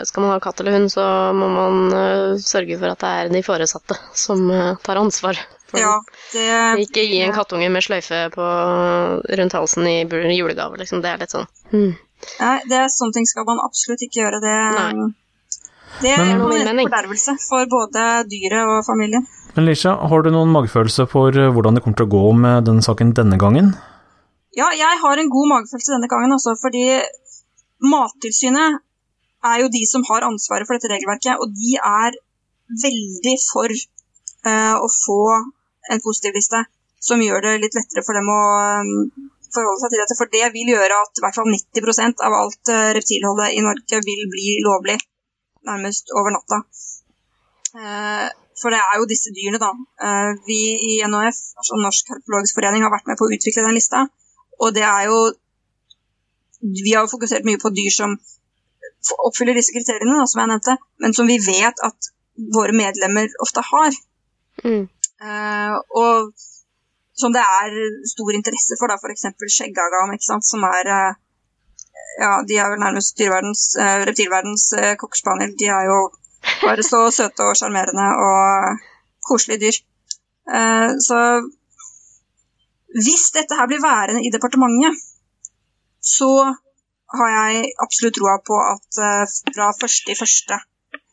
skal 0.08 0.24
man 0.24 0.32
ha 0.34 0.40
katt 0.42 0.62
eller 0.62 0.74
hund, 0.78 0.90
så 0.90 1.04
må 1.38 1.46
man 1.52 1.76
uh, 1.94 2.40
sørge 2.42 2.78
for 2.80 2.90
at 2.90 3.04
det 3.04 3.10
er 3.10 3.30
de 3.36 3.42
foresatte 3.46 3.98
som 4.18 4.48
uh, 4.50 4.74
tar 4.86 4.98
ansvar. 4.98 5.38
For 5.68 5.82
Ja, 5.82 5.94
det, 6.32 6.48
Ikke 6.88 7.04
gi 7.04 7.22
en 7.26 7.36
kattunge 7.36 7.70
med 7.74 7.84
sløyfe 7.84 8.28
på, 8.34 8.50
rundt 9.40 9.56
halsen 9.58 9.88
i 9.90 9.98
julegave, 10.38 10.80
liksom. 10.80 11.02
Det 11.04 11.12
er 11.12 11.24
litt 11.24 11.34
sånn 11.34 11.48
hmm. 11.74 11.96
nei, 12.40 12.58
det 12.72 12.78
er 12.80 12.92
sånne 12.94 13.18
ting 13.18 13.28
skal 13.28 13.48
man 13.50 13.60
absolutt 13.64 14.06
ikke 14.08 14.22
gjøre. 14.22 14.40
Det, 14.44 14.56
det 16.06 16.14
er 16.16 16.24
Men- 16.38 16.72
en 16.72 16.86
fordervelse 16.86 17.36
for 17.44 17.68
både 17.72 18.08
dyret 18.32 18.64
og 18.64 18.86
familien. 18.88 19.28
Men 19.58 19.66
Lisha, 19.66 19.96
har 20.10 20.22
du 20.22 20.30
noen 20.30 20.52
magefølelse 20.54 21.08
for 21.10 21.34
eh, 21.34 21.52
hvordan 21.52 21.76
det 21.76 21.82
kommer 21.84 21.98
til 21.98 22.06
å 22.06 22.14
gå 22.14 22.26
med 22.38 22.68
denne 22.70 22.84
saken 22.86 23.16
denne 23.18 23.40
gangen? 23.42 23.72
Ja, 24.58 24.68
jeg 24.74 25.00
har 25.02 25.18
en 25.18 25.32
god 25.34 25.50
magefølelse 25.54 25.96
denne 25.96 26.10
gangen, 26.12 26.34
også, 26.36 26.54
fordi 26.62 27.02
Mattilsynet 27.82 28.80
er 29.46 29.62
jo 29.62 29.70
de 29.74 29.84
som 29.90 30.06
har 30.10 30.26
ansvaret 30.26 30.68
for 30.68 30.78
dette 30.78 30.90
regelverket, 30.92 31.42
og 31.42 31.54
de 31.54 31.76
er 31.78 32.18
veldig 32.86 33.36
for 33.48 33.74
uh, 33.74 34.76
å 34.82 34.88
få 34.92 35.20
en 35.94 36.04
positiv 36.04 36.38
liste 36.38 36.64
som 37.08 37.22
gjør 37.22 37.44
det 37.46 37.58
litt 37.62 37.78
lettere 37.78 38.04
for 38.06 38.18
dem 38.18 38.30
å 38.34 38.40
eh, 38.62 38.94
forholde 39.54 39.82
seg 39.84 39.94
til 39.94 40.02
dette. 40.04 40.18
For 40.20 40.34
det 40.34 40.50
vil 40.56 40.74
gjøre 40.74 41.02
at 41.04 41.20
i 41.20 41.24
hvert 41.26 41.38
fall 41.38 41.52
90% 41.52 42.26
av 42.28 42.36
alt 42.42 42.74
uh, 42.74 42.90
reptilholdet 42.98 43.56
i 43.56 43.64
Norge 43.66 44.02
vil 44.06 44.26
bli 44.34 44.58
lovlig 44.66 44.98
nærmest 45.68 46.14
over 46.18 46.34
natta. 46.36 46.62
Eh, 47.78 48.28
for 48.62 48.74
det 48.74 48.80
er 48.82 48.96
jo 49.00 49.10
disse 49.10 49.34
dyrene, 49.36 49.60
da. 49.62 49.72
Eh, 50.08 50.32
vi 50.48 50.62
i 50.92 50.94
NHF, 51.12 51.42
altså 51.60 51.78
Norsk 51.82 52.14
herpologisk 52.14 52.58
forening, 52.58 52.86
har 52.86 52.94
vært 52.94 53.10
med 53.10 53.20
på 53.20 53.28
å 53.28 53.34
utvikle 53.36 53.66
den 53.68 53.78
lista. 53.78 54.08
Og 54.64 54.74
det 54.78 54.88
er 54.88 55.12
jo 55.12 55.20
Vi 56.58 56.96
har 56.96 57.04
jo 57.06 57.12
fokusert 57.12 57.46
mye 57.46 57.60
på 57.62 57.70
dyr 57.70 57.94
som 57.94 58.16
oppfyller 59.28 59.54
disse 59.54 59.76
kriteriene, 59.76 60.16
da, 60.18 60.24
som 60.26 60.40
jeg 60.42 60.50
nevnte, 60.50 60.74
men 61.04 61.14
som 61.14 61.28
vi 61.30 61.36
vet 61.38 61.84
at 61.86 62.08
våre 62.56 62.74
medlemmer 62.74 63.30
ofte 63.46 63.62
har. 63.62 63.94
Mm. 64.64 64.88
Eh, 65.22 65.76
og 66.02 66.34
som 67.18 67.34
det 67.34 67.42
er 67.42 67.78
stor 68.14 68.36
interesse 68.38 68.78
for, 68.80 68.92
da, 68.92 69.00
f.eks. 69.02 69.26
skjeggagam, 69.56 70.14
som 70.22 70.68
er 70.70 70.94
eh, 70.98 71.16
Ja, 72.18 72.42
de 72.50 72.56
er 72.58 72.72
vel 72.72 72.80
nærmest 72.82 73.14
dyreverdens, 73.20 73.64
uh, 73.78 74.00
reptilverdens 74.10 74.64
uh, 74.74 74.94
kokkespaniel. 74.98 75.52
De 75.60 75.68
er 75.70 75.84
jo 75.86 75.98
bare 76.64 76.86
så 76.86 77.02
søte 77.14 77.46
og 77.46 77.58
sjarmerende 77.60 78.08
og 78.28 78.80
koselige 79.28 79.62
dyr. 79.64 79.78
Eh, 80.56 80.92
så 81.08 81.20
hvis 83.04 83.26
dette 83.38 83.58
her 83.60 83.68
blir 83.70 83.84
værende 83.90 84.24
i 84.28 84.34
departementet, 84.36 84.94
så 86.16 86.32
har 87.18 87.30
jeg 87.38 87.68
absolutt 87.86 88.18
troa 88.20 88.38
på 88.50 88.56
at 88.74 89.02
eh, 89.08 89.24
fra 89.56 89.68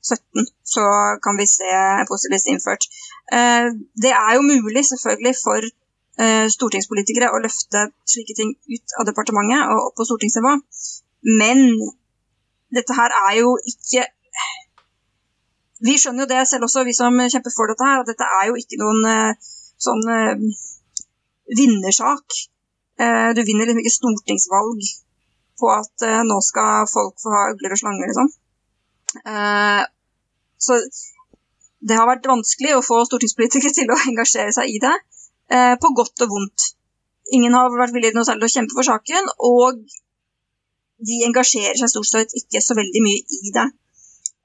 1.1.17 0.05 0.55
så 0.75 0.85
kan 1.25 1.39
vi 1.41 1.47
se 1.47 1.71
positivt 2.11 2.47
innført. 2.53 2.85
Eh, 3.37 3.69
det 4.05 4.13
er 4.13 4.33
jo 4.37 4.43
mulig 4.53 4.83
selvfølgelig 4.91 5.35
for 5.45 5.61
eh, 6.23 6.47
stortingspolitikere 6.57 7.31
å 7.33 7.43
løfte 7.45 7.87
slike 8.13 8.37
ting 8.39 8.51
ut 8.75 8.97
av 8.99 9.09
departementet 9.09 9.71
og 9.73 9.89
opp 9.89 9.97
på 9.99 10.09
stortingsnivå, 10.09 10.53
men 11.41 11.65
dette 12.77 12.97
her 12.99 13.17
er 13.29 13.39
jo 13.41 13.57
ikke 13.73 14.11
Vi 15.85 15.99
skjønner 16.01 16.25
jo 16.25 16.31
det 16.31 16.43
selv 16.49 16.65
også, 16.65 16.85
vi 16.87 16.95
som 16.97 17.17
kjemper 17.19 17.53
for 17.53 17.69
dette 17.69 17.85
her, 17.85 18.01
at 18.01 18.09
dette 18.09 18.27
er 18.39 18.47
jo 18.49 18.55
ikke 18.57 18.79
noen 18.81 19.09
eh, 19.11 19.49
sånn 19.87 20.05
vinnersak. 21.59 22.37
Du 23.37 23.41
vinner 23.45 23.67
liksom 23.67 23.81
ikke 23.83 23.93
stortingsvalg 23.93 24.87
på 25.61 25.69
at 25.75 26.05
nå 26.25 26.37
skal 26.47 26.87
folk 26.89 27.19
få 27.21 27.35
ha 27.35 27.43
ugler 27.51 27.75
og 27.75 27.81
slanger, 27.83 28.07
liksom. 28.09 28.31
Så 30.65 30.79
det 31.85 31.99
har 31.99 32.09
vært 32.09 32.29
vanskelig 32.29 32.73
å 32.77 32.85
få 32.85 33.03
stortingspolitikere 33.09 33.75
til 33.77 33.93
å 33.93 34.01
engasjere 34.11 34.55
seg 34.57 34.73
i 34.73 34.81
det, 34.83 34.95
eh, 35.53 35.75
på 35.81 35.93
godt 35.99 36.27
og 36.27 36.35
vondt. 36.37 36.71
Ingen 37.37 37.57
har 37.57 37.73
vært 37.73 37.95
villig 37.95 38.13
noe 38.17 38.27
særlig 38.29 38.47
til 38.47 38.53
å 38.53 38.57
kjempe 38.59 38.77
for 38.79 38.89
saken, 38.89 39.31
og 39.49 39.81
de 41.05 41.23
engasjerer 41.27 41.77
seg 41.81 41.91
stort 41.91 42.11
sett 42.11 42.37
ikke 42.39 42.63
så 42.63 42.77
veldig 42.79 43.03
mye 43.05 43.41
i 43.41 43.55
det. 43.55 43.69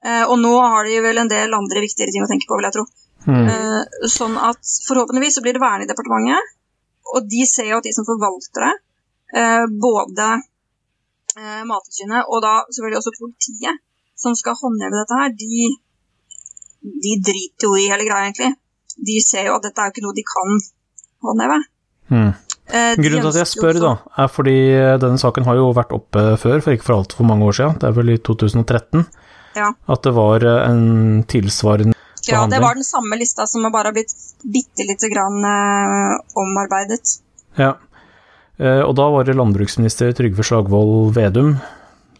Eh, 0.00 0.24
og 0.24 0.38
nå 0.40 0.52
har 0.56 0.88
de 0.88 1.00
vel 1.04 1.20
en 1.20 1.30
del 1.30 1.56
andre 1.56 1.84
viktigere 1.84 2.12
ting 2.14 2.24
å 2.24 2.30
tenke 2.30 2.48
på, 2.48 2.56
vil 2.58 2.68
jeg 2.68 2.76
tro. 2.78 2.86
Mm. 3.28 3.48
Eh, 3.52 4.08
sånn 4.08 4.36
at 4.40 4.64
forhåpentligvis 4.86 5.36
så 5.38 5.44
blir 5.44 5.56
det 5.56 5.62
verne 5.62 5.84
i 5.84 5.90
departementet, 5.90 6.56
og 7.14 7.26
de 7.28 7.44
ser 7.48 7.68
jo 7.68 7.80
at 7.80 7.86
de 7.88 7.92
som 7.92 8.06
forvalter 8.08 8.64
det, 8.64 8.72
eh, 9.36 9.66
både 9.82 10.28
eh, 11.36 11.62
Mattilsynet 11.68 12.28
og 12.28 12.40
da 12.44 12.54
selvfølgelig 12.70 13.00
også 13.00 13.16
politiet, 13.18 13.84
som 14.20 14.36
skal 14.36 14.56
håndheve 14.56 14.96
dette 14.96 15.20
her, 15.20 15.34
de, 15.36 15.68
de 16.80 17.16
driter 17.24 17.68
jo 17.68 17.74
i 17.76 17.88
hele 17.90 18.06
greia, 18.08 18.28
egentlig. 18.28 18.54
De 19.00 19.16
ser 19.24 19.48
jo 19.48 19.56
at 19.56 19.64
dette 19.66 19.80
er 19.80 19.90
jo 19.90 19.94
ikke 19.94 20.04
noe 20.06 20.16
de 20.16 20.24
kan 20.28 20.56
håndheve. 21.26 21.58
Hmm. 22.10 22.30
Eh, 22.70 22.94
Grunnen 22.98 23.22
til 23.24 23.30
at 23.32 23.38
jeg 23.40 23.50
spør, 23.50 23.78
da, 23.82 23.92
er 24.22 24.28
fordi 24.30 24.56
eh, 24.74 24.96
denne 25.02 25.18
saken 25.20 25.46
har 25.48 25.58
jo 25.58 25.70
vært 25.74 25.94
oppe 25.96 26.22
før, 26.38 26.60
for 26.62 26.74
ikke 26.74 26.86
for 26.86 27.00
altfor 27.00 27.26
mange 27.26 27.48
år 27.48 27.56
siden. 27.58 27.78
Det 27.82 27.88
er 27.88 27.96
vel 27.96 28.12
i 28.14 28.18
2013 28.30 29.04
Ja. 29.58 29.72
at 29.90 30.02
det 30.06 30.12
var 30.14 30.44
eh, 30.46 30.60
en 30.70 31.24
tilsvarende 31.30 31.94
behandling. 31.94 31.96
Ja, 32.30 32.44
det 32.46 32.60
var 32.62 32.76
den 32.78 32.86
samme 32.86 33.16
lista 33.18 33.46
som 33.48 33.64
bare 33.72 33.90
har 33.90 33.96
blitt 33.96 34.12
bitte 34.44 34.86
lite 34.86 35.08
grann 35.10 35.40
eh, 35.50 36.16
omarbeidet. 36.38 37.16
Ja, 37.58 37.72
eh, 38.60 38.82
og 38.86 38.94
da 39.00 39.08
var 39.10 39.26
det 39.26 39.34
landbruksminister 39.40 40.12
Trygve 40.14 40.46
Slagvold 40.46 41.14
Vedum 41.16 41.56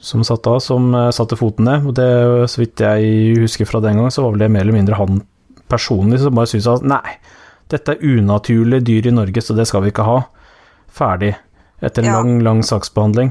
som 0.00 0.24
satt 0.24 0.42
da, 0.46 0.56
som 0.62 0.88
uh, 0.96 1.10
satte 1.14 1.38
foten 1.38 1.68
ned. 1.68 1.86
Og 1.90 1.96
det, 1.98 2.08
så 2.50 2.62
vidt 2.62 2.82
jeg 2.84 3.36
husker 3.42 3.68
fra 3.68 3.82
den 3.84 4.00
gang, 4.00 4.10
så 4.12 4.24
var 4.24 4.34
vel 4.34 4.46
det 4.46 4.50
mer 4.54 4.64
eller 4.64 4.78
mindre 4.78 4.98
han 5.00 5.22
personlig 5.70 6.18
som 6.22 6.34
bare 6.34 6.50
syntes 6.50 6.70
at 6.72 6.86
nei, 6.88 7.16
dette 7.70 7.94
er 7.94 8.16
unaturlige 8.16 8.86
dyr 8.88 9.10
i 9.10 9.14
Norge, 9.14 9.44
så 9.44 9.54
det 9.54 9.68
skal 9.70 9.84
vi 9.84 9.92
ikke 9.92 10.08
ha. 10.08 10.18
Ferdig. 10.90 11.36
Etter 11.78 12.02
en 12.02 12.10
ja. 12.10 12.16
lang, 12.18 12.40
lang 12.42 12.64
saksbehandling. 12.66 13.30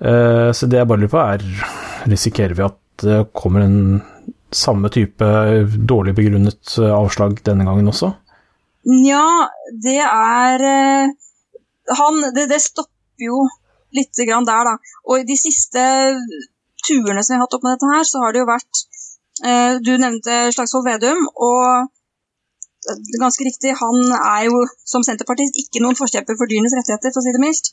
så 0.00 0.66
det 0.66 0.78
jeg 0.80 0.88
bare 0.88 1.02
lurer 1.02 1.12
på, 1.12 1.20
er 1.20 2.08
risikerer 2.08 2.56
vi 2.56 2.64
at 2.64 3.04
det 3.04 3.18
kommer 3.36 3.66
en 3.66 3.76
samme 4.54 4.88
type 4.88 5.26
dårlig 5.88 6.14
begrunnet 6.16 6.76
eh, 6.78 6.92
avslag 6.94 7.40
denne 7.46 7.66
gangen 7.66 7.90
også? 7.90 8.12
Nja, 8.86 9.48
det 9.82 9.98
er 10.06 10.62
uh, 10.62 11.14
Han 11.98 12.20
det, 12.34 12.46
det, 12.52 12.60
stopper 12.62 13.26
jo 13.26 13.40
lite 13.96 14.28
grann 14.28 14.46
der, 14.48 14.68
da. 14.68 14.76
Og 15.08 15.22
i 15.22 15.28
de 15.28 15.36
siste 15.40 15.82
turene 16.86 17.24
som 17.24 17.34
vi 17.34 17.38
har 17.38 17.46
hatt 17.46 17.56
opp 17.58 17.66
med 17.66 17.76
dette 17.76 17.92
her, 17.92 18.06
så 18.08 18.22
har 18.22 18.34
det 18.34 18.42
jo 18.42 18.48
vært 18.48 18.82
eh, 19.42 19.76
Du 19.84 19.92
nevnte 19.96 20.40
Slagsvold 20.54 20.86
Vedum, 20.88 21.22
og 21.34 21.92
ganske 23.18 23.42
riktig, 23.42 23.72
han 23.74 24.12
er 24.14 24.44
jo 24.46 24.60
som 24.86 25.02
senterpartist 25.02 25.56
ikke 25.58 25.82
noen 25.82 25.98
forkjemper 25.98 26.36
for 26.38 26.50
dyrenes 26.50 26.76
rettigheter, 26.78 27.10
for 27.10 27.22
å 27.22 27.24
si 27.24 27.34
det 27.34 27.42
mildt. 27.42 27.72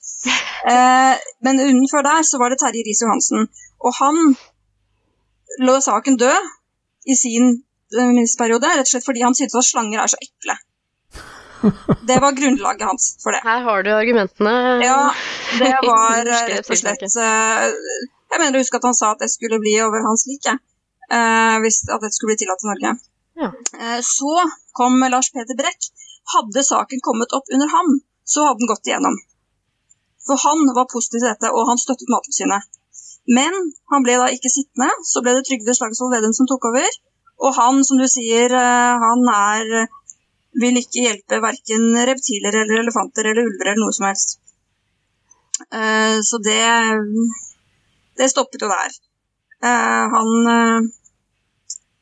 men 1.46 1.62
unnenfor 1.62 2.06
der 2.08 2.26
så 2.26 2.40
var 2.42 2.50
det 2.50 2.58
Terje 2.64 2.82
Riis-Johansen. 2.88 3.46
Og 3.84 3.94
han 4.00 4.34
lå 5.68 5.78
saken 5.86 6.18
død 6.18 6.50
i 7.06 7.16
sin 7.16 7.50
eh, 7.98 8.08
ministerperiode, 8.10 8.70
rett 8.74 8.88
og 8.88 8.94
slett 8.96 9.06
fordi 9.06 9.26
han 9.26 9.36
syntes 9.38 9.60
at 9.60 9.70
slanger 9.70 10.04
er 10.04 10.14
så 10.14 10.20
ekle. 10.24 10.58
Det 12.10 12.20
var 12.24 12.36
grunnlaget 12.38 12.86
hans 12.88 13.08
for 13.24 13.36
det. 13.36 13.42
Her 13.46 13.64
har 13.68 13.84
du 13.86 13.90
argumentene. 13.96 14.54
Ja, 14.84 15.00
det 15.62 15.72
var 15.92 16.22
eh, 16.26 16.46
rett 16.52 16.70
og 16.70 16.80
slett 16.80 17.04
eh, 17.08 17.66
Jeg 18.34 18.42
mener 18.42 18.60
å 18.60 18.64
huske 18.64 18.80
at 18.80 18.88
han 18.90 18.98
sa 18.98 19.14
at 19.16 19.24
det 19.24 19.32
skulle 19.34 19.62
bli 19.64 19.76
over 19.86 20.04
hans 20.08 20.28
like. 20.30 20.58
Hvis 21.64 21.84
at 21.94 22.02
det 22.02 22.10
skulle 22.16 22.34
bli 22.34 22.40
tillatt 22.42 22.64
i 22.64 22.70
Norge. 22.72 22.92
Ja. 23.38 23.50
Så 24.08 24.32
kom 24.74 24.96
Lars 25.14 25.30
Peder 25.36 25.58
Brekk. 25.60 25.92
Hadde 26.34 26.64
saken 26.66 27.04
kommet 27.06 27.36
opp 27.38 27.52
under 27.54 27.70
ham, 27.70 27.90
så 28.26 28.48
hadde 28.48 28.64
den 28.64 28.72
gått 28.72 28.88
igjennom. 28.90 29.18
For 30.26 30.40
han 30.40 30.64
var 30.78 30.88
positiv 30.94 31.20
til 31.20 31.30
dette, 31.30 31.52
og 31.52 31.68
han 31.70 31.82
støttet 31.82 32.10
Mattilsynet. 32.10 32.70
Men 33.38 33.56
han 33.92 34.06
ble 34.06 34.16
da 34.20 34.30
ikke 34.32 34.52
sittende, 34.52 34.90
så 35.08 35.24
ble 35.24 35.36
det 35.38 35.46
Trygve 35.48 35.76
Slagsvold 35.78 36.16
Vedum 36.16 36.36
som 36.36 36.48
tok 36.50 36.68
over. 36.72 36.88
Og 37.44 37.56
han, 37.58 37.82
som 37.88 38.00
du 38.00 38.08
sier, 38.08 38.52
eh, 38.56 39.04
han 39.04 39.24
er 39.34 39.88
vil 40.62 40.80
ikke 40.80 41.06
hjelpe 41.08 41.40
verken 41.44 41.86
reptiler 42.10 42.60
eller 42.62 42.84
elefanter 42.84 43.30
eller 43.30 43.48
ulver 43.48 43.72
eller 43.72 43.82
noe 43.82 43.96
som 43.96 44.08
helst. 44.10 44.38
Uh, 45.74 46.20
så 46.26 46.40
det 46.46 46.62
det 48.20 48.30
stoppet 48.30 48.62
jo 48.62 48.70
der. 48.70 48.96
Uh, 49.64 50.06
han, 50.14 50.30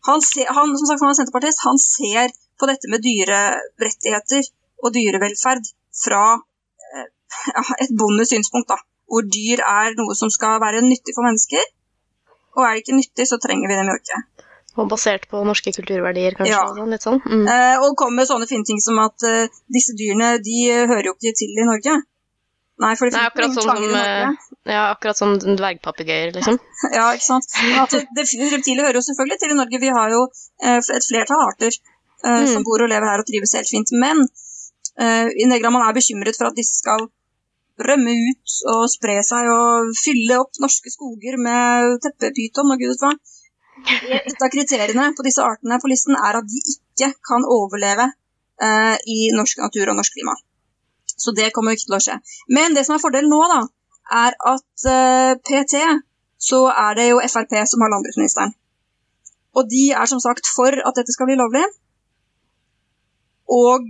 han, 0.08 0.24
ser, 0.26 0.50
han 0.52 0.74
som 0.76 0.88
sagt, 0.90 1.04
han 1.04 1.14
er 1.14 1.20
senterpartist, 1.20 1.64
han 1.64 1.80
ser 1.80 2.34
på 2.60 2.68
dette 2.70 2.92
med 2.92 3.04
dyrerettigheter 3.06 4.50
og 4.84 4.96
dyrevelferd 4.96 5.70
fra 6.04 6.24
et 7.84 7.94
bondesynspunkt. 7.98 8.70
da 8.74 8.82
hvor 9.12 9.28
dyr 9.28 9.60
er 9.68 9.98
noe 10.00 10.16
som 10.16 10.32
skal 10.32 10.62
være 10.64 10.86
nyttig 10.86 11.16
for 11.18 11.28
mennesker. 11.28 11.66
Og 12.56 12.64
er 12.64 12.74
det 12.74 12.84
ikke 12.84 13.00
nyttig, 13.00 13.28
så 13.28 13.40
trenger 13.44 13.68
vi 13.72 13.80
dem 13.80 13.92
jo 13.92 13.98
ikke. 14.00 14.20
Og 14.80 14.88
basert 14.92 15.26
på 15.32 15.42
norske 15.44 15.74
kulturverdier, 15.76 16.38
kanskje? 16.38 16.54
Ja. 16.54 16.62
Sånn, 16.72 16.94
litt 16.94 17.04
sånn. 17.04 17.20
Mm. 17.26 17.44
Eh, 17.52 17.82
og 17.84 17.98
kommer 18.00 18.22
med 18.22 18.30
sånne 18.30 18.48
fine 18.48 18.68
ting 18.68 18.80
som 18.84 19.00
at 19.04 19.26
uh, 19.28 19.60
disse 19.74 19.96
dyrene 20.00 20.38
de 20.46 20.58
uh, 20.72 20.86
hører 20.88 21.10
jo 21.10 21.16
ikke 21.18 21.34
til 21.42 21.60
i 21.60 21.68
Norge. 21.68 21.98
Nei, 22.82 22.92
for 22.98 23.12
det 23.12 23.20
finnes 23.20 23.58
ingen 23.58 23.58
sånn 23.58 23.82
Norge. 23.92 24.30
Ja, 24.72 24.86
akkurat 24.94 25.20
som 25.20 25.36
dvergpapegøyer, 25.42 26.32
liksom. 26.38 26.58
ja, 26.98 27.10
ikke 27.18 27.28
sant. 27.28 27.50
At, 27.84 27.98
det, 28.16 28.26
reptiler 28.54 28.88
hører 28.88 29.02
jo 29.02 29.06
selvfølgelig 29.10 29.42
til 29.42 29.54
i 29.54 29.60
Norge. 29.60 29.82
Vi 29.84 29.92
har 30.00 30.16
jo 30.16 30.24
uh, 30.30 30.80
et 30.80 31.08
flertall 31.10 31.44
arter 31.50 31.76
mm. 32.24 32.48
som 32.54 32.64
bor 32.66 32.86
og 32.86 32.94
lever 32.94 33.12
her 33.12 33.24
og 33.24 33.28
trives 33.28 33.58
helt 33.60 33.70
fint. 33.70 33.92
Men 33.92 34.24
grad 34.96 35.74
man 35.74 35.84
er 35.84 35.96
bekymret 35.98 36.38
for 36.38 36.52
at 36.52 36.58
disse 36.58 36.80
skal 36.80 37.10
rømme 37.82 38.14
ut 38.14 38.56
og 38.72 38.88
spre 38.92 39.20
seg 39.26 39.48
og 39.52 39.92
fylle 39.98 40.40
opp 40.42 40.60
norske 40.62 40.92
skoger 40.94 41.38
med 41.42 41.98
teppepyton 42.04 42.74
og 42.74 42.82
gud 42.82 42.94
vet 42.94 43.06
hva. 43.06 43.14
Et 43.88 44.44
av 44.44 44.52
kriteriene 44.54 45.12
på 45.18 45.26
disse 45.26 45.44
artene 45.44 45.80
på 45.82 45.90
listen 45.92 46.18
er 46.18 46.40
at 46.40 46.48
de 46.48 46.62
ikke 46.76 47.12
kan 47.28 47.46
overleve 47.48 48.08
eh, 48.62 48.96
i 49.10 49.20
norsk 49.36 49.62
natur 49.64 49.92
og 49.92 50.00
norsk 50.00 50.18
klima. 50.18 50.36
Så 51.12 51.34
det 51.38 51.52
kommer 51.56 51.76
ikke 51.76 51.90
til 51.90 51.98
å 51.98 52.02
skje. 52.04 52.18
Men 52.50 52.78
det 52.78 52.86
som 52.88 52.96
er 52.96 53.04
fordelen 53.04 53.32
nå, 53.32 53.42
da, 53.52 53.62
er 54.24 54.38
at 54.54 54.88
eh, 54.90 55.34
PT 55.46 55.84
så 56.42 56.64
er 56.74 56.98
det 56.98 57.12
jo 57.12 57.22
Frp 57.22 57.54
som 57.70 57.84
har 57.86 57.94
landbruksministeren. 57.94 58.56
Og 59.58 59.68
de 59.70 59.92
er 59.92 60.08
som 60.10 60.22
sagt 60.24 60.48
for 60.56 60.74
at 60.74 60.98
dette 60.98 61.14
skal 61.14 61.30
bli 61.30 61.38
lovlig. 61.38 61.64
Og 63.52 63.86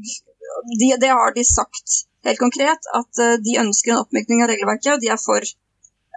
de, 0.80 0.90
det 1.00 1.12
har 1.12 1.36
de 1.36 1.46
sagt 1.48 2.02
helt 2.26 2.42
konkret 2.42 2.90
at 2.98 3.22
eh, 3.22 3.38
de 3.46 3.60
ønsker 3.62 3.94
en 3.94 4.02
oppmykning 4.04 4.44
av 4.44 4.52
regelverket, 4.52 4.96
og 4.96 5.04
de 5.04 5.12
er 5.14 5.22
for 5.22 5.46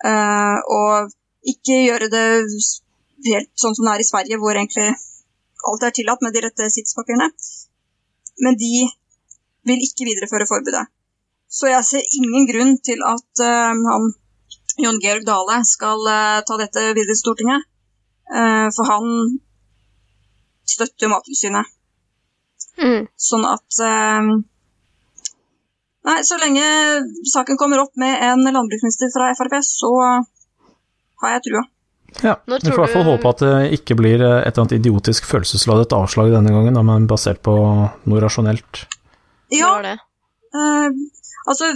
uh, 0.04 0.58
å 0.60 0.82
ikke 1.54 1.78
gjøre 1.84 2.10
det 2.12 2.26
helt 3.28 3.50
sånn 3.58 3.76
som 3.76 3.86
det 3.86 3.94
er 3.94 4.04
i 4.04 4.08
Sverige, 4.08 4.38
hvor 4.40 4.56
egentlig 4.56 4.90
alt 5.64 5.86
er 5.86 5.94
tillatt 5.96 6.24
med 6.24 6.34
de 6.34 6.42
rette 6.44 6.68
sittspapirene. 6.72 7.30
Men 8.44 8.58
de 8.60 8.84
vil 9.68 9.84
ikke 9.86 10.06
videreføre 10.08 10.48
forbudet. 10.50 10.84
Så 11.48 11.70
jeg 11.70 11.86
ser 11.86 12.16
ingen 12.18 12.48
grunn 12.50 12.74
til 12.84 13.00
at 13.06 13.44
uh, 13.44 13.72
han 13.72 14.10
Jon 14.82 14.98
Georg 14.98 15.22
Dale 15.28 15.60
skal 15.68 16.00
ta 16.48 16.56
dette 16.58 16.80
videre 16.96 17.12
til 17.12 17.20
Stortinget. 17.20 17.62
for 18.74 18.88
han 18.90 19.04
støtter 20.66 21.12
Mattilsynet. 21.12 21.68
Mm. 22.82 23.06
Sånn 23.14 23.46
at 23.46 23.78
Nei, 26.04 26.18
så 26.28 26.36
lenge 26.36 26.64
saken 27.32 27.56
kommer 27.60 27.80
opp 27.80 27.94
med 27.96 28.18
en 28.26 28.42
landbruksminister 28.44 29.08
fra 29.14 29.30
Frp, 29.38 29.54
så 29.64 29.92
har 31.22 31.36
jeg 31.36 31.44
trua. 31.46 31.62
Ja, 32.22 32.36
vi 32.46 32.58
får 32.60 32.72
i 32.72 32.78
hvert 32.78 32.94
fall 32.94 33.06
håpe 33.08 33.30
at 33.32 33.42
det 33.42 33.78
ikke 33.78 33.96
blir 33.98 34.22
et 34.22 34.46
eller 34.46 34.62
annet 34.62 34.76
idiotisk 34.78 35.26
følelsesladet 35.28 35.94
avslag 35.96 36.30
denne 36.34 36.52
gangen, 36.54 36.78
men 36.86 37.08
basert 37.10 37.40
på 37.44 37.54
noe 37.54 38.22
rasjonelt. 38.22 38.84
Ja, 39.52 39.76
det 39.84 39.98
uh, 40.54 40.90
altså 41.50 41.72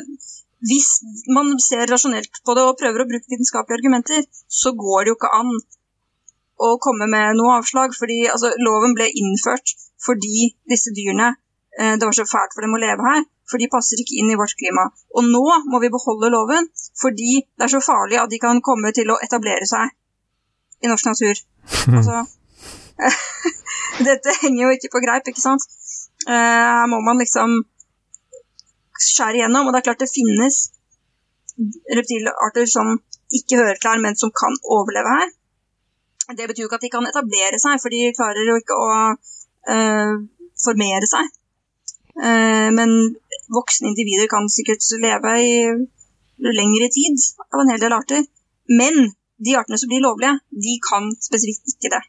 hvis 0.68 0.88
man 1.30 1.52
ser 1.62 1.86
rasjonelt 1.90 2.40
på 2.46 2.54
det 2.58 2.64
og 2.66 2.78
prøver 2.80 3.04
å 3.04 3.08
bruke 3.10 3.30
vitenskapelige 3.30 3.78
argumenter, 3.78 4.24
så 4.50 4.72
går 4.74 5.04
det 5.04 5.12
jo 5.12 5.18
ikke 5.18 5.34
an 5.36 5.52
å 6.58 6.70
komme 6.82 7.06
med 7.10 7.38
noe 7.38 7.60
avslag, 7.60 7.94
fordi 7.94 8.24
altså, 8.26 8.50
loven 8.58 8.96
ble 8.98 9.06
innført 9.22 9.76
fordi 10.02 10.48
disse 10.70 10.90
dyrene 10.94 11.32
uh, 11.34 11.94
Det 11.98 12.06
var 12.06 12.14
så 12.14 12.26
fælt 12.26 12.54
for 12.54 12.66
dem 12.66 12.74
å 12.74 12.82
leve 12.82 13.06
her 13.06 13.26
for 13.48 13.60
de 13.60 13.70
passer 13.72 14.00
ikke 14.02 14.18
inn 14.20 14.32
i 14.32 14.36
vårt 14.38 14.56
klima. 14.60 14.84
Og 15.16 15.24
nå 15.24 15.44
må 15.72 15.80
vi 15.82 15.90
beholde 15.92 16.28
loven, 16.34 16.68
fordi 17.00 17.38
det 17.56 17.66
er 17.66 17.72
så 17.72 17.80
farlig 17.84 18.20
at 18.20 18.32
de 18.32 18.40
kan 18.42 18.60
komme 18.64 18.92
til 18.96 19.08
å 19.12 19.18
etablere 19.24 19.68
seg 19.68 19.94
i 20.82 20.90
norsk 20.90 21.08
natur. 21.10 21.40
Altså, 21.98 22.22
dette 24.08 24.36
henger 24.42 24.62
jo 24.64 24.70
ikke 24.76 24.92
på 24.94 25.02
greip, 25.04 25.28
ikke 25.30 25.42
sant? 25.42 25.64
Eh, 26.28 26.34
her 26.34 26.88
må 26.90 27.00
man 27.04 27.20
liksom 27.22 27.60
skjære 28.98 29.40
igjennom, 29.40 29.66
og 29.66 29.74
det 29.74 29.80
er 29.80 29.88
klart 29.88 30.02
det 30.02 30.10
finnes 30.10 30.56
reptilarter 31.98 32.66
som 32.70 32.96
ikke 33.34 33.58
hører 33.60 33.78
til 33.78 33.90
her, 33.90 34.02
men 34.02 34.16
som 34.18 34.32
kan 34.34 34.54
overleve 34.64 35.14
her. 35.18 35.28
Det 36.38 36.48
betyr 36.48 36.64
jo 36.64 36.68
ikke 36.68 36.78
at 36.80 36.86
de 36.86 36.92
kan 36.92 37.08
etablere 37.08 37.60
seg, 37.60 37.80
for 37.82 37.94
de 37.94 38.12
klarer 38.16 38.48
jo 38.50 38.56
ikke 38.60 38.76
å 38.76 38.88
uh, 39.72 40.14
formere 40.64 41.08
seg. 41.08 41.30
Uh, 42.18 42.68
men 42.74 42.92
voksne 43.54 43.92
individer 43.92 44.28
kan 44.30 44.48
sikkert 44.52 44.84
leve 45.02 45.34
i 45.40 45.54
lengre 46.38 46.90
tid 46.94 47.24
av 47.48 47.62
en 47.62 47.72
hel 47.72 47.82
del 47.82 47.96
arter. 47.96 48.26
Men 48.68 49.14
de 49.46 49.56
artene 49.58 49.78
som 49.80 49.90
blir 49.90 50.04
lovlige, 50.04 50.38
de 50.50 50.76
kan 50.84 51.10
spesifikt 51.22 51.74
ikke 51.74 51.92
det. 51.94 52.04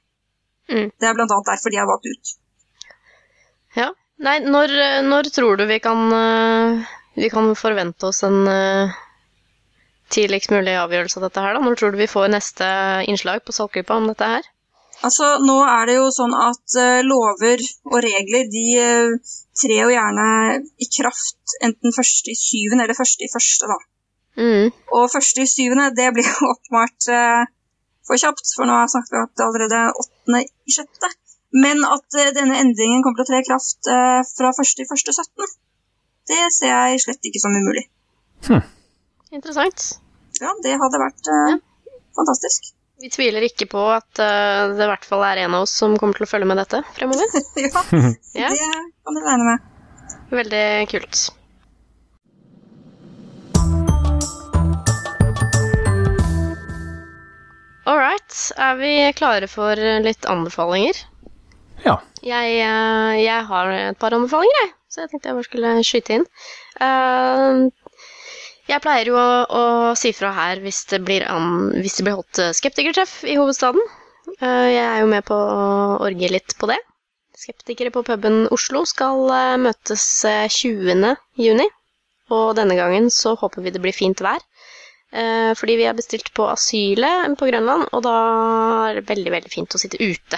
Mm. 0.69 0.87
Det 0.97 1.09
er 1.09 1.17
bl.a. 1.17 1.27
derfor 1.27 1.73
de 1.73 1.81
er 1.81 1.89
valgt 1.89 2.09
ut. 2.09 2.35
Ja. 3.77 3.89
Nei, 4.19 4.39
når, 4.43 4.73
når 5.07 5.29
tror 5.31 5.59
du 5.59 5.63
vi 5.69 5.79
kan, 5.79 6.01
eh, 6.11 6.95
vi 7.15 7.29
kan, 7.31 7.53
forvente 7.55 8.09
oss 8.09 8.19
en 8.27 8.41
eh, 8.51 8.97
tidligst 10.11 10.51
mulig 10.51 10.75
avgjørelse 10.75 11.19
av 11.21 11.27
dette 11.29 11.43
her, 11.45 11.55
da? 11.55 11.63
Når 11.63 11.79
tror 11.79 11.93
du 11.93 12.01
vi 12.01 12.09
får 12.11 12.31
neste 12.33 12.69
innslag 13.07 13.45
på 13.45 13.55
Saltgruppa 13.55 13.95
om 13.95 14.09
dette 14.11 14.27
her? 14.33 14.49
Altså, 14.99 15.37
nå 15.47 15.55
er 15.63 15.87
det 15.87 15.95
jo 15.95 16.09
sånn 16.11 16.33
at 16.35 16.75
uh, 16.75 16.99
lover 17.07 17.61
og 17.87 18.01
regler 18.03 18.49
de 18.51 18.65
uh, 18.83 19.35
trer 19.55 19.85
jo 19.85 19.93
gjerne 19.93 20.25
i 20.59 20.87
kraft 20.91 21.55
enten 21.63 21.95
først 21.95 22.27
i 22.27 22.35
syvende 22.35 22.83
eller 22.83 22.97
først 22.97 23.23
i 23.23 23.29
første, 23.31 23.69
da. 23.71 23.77
Mm. 24.37 24.69
Og 24.95 25.09
første 25.11 25.43
i 25.43 25.49
syvende, 25.49 25.89
det 25.97 26.11
blir 26.15 26.27
jo 26.27 26.51
oppmalt 26.53 27.09
uh, 27.13 27.47
for 28.07 28.21
kjapt, 28.21 28.53
for 28.55 28.67
nå 28.67 28.75
har 28.75 28.85
jeg 28.85 28.93
snakket 28.95 29.17
om 29.19 29.31
det 29.37 29.45
allerede 29.47 29.81
åttende 30.03 30.43
i 30.45 30.75
sjette. 30.75 31.11
Men 31.49 31.81
at 31.81 32.17
eh, 32.21 32.29
denne 32.37 32.59
endringen 32.61 33.01
kommer 33.01 33.23
til 33.23 33.25
å 33.25 33.29
tre 33.31 33.39
i 33.41 33.45
kraft 33.47 33.87
eh, 33.89 34.19
fra 34.37 34.51
1.1.17, 34.53 35.55
det 36.29 36.43
ser 36.53 36.69
jeg 36.69 36.99
slett 37.01 37.25
ikke 37.25 37.41
som 37.41 37.55
umulig. 37.57 37.87
Interessant. 39.33 39.87
Ja, 40.37 40.53
det 40.61 40.75
hadde 40.77 41.01
vært 41.01 41.29
ja. 41.29 41.57
fantastisk. 42.17 42.69
Vi 43.01 43.09
tviler 43.13 43.45
ikke 43.47 43.65
på 43.71 43.81
at 43.93 44.19
uh, 44.19 44.75
det 44.75 44.83
i 44.83 44.89
hvert 44.91 45.05
fall 45.07 45.23
er 45.23 45.45
en 45.45 45.55
av 45.55 45.65
oss 45.65 45.73
som 45.81 45.95
kommer 45.97 46.19
til 46.19 46.27
å 46.27 46.29
følge 46.29 46.49
med 46.49 46.59
dette 46.59 46.81
fremover. 46.97 47.31
ja, 47.63 47.71
Ja, 48.43 48.51
det 48.51 48.69
kan 49.07 49.15
du 49.15 49.23
regne 49.23 49.53
med. 49.53 49.67
Veldig 50.35 50.65
kult. 50.91 51.21
All 57.87 57.99
right. 57.99 58.35
Er 58.57 58.75
vi 58.79 58.91
klare 59.17 59.47
for 59.51 59.79
litt 60.03 60.27
anbefalinger? 60.29 60.99
Ja. 61.85 61.99
Jeg, 62.25 62.57
eh, 62.59 63.15
jeg 63.23 63.45
har 63.47 63.71
et 63.75 63.99
par 63.99 64.15
anbefalinger, 64.15 64.65
jeg. 64.65 64.73
Så 64.89 65.03
jeg 65.03 65.11
tenkte 65.11 65.29
jeg 65.29 65.37
bare 65.37 65.47
skulle 65.47 65.73
skyte 65.85 66.17
inn. 66.17 66.25
Eh, 66.81 67.69
jeg 68.69 68.83
pleier 68.83 69.09
jo 69.09 69.15
å, 69.17 69.29
å 69.49 69.63
si 69.97 70.11
fra 70.13 70.33
her 70.35 70.59
hvis 70.61 70.83
det 70.91 70.99
blir, 71.05 71.25
an, 71.25 71.71
hvis 71.79 71.97
det 71.97 72.05
blir 72.05 72.19
holdt 72.19 72.41
skeptikertreff 72.57 73.23
i 73.25 73.37
hovedstaden. 73.39 73.81
Eh, 74.37 74.67
jeg 74.75 74.85
er 74.85 75.01
jo 75.01 75.09
med 75.09 75.25
på 75.25 75.35
å 75.35 75.65
orge 76.05 76.29
litt 76.31 76.55
på 76.59 76.69
det. 76.69 76.77
Skeptikere 77.39 77.91
på 77.95 78.03
puben 78.03 78.43
Oslo 78.53 78.83
skal 78.89 79.29
eh, 79.31 79.57
møtes 79.63 80.05
eh, 80.27 80.45
20. 80.51 81.15
juni. 81.39 81.69
Og 82.29 82.51
denne 82.59 82.75
gangen 82.77 83.09
så 83.13 83.33
håper 83.39 83.65
vi 83.65 83.73
det 83.73 83.81
blir 83.81 83.95
fint 83.95 84.21
vær. 84.21 84.43
Eh, 85.11 85.53
fordi 85.57 85.75
vi 85.79 85.85
har 85.89 85.93
bestilt 85.97 86.33
på 86.37 86.45
asylet 86.51 87.37
på 87.39 87.47
Grønland, 87.49 87.87
og 87.93 88.03
da 88.05 88.15
er 88.89 88.99
det 88.99 89.07
veldig, 89.09 89.31
veldig 89.33 89.51
fint 89.51 89.73
å 89.73 89.81
sitte 89.81 89.97
ute 89.97 90.37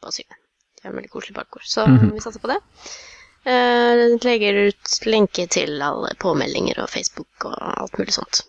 på 0.00 0.08
asylet. 0.08 0.38
Det 0.76 0.84
er 0.86 0.90
en 0.92 0.96
veldig 0.96 1.10
koselig 1.12 1.34
bakgård, 1.36 1.66
så 1.68 1.86
Mhm. 1.86 2.14
vi 2.14 2.20
satser 2.24 2.40
på 2.40 2.48
det. 2.48 2.60
Eh, 3.46 4.16
legger 4.24 4.54
ut 4.68 5.00
lenke 5.06 5.46
til 5.48 5.80
alle 5.82 6.14
påmeldinger 6.18 6.78
og 6.82 6.88
Facebook 6.90 7.44
og 7.44 7.54
alt 7.60 7.98
mulig 7.98 8.12
sånt. 8.14 8.42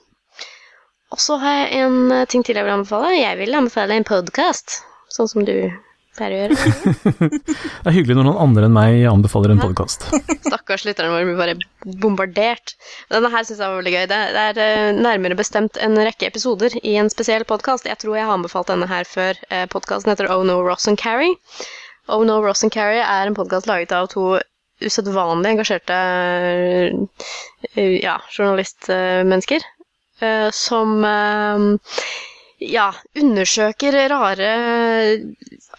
Og 1.11 1.19
så 1.19 1.37
har 1.39 1.67
jeg 1.67 1.81
en 1.83 2.25
ting 2.27 2.43
til 2.43 2.55
jeg 2.55 2.65
vil 2.65 2.73
anbefale. 2.73 3.11
Jeg 3.19 3.37
vil 3.37 3.53
anbefale 3.55 3.91
en 3.95 4.03
podkast, 4.03 4.81
sånn 5.09 5.27
som 5.29 5.45
du 5.45 5.71
pleier 6.17 6.33
å 6.33 6.39
gjøre. 6.41 7.11
Det 7.37 7.91
er 7.91 7.95
hyggelig 7.95 8.17
når 8.17 8.27
noen 8.27 8.41
andre 8.43 8.67
enn 8.67 8.75
meg 8.75 9.05
anbefaler 9.09 9.53
en 9.53 9.61
podkast. 9.61 10.07
Stakkars 10.47 10.85
lytterne 10.87 11.13
våre 11.13 11.27
blir 11.27 11.39
bare 11.39 11.97
bombardert. 12.03 12.75
Denne 13.13 13.31
her 13.33 13.47
syns 13.47 13.61
jeg 13.61 13.71
var 13.71 13.79
veldig 13.79 13.93
gøy. 13.95 14.03
Det, 14.11 14.19
det 14.35 14.43
er 14.51 14.61
eh, 14.63 14.97
nærmere 14.97 15.37
bestemt 15.39 15.79
en 15.83 15.97
rekke 15.99 16.29
episoder 16.29 16.75
i 16.81 16.97
en 17.01 17.11
spesiell 17.13 17.45
podkast. 17.47 17.89
Jeg 17.89 18.01
tror 18.01 18.17
jeg 18.17 18.27
har 18.27 18.37
anbefalt 18.37 18.71
denne 18.71 18.89
her 18.91 19.07
før. 19.07 19.39
Eh, 19.51 19.65
Podkasten 19.71 20.13
heter 20.13 20.29
Oh 20.33 20.43
No 20.47 20.59
Ross 20.65 20.89
and 20.91 20.99
Carrie. 21.01 21.37
Oh 22.11 22.23
No 22.27 22.41
Ross 22.43 22.65
and 22.65 22.73
Carrie 22.73 23.03
er 23.03 23.29
en 23.29 23.37
podkast 23.37 23.69
laget 23.69 23.95
av 23.95 24.09
to 24.13 24.37
usedvanlig 24.83 25.55
engasjerte 25.55 25.95
eh, 27.73 27.95
ja, 28.03 28.19
journalistmennesker. 28.33 29.65
som 30.53 31.03
ja, 32.63 32.87
undersøker 33.19 33.97
rare 34.11 34.51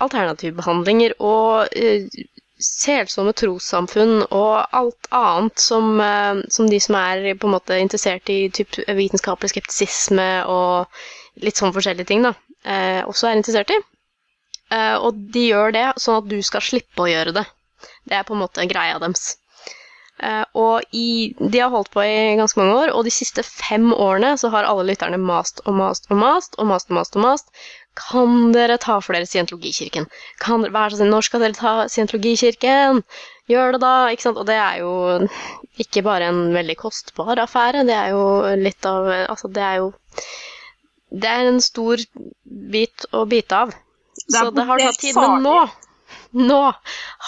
alternativbehandlinger 0.04 1.16
og 1.18 1.72
uh, 1.74 2.18
selsomme 2.62 3.32
trossamfunn 3.38 4.22
og 4.28 4.54
alt 4.80 5.10
annet 5.14 5.62
som, 5.62 5.94
uh, 6.02 6.42
som 6.54 6.70
de 6.70 6.80
som 6.82 6.98
er 7.00 7.28
på 7.38 7.48
en 7.50 7.56
måte 7.56 7.78
interessert 7.82 8.30
i 8.34 8.40
typ 8.54 8.80
vitenskapelig 8.88 9.52
skeptisisme 9.54 10.28
og 10.46 10.86
litt 11.42 11.58
sånn 11.58 11.74
forskjellige 11.74 12.10
ting, 12.12 12.26
da, 12.26 12.34
uh, 12.66 13.02
også 13.10 13.30
er 13.32 13.38
interessert 13.40 13.74
i. 13.74 13.80
Eh, 14.74 14.96
og 15.00 15.16
de 15.34 15.46
gjør 15.48 15.72
det 15.76 15.84
sånn 16.02 16.18
at 16.22 16.26
du 16.30 16.38
skal 16.44 16.64
slippe 16.64 17.04
å 17.04 17.08
gjøre 17.08 17.32
det. 17.38 17.44
Det 18.08 18.16
er 18.18 18.26
på 18.28 18.34
en 18.36 18.42
måte 18.42 18.66
greia 18.68 18.98
deres. 19.00 19.36
Eh, 20.18 20.44
og 20.58 20.82
i, 20.90 21.34
de 21.38 21.60
har 21.62 21.70
holdt 21.70 21.92
på 21.94 22.02
i 22.02 22.36
ganske 22.38 22.58
mange 22.58 22.74
år, 22.74 22.92
og 22.94 23.04
de 23.06 23.12
siste 23.14 23.44
fem 23.46 23.92
årene 23.94 24.34
så 24.40 24.50
har 24.54 24.66
alle 24.66 24.88
lytterne 24.88 25.20
mast 25.22 25.62
og 25.64 25.76
mast 25.78 26.08
og 26.10 26.18
mast 26.18 26.58
og 26.58 26.66
mast 26.70 26.90
og 26.90 26.98
mast. 26.98 27.18
og 27.18 27.26
mast. 27.26 27.52
Kan 27.98 28.52
dere 28.54 28.78
ta 28.78 28.98
for 29.02 29.16
dere 29.16 29.26
Scientologikirken? 29.26 30.06
Kan 30.42 30.62
dere, 30.62 30.74
vær 30.74 30.92
så 30.92 31.00
snill, 31.00 31.10
når 31.14 31.26
skal 31.26 31.42
dere 31.42 31.58
ta 31.58 31.72
Scientologikirken? 31.90 33.02
Gjør 33.50 33.74
det 33.74 33.80
da, 33.82 33.94
ikke 34.12 34.26
sant? 34.26 34.38
Og 34.38 34.46
det 34.46 34.58
er 34.60 34.82
jo 34.82 34.92
ikke 35.82 36.04
bare 36.06 36.28
en 36.30 36.40
veldig 36.54 36.76
kostbar 36.78 37.40
affære, 37.42 37.86
det 37.88 37.96
er 37.96 38.12
jo 38.14 38.22
litt 38.60 38.86
av 38.86 39.08
Altså, 39.24 39.50
det 39.50 39.64
er 39.64 39.82
jo 39.82 39.92
Det 41.08 41.28
er 41.32 41.48
en 41.48 41.60
stor 41.64 42.02
bit 42.44 43.06
å 43.16 43.24
bite 43.26 43.62
av. 43.64 43.70
Det 44.18 44.34
Så 44.36 44.50
det 44.52 44.66
har 44.68 44.82
tatt 44.82 44.98
tid. 45.00 45.16
Men 45.16 45.46
nå, 45.46 45.58
nå 46.50 46.62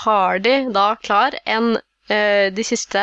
har 0.05 0.43
de 0.45 0.57
da 0.75 0.91
klar 1.01 1.39
en 1.47 1.79
De 2.11 2.65
siste 2.67 3.03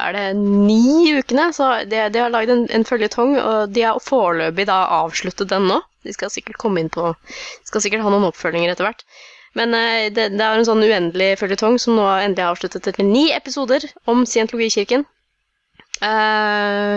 er 0.00 0.14
det 0.16 0.24
ni 0.38 1.10
ukene, 1.18 1.48
så 1.52 1.70
de, 1.88 1.98
de 2.14 2.20
har 2.22 2.32
lagd 2.32 2.52
en, 2.54 2.62
en 2.72 2.86
føljetong, 2.86 3.34
og 3.40 3.74
de 3.74 3.82
har 3.84 3.98
foreløpig 4.04 4.68
da 4.70 4.78
avsluttet 5.00 5.50
den 5.50 5.66
nå. 5.68 5.80
De 6.06 6.14
skal 6.16 6.32
sikkert 6.32 6.60
komme 6.62 6.80
inn 6.80 6.92
på 6.92 7.10
De 7.12 7.68
skal 7.68 7.82
sikkert 7.84 8.06
ha 8.06 8.12
noen 8.12 8.28
oppfølginger 8.30 8.72
etter 8.72 8.86
hvert. 8.88 9.04
Men 9.58 9.74
eh, 9.76 10.06
det, 10.14 10.30
det 10.38 10.46
er 10.46 10.56
en 10.56 10.68
sånn 10.68 10.86
uendelig 10.86 11.34
føljetong 11.40 11.76
som 11.82 11.98
nå 11.98 12.06
endelig 12.14 12.44
er 12.44 12.52
avsluttet 12.54 12.88
etter 12.92 13.06
ni 13.06 13.26
episoder 13.34 13.84
om 14.10 14.22
Scientologikirken. 14.28 15.04
Uh, 16.00 16.96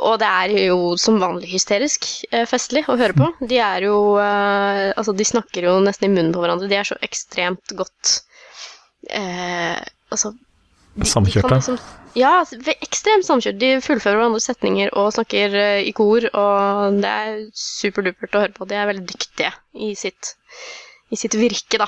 og 0.00 0.16
det 0.20 0.28
er 0.28 0.52
jo 0.66 0.94
som 1.00 1.18
vanlig 1.20 1.50
hysterisk 1.52 2.06
eh, 2.32 2.46
festlig 2.48 2.86
å 2.88 2.96
høre 3.00 3.16
på. 3.16 3.28
De 3.44 3.58
er 3.60 3.84
jo 3.84 4.16
eh, 4.20 4.90
Altså, 4.94 5.12
de 5.16 5.26
snakker 5.28 5.66
jo 5.68 5.76
nesten 5.84 6.08
i 6.08 6.12
munnen 6.12 6.32
på 6.34 6.42
hverandre. 6.42 6.68
De 6.70 6.78
er 6.78 6.88
så 6.88 6.96
ekstremt 7.04 7.74
godt 7.76 8.14
eh, 9.12 9.76
Altså 10.10 10.34
de- 10.34 11.06
Samkjørte. 11.06 11.54
liksom- 11.54 11.78
ja, 12.18 12.44
ekstremt 12.82 13.24
samkjørt. 13.24 13.58
De 13.60 13.80
fullfører 13.80 14.18
hverandres 14.18 14.48
setninger 14.50 14.90
og 14.98 15.12
snakker 15.14 15.54
uh, 15.54 15.80
i 15.86 15.92
kor, 15.94 16.26
og 16.34 17.00
det 17.00 17.10
er 17.10 17.42
superdupert 17.54 18.34
å 18.34 18.42
høre 18.44 18.56
på. 18.56 18.66
De 18.66 18.74
er 18.74 18.88
veldig 18.90 19.06
dyktige 19.06 19.52
i 19.78 19.94
sitt, 19.94 20.34
i 21.10 21.16
sitt 21.16 21.36
virke, 21.38 21.78
da. 21.78 21.86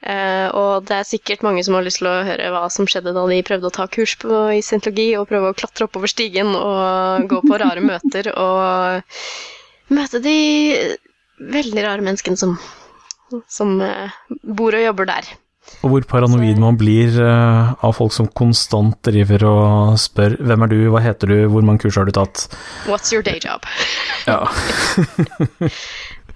Uh, 0.00 0.48
og 0.56 0.86
det 0.88 0.96
er 0.96 1.04
sikkert 1.04 1.42
mange 1.44 1.62
som 1.62 1.74
har 1.76 1.84
lyst 1.84 2.00
til 2.00 2.08
å 2.08 2.24
høre 2.24 2.50
hva 2.54 2.62
som 2.72 2.86
skjedde 2.88 3.12
da 3.12 3.24
de 3.28 3.42
prøvde 3.44 3.68
å 3.68 3.74
ta 3.76 3.84
kurs 3.86 4.14
på, 4.16 4.32
i 4.56 4.62
scientologi 4.64 5.10
og 5.20 5.28
prøve 5.28 5.50
å 5.52 5.56
klatre 5.58 5.84
oppover 5.84 6.08
stigen 6.08 6.54
og 6.56 7.28
gå 7.28 7.42
på 7.44 7.58
rare 7.60 7.82
møter 7.84 8.30
og 8.32 9.02
møte 9.92 10.22
de 10.24 10.36
veldig 11.52 11.84
rare 11.84 12.00
menneskene 12.06 12.40
som, 12.40 12.56
som 13.46 13.76
uh, 13.84 14.08
bor 14.42 14.72
og 14.74 14.82
jobber 14.88 15.12
der. 15.12 15.28
Og 15.80 15.92
hvor 15.94 16.04
paranoid 16.10 16.58
man 16.60 16.76
blir 16.76 17.14
uh, 17.16 17.72
av 17.80 17.94
folk 17.96 18.12
som 18.12 18.26
konstant 18.36 18.98
driver 19.06 19.44
og 19.48 19.98
spør 20.00 20.36
'Hvem 20.36 20.64
er 20.66 20.72
du? 20.72 20.78
Hva 20.92 21.00
heter 21.04 21.30
du? 21.32 21.36
Hvor 21.48 21.64
mange 21.64 21.80
kurs 21.86 21.96
har 21.96 22.04
du 22.04 22.12
tatt?' 22.12 22.48
What's 22.86 23.12
your 23.14 23.22
day 23.24 23.40
job? 23.40 23.64
Ja. 24.26 24.44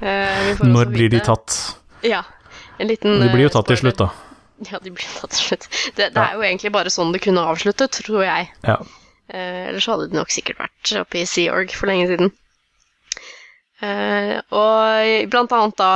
uh, 0.01 0.65
Når 0.65 0.93
blir 0.95 1.11
de 1.13 1.21
tatt? 1.21 1.59
Ja. 2.05 2.23
En 2.79 2.89
liten 2.89 3.21
De 3.21 3.29
blir 3.31 3.45
jo 3.47 3.51
eh, 3.53 3.57
tatt 3.57 3.69
til 3.71 3.81
slutt, 3.85 4.01
da. 4.01 4.11
Ja, 4.71 4.79
de 4.81 4.91
blir 4.95 5.05
tatt 5.21 5.35
til 5.35 5.45
slutt. 5.51 5.69
Det, 5.97 6.09
det 6.15 6.17
Ja. 6.17 6.29
er 6.31 6.39
jo 6.39 6.43
egentlig 6.47 6.73
bare 6.73 6.91
sånn 6.93 7.13
det 7.13 7.21
kunne 7.25 7.45
avsluttet, 7.45 8.01
tror 8.07 8.25
jeg. 8.25 8.49
Ja. 8.65 8.79
Uh, 9.29 9.69
ellers 9.71 9.87
hadde 9.89 10.09
det 10.09 10.17
nok 10.19 10.31
sikkert 10.33 10.59
vært 10.63 10.95
oppe 11.01 11.21
i 11.23 11.27
Sea 11.29 11.53
Org 11.53 11.73
for 11.75 11.91
lenge 11.91 12.09
siden. 12.11 12.33
Eh, 13.85 14.39
og 14.55 15.29
blant 15.33 15.53
annet 15.53 15.77
da 15.81 15.89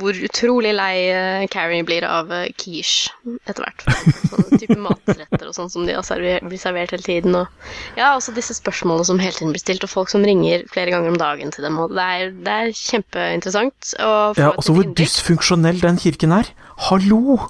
hvor 0.00 0.16
utrolig 0.28 0.72
lei 0.76 0.94
eh, 1.12 1.46
Carrie 1.52 1.84
blir 1.86 2.06
av 2.08 2.30
eh, 2.32 2.46
quiche 2.56 3.12
etter 3.44 3.66
hvert. 3.66 3.84
Sånne 4.30 4.60
type 4.60 4.76
matretter 4.80 5.50
og 5.50 5.56
sånn 5.56 5.72
som 5.72 5.88
de 5.88 5.96
server 6.06 6.44
blir 6.46 6.60
servert 6.60 6.94
hele 6.94 7.04
tiden. 7.04 7.36
Og 7.40 7.98
ja, 7.98 8.12
også 8.14 8.34
disse 8.36 8.56
spørsmålene 8.56 9.08
som 9.08 9.20
hele 9.22 9.36
tiden 9.36 9.52
blir 9.54 9.64
stilt, 9.64 9.84
og 9.84 9.92
folk 9.92 10.12
som 10.12 10.24
ringer 10.24 10.64
flere 10.72 10.94
ganger 10.94 11.12
om 11.12 11.20
dagen 11.20 11.52
til 11.54 11.66
dem. 11.66 11.80
Og 11.82 11.92
det 11.96 12.06
er, 12.16 12.32
det 12.46 12.54
er 12.54 12.72
kjempeinteressant. 12.78 13.92
Og 14.04 14.40
ja 14.40 14.52
også 14.54 14.76
hvor 14.76 14.88
dysfunksjonell 15.02 15.82
den 15.82 16.00
kirken 16.00 16.38
er. 16.38 16.48
Hallo! 16.88 17.40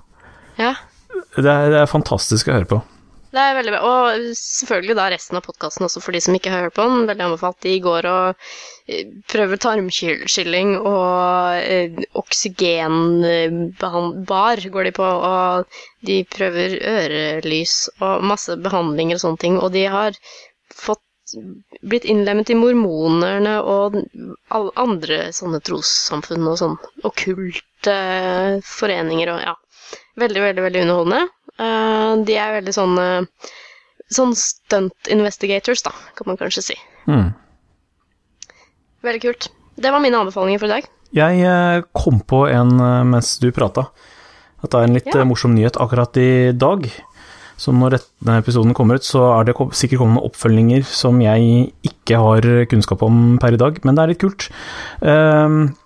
Ja, 0.58 0.74
Det 1.34 1.50
er, 1.50 1.70
det 1.72 1.78
er 1.82 1.90
fantastisk 1.90 2.50
å 2.50 2.58
høre 2.58 2.70
på. 2.70 2.82
Det 3.34 3.42
er 3.42 3.56
veldig 3.56 3.72
bra. 3.74 3.80
Og 3.90 4.26
selvfølgelig 4.38 4.94
da 4.98 5.04
resten 5.10 5.38
av 5.38 5.42
podkasten 5.46 5.86
også, 5.88 6.00
for 6.04 6.14
de 6.14 6.20
som 6.22 6.36
ikke 6.36 6.52
har 6.54 6.62
hørt 6.66 6.76
på 6.76 6.84
den. 6.86 7.08
Veldig 7.10 7.24
anbefalt. 7.26 7.58
De 7.64 7.72
går 7.82 8.02
og 8.10 8.26
eh, 8.86 9.04
prøver 9.32 9.56
tarmskylling 9.64 10.70
og 10.78 11.08
eh, 11.58 11.90
oksygenbar 12.20 13.34
går 14.76 14.84
de 14.88 14.92
på, 15.00 15.08
og 15.30 15.80
de 16.06 16.16
prøver 16.36 16.68
ørelys 16.92 17.74
og 17.98 18.22
masse 18.30 18.52
behandlinger 18.68 19.14
og 19.18 19.22
sånne 19.26 19.42
ting. 19.46 19.54
Og 19.58 19.68
de 19.74 19.84
har 19.90 20.12
fått 20.70 21.02
blitt 21.82 22.04
innlemmet 22.04 22.50
i 22.52 22.58
mormonerne 22.58 23.54
og 23.64 23.96
andre 24.78 25.32
sånne 25.34 25.58
trossamfunn 25.64 26.46
og 26.50 26.58
sånn 26.60 26.76
okkulte 27.08 27.96
foreninger 28.68 29.28
og 29.34 29.38
ja. 29.48 29.54
Veldig, 30.20 30.42
veldig, 30.44 30.62
veldig 30.62 30.82
underholdende. 30.84 31.33
Eh, 31.62 32.14
de 32.26 32.34
er 32.40 32.56
veldig 32.60 32.74
sånn 32.74 32.98
eh, 32.98 33.50
Sånn 34.14 34.34
stunt 34.36 35.08
investigators, 35.10 35.80
da, 35.82 35.90
kan 36.14 36.26
man 36.28 36.36
kanskje 36.36 36.62
si. 36.62 36.74
Mm. 37.08 37.30
Veldig 39.04 39.22
kult. 39.22 39.46
Det 39.80 39.90
var 39.90 40.02
mine 40.04 40.18
anbefalinger 40.20 40.60
for 40.60 40.68
i 40.68 40.74
dag. 40.76 40.88
Jeg 41.16 41.40
eh, 41.48 41.86
kom 41.96 42.20
på 42.28 42.42
en 42.52 42.74
eh, 42.78 43.00
mens 43.08 43.32
du 43.42 43.48
prata. 43.54 43.86
Dette 44.62 44.76
er 44.80 44.86
en 44.88 44.96
litt 44.98 45.08
Ja. 45.08 45.24
morsom 45.28 45.54
nyhet 45.56 45.78
akkurat 45.80 46.16
i 46.20 46.52
dag. 46.52 46.84
Så 47.56 47.72
når 47.72 47.96
denne 48.20 48.38
episoden 48.42 48.74
kommer 48.74 49.00
ut, 49.00 49.06
så 49.06 49.24
er 49.38 49.44
det 49.48 49.54
sikkert 49.78 50.00
kommet 50.02 50.18
noen 50.20 50.28
oppfølginger 50.28 50.84
som 50.84 51.20
jeg 51.22 51.72
ikke 51.86 52.18
har 52.18 52.48
kunnskap 52.68 53.02
om 53.06 53.38
per 53.40 53.54
i 53.54 53.60
dag, 53.60 53.78
men 53.86 53.94
det 53.94 54.02
er 54.02 54.12
litt 54.12 54.22
kult. 54.24 54.48
Ehm, 55.02 55.76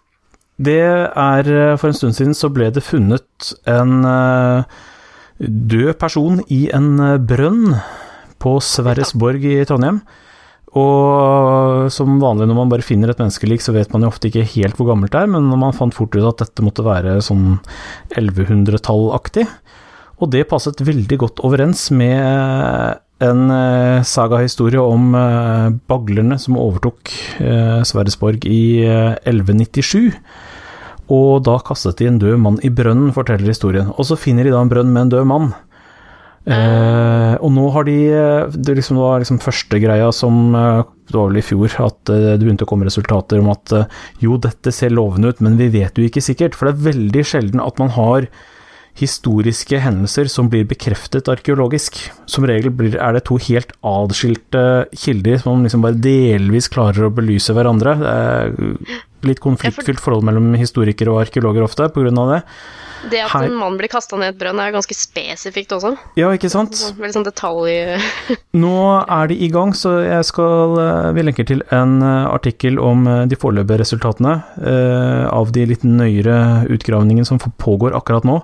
Det 0.59 0.81
er 0.83 1.77
For 1.79 1.87
en 1.87 1.95
stund 1.95 2.17
siden 2.17 2.35
så 2.35 2.49
ble 2.51 2.71
det 2.75 2.83
funnet 2.83 3.53
en 3.65 4.01
død 5.39 5.93
person 6.01 6.41
i 6.53 6.67
en 6.75 6.97
eh, 7.03 7.19
brønn 7.19 7.77
på 8.43 8.59
Sverresborg 8.63 9.45
i 9.47 9.61
Trondheim. 9.67 10.03
Og 10.79 11.89
som 11.91 12.19
vanlig 12.21 12.47
når 12.47 12.59
man 12.59 12.71
bare 12.71 12.85
finner 12.85 13.11
et 13.11 13.21
menneskelik, 13.21 13.63
så 13.65 13.73
vet 13.75 13.91
man 13.95 14.05
jo 14.05 14.11
ofte 14.13 14.29
ikke 14.29 14.45
helt 14.53 14.77
hvor 14.77 14.91
gammelt 14.91 15.15
det 15.15 15.23
er, 15.25 15.31
men 15.33 15.49
man 15.49 15.75
fant 15.75 15.97
fort 15.97 16.13
ut 16.15 16.27
at 16.29 16.43
dette 16.45 16.65
måtte 16.65 16.85
være 16.87 17.17
sånn 17.25 17.57
1100-tall-aktig. 18.13 19.47
Og 20.19 20.31
det 20.35 20.45
passet 20.51 20.83
veldig 20.85 21.19
godt 21.23 21.41
overens 21.47 21.89
med 21.95 23.01
en 23.25 23.51
eh, 23.51 24.05
sagahistorie 24.07 24.83
om 24.83 25.15
eh, 25.19 25.71
baglerne 25.91 26.39
som 26.39 26.59
overtok 26.61 27.11
Sverresborg 27.89 28.47
i 28.47 28.85
eh, 28.85 29.17
1197. 29.25 30.19
Og 31.15 31.41
da 31.47 31.57
kastet 31.65 32.01
de 32.01 32.11
en 32.11 32.21
død 32.21 32.37
mann 32.43 32.59
i 32.65 32.71
brønnen, 32.73 33.15
forteller 33.17 33.49
historien. 33.49 33.89
Og 33.97 34.09
så 34.09 34.19
finner 34.21 34.45
de 34.45 34.53
da 34.53 34.61
en 34.61 34.71
brønn 34.73 34.93
med 34.93 35.07
en 35.07 35.15
død 35.17 35.29
mann. 35.31 35.49
Eh, 36.49 37.35
og 37.45 37.51
nå 37.53 37.65
har 37.75 37.85
de 37.85 37.97
eh, 38.09 38.55
Det 38.55 38.73
liksom 38.79 38.97
var 38.97 39.19
liksom 39.21 39.41
første 39.43 39.81
greia 39.83 40.07
som 40.17 40.55
eh, 40.57 40.79
Det 41.11 41.13
var 41.13 41.27
vel 41.29 41.41
i 41.43 41.45
fjor 41.45 41.75
at 41.85 42.13
eh, 42.15 42.39
det 42.39 42.47
begynte 42.47 42.65
å 42.65 42.71
komme 42.71 42.87
resultater 42.89 43.43
om 43.43 43.51
at 43.53 43.75
jo, 44.23 44.39
dette 44.41 44.73
ser 44.73 44.95
lovende 44.95 45.35
ut, 45.35 45.43
men 45.45 45.59
vi 45.61 45.67
vet 45.75 45.99
jo 45.99 46.07
ikke 46.07 46.25
sikkert. 46.25 46.57
For 46.57 46.69
det 46.69 46.77
er 46.77 46.87
veldig 46.93 47.25
sjelden 47.27 47.65
at 47.65 47.83
man 47.83 47.93
har 47.99 48.31
historiske 48.99 49.79
hendelser 49.79 50.27
som 50.31 50.49
blir 50.51 50.67
bekreftet 50.69 51.29
arkeologisk. 51.31 52.01
Som 52.31 52.47
regel 52.49 52.73
blir, 52.75 52.97
er 52.99 53.15
det 53.15 53.27
to 53.29 53.39
helt 53.49 53.71
adskilte 53.87 54.63
kilder 54.97 55.39
som 55.43 55.63
liksom 55.63 55.85
bare 55.85 56.01
delvis 56.03 56.71
klarer 56.73 57.07
å 57.07 57.13
belyse 57.15 57.55
hverandre. 57.55 57.95
Det 58.01 58.15
er 58.15 58.99
litt 59.27 59.41
konfliktfylt 59.43 60.01
forhold 60.03 60.27
mellom 60.29 60.53
historikere 60.59 61.11
og 61.15 61.23
arkeologer 61.27 61.65
ofte 61.67 61.89
av 61.89 62.31
det. 62.35 62.43
Det 63.11 63.21
at 63.23 63.31
Her- 63.31 63.45
en 63.47 63.55
mann 63.55 63.77
blir 63.79 63.89
kasta 63.89 64.17
ned 64.19 64.27
i 64.27 64.35
et 64.35 64.39
brønn, 64.41 64.59
er 64.59 64.73
ganske 64.75 64.95
spesifikt 64.97 65.71
også. 65.71 65.97
Ja, 66.19 66.31
ikke 66.35 66.51
sant? 66.51 66.75
Sånn- 66.75 66.97
Veldig 66.99 67.15
sånn 67.15 67.27
detalj... 67.29 68.01
Nå 68.65 69.05
er 69.07 69.29
de 69.31 69.37
i 69.39 69.49
gang, 69.55 69.71
så 69.77 69.99
jeg 70.03 70.25
skal, 70.27 70.75
eh, 70.83 71.13
vi 71.15 71.23
lenker 71.23 71.47
til 71.47 71.63
en 71.71 72.03
eh, 72.03 72.27
artikkel 72.33 72.79
om 72.83 73.07
eh, 73.07 73.27
de 73.31 73.39
foreløpige 73.39 73.83
resultatene 73.85 74.43
eh, 74.59 75.29
av 75.31 75.53
de 75.55 75.67
litt 75.71 75.87
nøyere 75.87 76.67
utgravningene 76.75 77.27
som 77.29 77.39
pågår 77.39 77.95
akkurat 77.95 78.27
nå. 78.27 78.41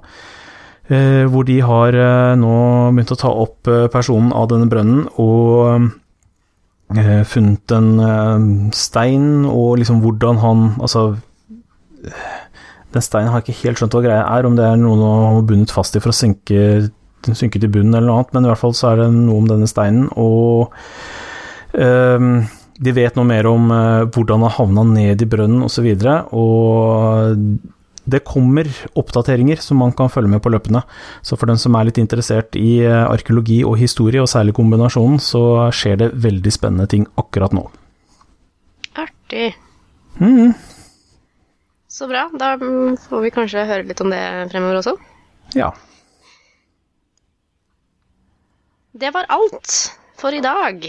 Eh, 0.86 1.24
hvor 1.32 1.44
de 1.48 1.58
har 1.64 1.96
nå 2.36 2.54
begynt 2.94 3.14
å 3.14 3.18
ta 3.18 3.30
opp 3.32 3.70
personen 3.90 4.32
av 4.36 4.50
denne 4.52 4.68
brønnen 4.70 5.06
og 5.18 5.90
funnet 6.92 7.72
en 7.74 8.00
eh, 8.00 8.72
stein, 8.76 9.44
og 9.48 9.78
liksom 9.80 10.02
hvordan 10.04 10.36
han 10.38 10.64
Altså 10.80 11.16
eh, 12.04 12.34
Den 12.92 13.02
steinen 13.02 13.32
har 13.32 13.40
jeg 13.40 13.48
ikke 13.48 13.62
helt 13.68 13.80
skjønt 13.80 13.96
hva 13.96 14.02
greia 14.04 14.26
er, 14.36 14.46
om 14.46 14.56
det 14.56 14.64
er 14.64 14.76
noe 14.78 14.98
han 15.00 15.38
har 15.38 15.48
bundet 15.48 15.72
fast 15.74 15.96
i 15.96 16.02
for 16.02 16.12
å 16.12 16.14
synke, 16.14 16.90
synke 17.32 17.58
til 17.58 17.72
bunnen 17.72 17.94
eller 17.94 18.06
noe 18.06 18.20
annet, 18.20 18.34
men 18.36 18.44
i 18.44 18.52
hvert 18.52 18.60
fall 18.60 18.76
så 18.76 18.92
er 18.92 19.02
det 19.02 19.08
noe 19.16 19.40
om 19.40 19.48
denne 19.50 19.66
steinen, 19.66 20.06
og 20.14 20.70
um, 21.74 22.44
de 22.78 22.94
vet 22.94 23.18
noe 23.18 23.26
mer 23.26 23.48
om 23.50 23.66
uh, 23.74 24.06
hvordan 24.14 24.46
han 24.46 24.54
havna 24.60 24.84
ned 24.92 25.24
i 25.24 25.28
brønnen 25.32 25.66
osv., 25.66 25.90
og, 25.90 26.04
så 26.04 26.14
og 26.38 27.58
det 28.04 28.20
kommer 28.28 28.68
oppdateringer 28.98 29.60
som 29.64 29.80
man 29.80 29.92
kan 29.96 30.10
følge 30.12 30.28
med 30.34 30.42
på 30.44 30.52
løpende. 30.52 30.82
Så 31.24 31.38
for 31.40 31.48
den 31.48 31.60
som 31.60 31.76
er 31.76 31.88
litt 31.88 32.00
interessert 32.00 32.56
i 32.60 32.82
eh, 32.84 33.04
arkeologi 33.08 33.62
og 33.64 33.78
historie, 33.80 34.20
og 34.20 34.28
særlig 34.30 34.54
kombinasjonen, 34.56 35.20
så 35.22 35.70
skjer 35.74 36.00
det 36.02 36.12
veldig 36.26 36.52
spennende 36.52 36.88
ting 36.90 37.06
akkurat 37.20 37.56
nå. 37.56 37.64
Artig. 39.00 39.54
Mm. 40.20 40.52
Så 41.88 42.08
bra. 42.10 42.28
Da 42.36 42.54
får 42.58 43.24
vi 43.24 43.34
kanskje 43.34 43.66
høre 43.68 43.88
litt 43.88 44.04
om 44.04 44.12
det 44.12 44.22
fremover 44.52 44.82
også. 44.82 44.96
Ja. 45.56 45.72
Det 48.94 49.10
var 49.14 49.30
alt 49.32 49.72
for 50.20 50.34
i 50.34 50.42
dag. 50.44 50.84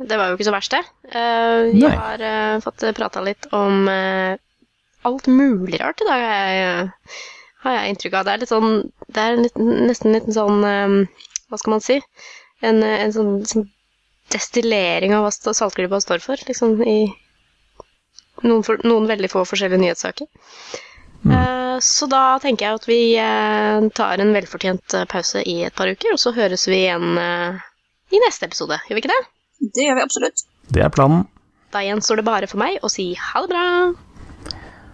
Det 0.00 0.16
var 0.16 0.30
jo 0.30 0.38
ikke 0.38 0.46
så 0.46 0.54
verst, 0.54 0.72
det. 0.72 0.84
Vi 1.74 1.84
har 1.84 2.22
uh, 2.22 2.60
fått 2.64 2.86
prata 2.96 3.20
litt 3.20 3.50
om 3.52 3.88
eh, 3.92 4.38
alt 5.08 5.26
mulig 5.30 5.80
rart 5.80 6.02
i 6.02 6.08
dag, 6.08 6.24
har 6.26 6.52
jeg, 6.54 6.90
har 7.64 7.76
jeg 7.76 7.94
inntrykk 7.94 8.18
av. 8.18 8.26
Det 8.26 8.32
er 8.32 8.42
litt 8.42 8.52
sånn 8.52 8.70
Det 9.08 9.24
er 9.24 9.40
litt, 9.40 9.58
nesten 9.90 10.16
litt 10.16 10.28
sånn 10.34 10.64
eh, 10.66 11.24
Hva 11.50 11.60
skal 11.60 11.76
man 11.76 11.84
si? 11.84 12.00
En, 12.60 12.82
en 12.84 13.14
sånn, 13.14 13.34
sånn 13.48 13.68
destillering 14.30 15.14
av 15.16 15.24
hva 15.24 15.32
Saltklypa 15.32 16.00
står 16.02 16.22
for, 16.22 16.40
liksom 16.46 16.76
i 16.84 16.98
noen, 18.46 18.62
for, 18.66 18.80
noen 18.86 19.08
veldig 19.10 19.30
få 19.32 19.44
forskjellige 19.48 19.80
nyhetssaker. 19.82 20.28
Eh, 21.30 21.76
så 21.84 22.08
da 22.10 22.38
tenker 22.42 22.66
jeg 22.66 22.80
at 22.80 22.86
vi 22.88 23.00
eh, 23.20 23.88
tar 23.96 24.22
en 24.22 24.32
velfortjent 24.36 24.96
eh, 24.96 25.08
pause 25.10 25.42
i 25.42 25.60
et 25.66 25.76
par 25.76 25.90
uker, 25.90 26.14
og 26.14 26.22
så 26.22 26.34
høres 26.36 26.66
vi 26.70 26.84
igjen 26.84 27.18
i 28.10 28.22
neste 28.24 28.48
episode. 28.48 28.80
Gjør 28.88 28.98
vi 28.98 29.04
ikke 29.04 29.12
det? 29.12 29.20
Det 29.76 29.88
gjør 29.88 29.98
vi 29.98 30.06
absolutt. 30.06 30.46
Det 30.70 30.84
er 30.84 30.94
planen. 30.94 31.26
Da 31.70 31.82
gjenstår 31.86 32.18
det 32.18 32.26
bare 32.26 32.48
for 32.50 32.62
meg 32.62 32.80
å 32.82 32.90
si 32.90 33.12
ha 33.14 33.44
det 33.44 33.52
bra. 33.52 33.66